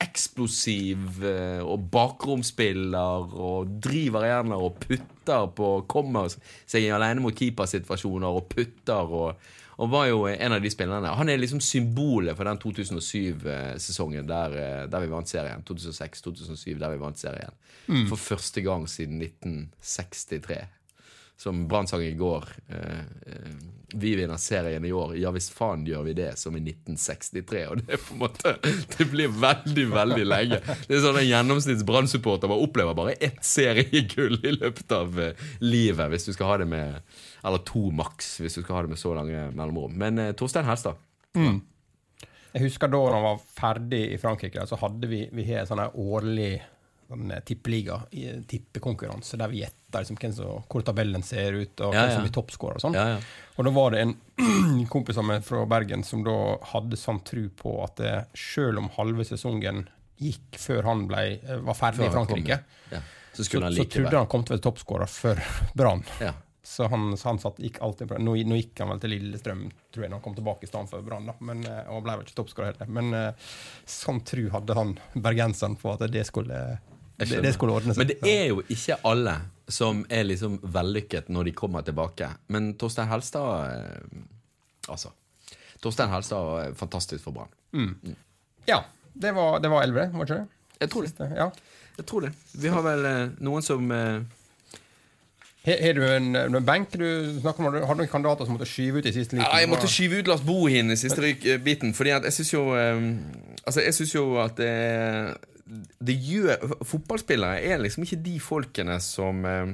eksplosiv 0.00 1.22
eh, 1.26 1.60
og 1.62 1.86
bakromspiller 1.92 3.34
og 3.36 3.76
driver 3.84 4.26
gjerne 4.26 4.58
og 4.58 4.78
putter 4.82 5.48
på 5.56 5.70
Kommer 5.90 6.30
seg 6.30 6.88
alene 6.94 7.22
mot 7.24 7.36
keepersituasjoner 7.36 8.40
og 8.40 8.48
putter 8.50 9.14
og, 9.20 9.46
og 9.80 9.92
var 9.92 10.08
jo 10.10 10.24
en 10.30 10.56
av 10.56 10.64
de 10.64 10.72
spillerne. 10.72 11.14
Han 11.20 11.32
er 11.32 11.40
liksom 11.40 11.62
symbolet 11.64 12.36
for 12.38 12.48
den 12.48 12.60
2007-sesongen 12.64 14.28
der, 14.28 14.58
eh, 14.58 14.82
der 14.90 15.04
vi 15.04 15.12
vant 15.12 15.30
serien. 15.30 15.64
2006-2007, 15.68 16.76
der 16.80 16.92
vi 16.94 17.00
vant 17.00 17.20
serien. 17.20 17.56
For 18.06 18.20
første 18.20 18.62
gang 18.62 18.84
siden 18.86 19.18
1963 19.18 20.60
som 21.40 21.68
Brann 21.68 21.88
sang 21.88 22.02
i 22.04 22.16
går. 22.16 22.48
Eh, 22.68 23.04
eh, 23.26 23.54
vi 23.92 24.14
vinner 24.16 24.36
serien 24.36 24.84
i 24.84 24.92
år. 24.92 25.16
Ja 25.18 25.32
visst 25.34 25.52
faen 25.56 25.82
gjør 25.86 26.04
vi 26.08 26.14
det, 26.18 26.30
som 26.38 26.56
i 26.56 26.62
1963. 26.62 27.62
Og 27.70 27.80
det 27.80 27.96
er 27.96 28.02
på 28.02 28.14
en 28.16 28.22
måte 28.22 28.54
Det 28.96 29.06
blir 29.10 29.32
veldig, 29.32 29.86
veldig 29.94 30.26
lenge. 30.26 30.60
Det 30.86 30.96
er 30.96 31.02
sånn 31.04 31.20
En 31.20 31.28
gjennomsnitts 31.28 31.86
Brann-supporter 31.88 32.52
opplever 32.54 32.96
bare 32.96 33.16
ett 33.20 33.42
seriegull 33.46 34.38
i 34.44 34.54
løpet 34.56 34.94
av 34.96 35.20
eh, 35.20 35.46
livet, 35.62 36.10
hvis 36.12 36.28
du 36.28 36.32
skal 36.36 36.52
ha 36.52 36.60
det 36.62 36.68
med 36.70 37.00
Eller 37.44 37.64
to 37.68 37.88
maks, 37.94 38.38
hvis 38.42 38.58
du 38.58 38.62
skal 38.62 38.78
ha 38.78 38.84
det 38.86 38.94
med 38.94 39.02
så 39.02 39.14
lange 39.16 39.48
mellomrom. 39.54 39.96
Men 39.98 40.18
eh, 40.18 40.34
Torstein 40.38 40.68
Helstad. 40.68 40.98
Jeg 42.50 42.66
husker 42.66 42.90
da 42.90 43.00
han 43.12 43.22
var 43.22 43.42
ferdig 43.54 44.02
i 44.14 44.18
Frankrike, 44.18 44.66
så 44.66 44.78
hadde 44.80 45.08
vi, 45.10 45.22
vi 45.32 45.46
en 45.54 45.68
sånn 45.68 45.82
årlig 46.02 46.56
eh, 47.10 47.40
tippeliga, 47.46 48.00
tippekonkurranse, 48.50 49.36
der 49.40 49.50
vi 49.52 49.62
gjetter 49.62 50.04
liksom, 50.04 50.18
hvem 50.20 50.34
hvor 50.70 50.84
tabellen 50.86 51.22
ser 51.26 51.56
ut, 51.58 51.80
og 51.84 51.94
Ja, 51.94 52.04
hvem 52.06 52.16
som 52.16 52.26
blir 52.26 52.34
toppskårer 52.36 52.78
og 52.80 52.84
sånn. 52.84 52.98
Ja, 52.98 53.06
ja. 53.16 53.20
Og 53.56 53.66
da 53.66 53.72
var 53.76 53.94
det 53.94 54.02
en 54.06 54.14
kompis 54.92 55.18
av 55.20 55.26
meg 55.28 55.44
fra 55.46 55.64
Bergen 55.68 56.04
som 56.06 56.22
da 56.26 56.36
hadde 56.72 56.98
sånn 57.00 57.22
tru 57.26 57.48
på 57.56 57.78
at 57.84 57.96
det, 58.00 58.14
selv 58.38 58.80
om 58.82 58.90
halve 58.96 59.26
sesongen 59.28 59.88
gikk 60.20 60.58
før 60.60 60.86
han 60.90 61.06
ble, 61.10 61.24
eh, 61.40 61.64
var 61.64 61.76
ferdig 61.78 62.06
i. 62.06 62.12
Frankrike, 62.14 62.60
ja. 62.92 63.02
Så 63.32 63.44
så, 63.46 63.60
han 63.62 63.72
så 63.72 63.84
trodde 63.86 64.16
han 64.18 64.26
kom 64.30 64.42
til 64.42 64.56
å 64.56 64.58
være 64.58 64.64
toppskårer 64.68 65.10
for 65.10 65.42
Brann. 65.78 66.04
ja. 66.20 66.32
Så 66.70 66.86
han, 66.92 67.16
han 67.24 67.38
satt, 67.40 67.56
gikk 67.58 67.78
alltid 67.82 68.10
på. 68.10 68.18
Nå, 68.20 68.34
nå 68.46 68.56
gikk 68.58 68.78
han 68.82 68.90
vel 68.92 68.98
til 69.02 69.10
Lillestrøm, 69.14 69.62
tror 69.90 70.04
jeg, 70.04 70.10
når 70.12 70.18
han 70.20 70.22
kom 70.22 70.34
tilbake 70.36 70.66
i 70.66 70.68
stedet 70.68 70.90
for 70.92 71.02
Brann. 71.02 71.30
Men, 71.40 71.64
eh, 71.66 71.88
Og 71.90 72.04
ble 72.04 72.14
vel 72.20 72.26
ikke 72.28 72.36
toppskårer 72.36 72.74
heller. 72.74 72.90
Men 72.94 73.16
eh, 73.16 73.48
sånn 73.90 74.20
tru 74.28 74.44
hadde 74.52 74.76
han 74.76 74.92
bergenseren 75.16 75.74
på 75.80 75.90
at 75.96 76.04
det 76.12 76.22
skulle, 76.28 76.60
det, 77.28 77.40
det 77.44 77.54
skulle 77.56 77.76
ordne 77.76 77.94
seg. 77.94 78.00
Men 78.02 78.10
det 78.12 78.18
er 78.32 78.46
jo 78.50 78.62
ikke 78.68 78.96
alle 79.08 79.36
som 79.70 80.04
er 80.10 80.24
liksom 80.26 80.58
vellykket 80.62 81.28
når 81.30 81.50
de 81.50 81.56
kommer 81.56 81.84
tilbake. 81.86 82.30
Men 82.50 82.72
Torstein 82.80 83.10
Helstad 83.10 83.74
eh, 83.74 84.22
Altså. 84.90 85.12
Torstein 85.82 86.10
Helstad 86.10 86.48
er 86.64 86.74
fantastisk 86.74 87.22
for 87.24 87.36
Brann. 87.36 88.16
Ja, 88.66 88.80
det 89.12 89.30
var, 89.36 89.60
det 89.62 89.70
var 89.70 89.84
elleve, 89.84 90.08
var 90.12 90.26
ikke 90.26 90.40
det? 90.40 90.48
Jeg 90.80 90.90
tror 90.90 91.06
det. 91.06 91.30
Ja. 91.36 91.48
Jeg 92.00 92.06
tror 92.06 92.20
det. 92.24 92.32
Vi 92.52 92.68
har 92.72 92.84
vel 92.84 93.04
eh, 93.04 93.32
noen 93.44 93.64
som 93.64 93.90
eh, 93.92 94.22
Har 95.66 95.92
du 95.98 96.02
en, 96.06 96.30
en 96.40 96.64
benk 96.64 96.94
du 96.96 97.04
snakker 97.42 97.60
om? 97.60 97.74
Har 97.74 97.94
du 97.94 98.00
noen 98.00 98.08
kandidater 98.10 98.48
som 98.48 98.56
måtte 98.56 98.68
skyve 98.68 99.02
ut 99.02 99.08
i 99.10 99.12
siste 99.12 99.36
liten? 99.36 99.44
Ja, 99.44 99.60
jeg 99.60 99.68
måtte 99.68 99.90
skyve 99.90 100.22
ut 100.22 100.30
Lars 100.30 100.44
Bohin 100.46 100.90
i 100.90 100.96
siste 100.96 101.20
eh, 101.28 101.60
biten. 101.60 101.92
Fordi 101.96 102.14
at 102.16 102.28
jeg 102.30 102.38
syns 102.38 102.54
jo 102.54 102.64
eh, 102.78 103.02
Altså, 103.60 103.84
jeg 103.84 103.94
syns 103.98 104.14
jo 104.16 104.24
at 104.40 104.56
det, 104.56 104.72
det 105.98 106.16
gjør 106.18 106.82
Fotballspillere 106.82 107.62
er 107.62 107.82
liksom 107.82 108.04
ikke 108.06 108.20
de 108.24 108.36
folkene 108.42 108.96
som 109.04 109.44
eh, 109.46 109.72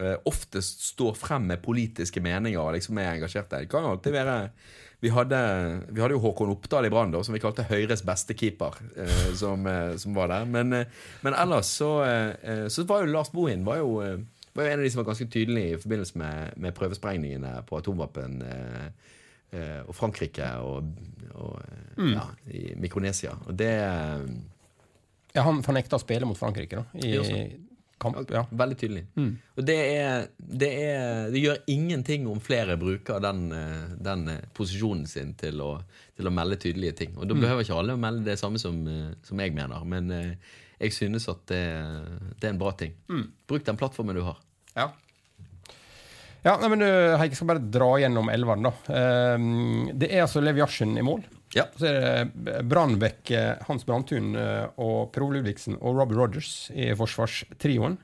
eh, 0.00 0.16
oftest 0.28 0.84
står 0.90 1.14
frem 1.18 1.46
med 1.52 1.62
politiske 1.64 2.22
meninger 2.24 2.60
og 2.60 2.74
liksom 2.76 2.98
er 2.98 3.14
engasjerte. 3.14 3.62
Det 3.62 3.70
kan 3.70 3.86
alltid 3.86 4.16
være 4.16 4.38
vi 5.00 5.08
hadde, 5.08 5.36
vi 5.88 6.00
hadde 6.02 6.12
jo 6.12 6.20
Håkon 6.20 6.50
Oppdal 6.52 6.84
i 6.84 6.90
Brann, 6.92 7.14
som 7.24 7.32
vi 7.32 7.40
kalte 7.40 7.64
Høyres 7.64 8.02
beste 8.04 8.36
keeper. 8.36 8.76
Eh, 9.00 9.30
som, 9.38 9.64
eh, 9.66 9.94
som 9.96 10.16
var 10.16 10.28
der. 10.28 10.44
Men, 10.44 10.72
eh, 10.76 10.84
men 11.24 11.34
ellers 11.34 11.72
så, 11.80 12.02
eh, 12.04 12.66
så 12.68 12.84
var 12.84 13.00
jo 13.00 13.12
Lars 13.12 13.32
Bohin 13.32 13.64
var 13.64 13.80
jo, 13.80 13.94
var 14.52 14.64
jo 14.64 14.68
en 14.68 14.78
av 14.78 14.84
de 14.84 14.90
som 14.90 15.00
var 15.00 15.08
ganske 15.08 15.30
tydelig 15.32 15.64
i 15.70 15.80
forbindelse 15.80 16.18
med, 16.18 16.58
med 16.58 16.74
prøvesprengningene 16.74 17.62
på 17.66 17.78
atomvåpen. 17.78 18.42
Og 19.88 19.94
Frankrike 19.94 20.46
og, 20.62 20.92
og 21.34 21.62
mm. 21.96 22.12
ja, 22.12 22.26
i 22.54 22.74
Mikronesia. 22.78 23.32
Og 23.48 23.56
det 23.58 23.72
Ja, 25.34 25.44
han, 25.46 25.60
fornekta 25.62 25.98
å 25.98 26.02
spille 26.02 26.26
mot 26.26 26.38
Frankrike, 26.38 26.82
da. 26.82 27.00
I 27.00 27.70
kamp. 28.00 28.30
Ja. 28.32 28.44
Veldig 28.50 28.78
tydelig. 28.80 29.02
Og 29.56 29.66
det 29.66 29.76
er, 29.76 30.28
det 30.38 30.70
er 30.84 31.28
Det 31.32 31.42
gjør 31.42 31.60
ingenting 31.70 32.26
om 32.30 32.40
flere 32.42 32.78
bruker 32.80 33.20
den, 33.22 33.44
eh, 33.52 33.92
den 34.00 34.26
eh, 34.32 34.40
posisjonen 34.56 35.06
sin 35.10 35.34
til 35.40 35.60
å, 35.64 35.74
til 36.16 36.30
å 36.30 36.34
melde 36.34 36.58
tydelige 36.60 36.96
ting. 37.02 37.14
Og 37.18 37.28
da 37.28 37.36
behøver 37.36 37.66
ikke 37.66 37.76
alle 37.76 37.98
å 37.98 38.00
melde 38.00 38.26
det 38.30 38.38
samme 38.40 38.60
som, 38.62 38.80
eh, 38.88 39.12
som 39.26 39.44
jeg 39.44 39.54
mener. 39.56 39.84
Men 39.84 40.10
jeg 40.80 40.96
synes 40.96 41.28
at 41.28 41.44
det, 41.52 41.62
det 42.40 42.48
er 42.48 42.54
en 42.54 42.62
bra 42.62 42.72
ting. 42.72 42.96
Bruk 43.48 43.66
den 43.66 43.78
plattformen 43.80 44.16
du 44.16 44.24
har. 44.24 44.40
Ja. 44.74 44.90
Ja, 46.40 46.54
nei, 46.56 46.70
men 46.72 46.82
Heike 47.20 47.36
skal 47.36 47.50
bare 47.50 47.60
dra 47.68 47.90
gjennom 48.00 48.30
elveren, 48.32 48.64
da. 48.64 48.70
Um, 49.36 49.90
det 49.92 50.08
er 50.08 50.22
altså 50.24 50.40
Lev 50.40 50.56
Jarsen 50.56 50.94
i 50.96 51.04
mål. 51.04 51.20
Ja. 51.54 51.64
Så 51.78 51.88
er 51.88 52.28
det 52.30 52.60
Brandbekk, 52.70 53.30
eh, 53.34 53.56
Hans 53.66 53.86
Brandtun 53.86 54.34
eh, 54.38 54.66
og 54.78 55.10
Per 55.14 55.24
Ole 55.26 55.40
Ludvigsen 55.40 55.78
og 55.80 55.98
Robbie 55.98 56.18
Rogers 56.18 56.70
i 56.70 56.90
forsvarstrioen. 56.98 57.96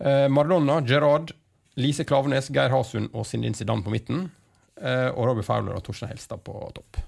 Eh, 0.00 0.26
Maradona, 0.32 0.80
Gerard, 0.86 1.30
Lise 1.78 2.04
Klavenes, 2.04 2.50
Geir 2.50 2.74
Hasund 2.74 3.12
og 3.14 3.26
Sindin 3.28 3.54
Zidane 3.54 3.86
på 3.86 3.94
midten. 3.94 4.26
Eh, 4.80 5.08
og 5.12 5.30
Robbie 5.30 5.46
Fowler 5.46 5.78
og 5.78 5.84
Torstein 5.86 6.10
Helstad 6.10 6.42
på 6.46 6.56
topp. 6.74 6.98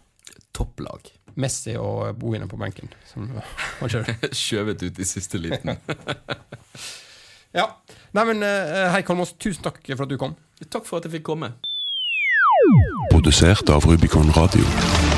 Topplag. 0.55 1.11
Messi 1.41 1.75
og 1.81 2.13
Bohine 2.21 2.47
på 2.47 2.61
benken. 2.61 2.93
Som 3.11 3.33
han 3.81 3.91
kjører. 3.91 4.23
Skjøvet 4.45 4.87
ut 4.87 5.03
i 5.03 5.09
siste 5.09 5.43
liten. 5.43 5.75
Ja. 7.53 7.67
Nei, 8.17 8.23
men 8.31 8.41
Hei, 8.41 8.87
Heik 8.95 9.11
tusen 9.37 9.61
takk 9.61 9.83
for 9.91 10.07
at 10.07 10.09
du 10.09 10.17
kom. 10.17 10.33
Takk 10.73 10.89
for 10.89 11.03
at 11.03 11.05
jeg 11.05 11.19
fikk 11.19 11.27
komme. 11.29 11.53
Produsert 13.13 13.69
av 13.69 13.85
Rubicon 13.85 14.33
Radio. 14.33 15.12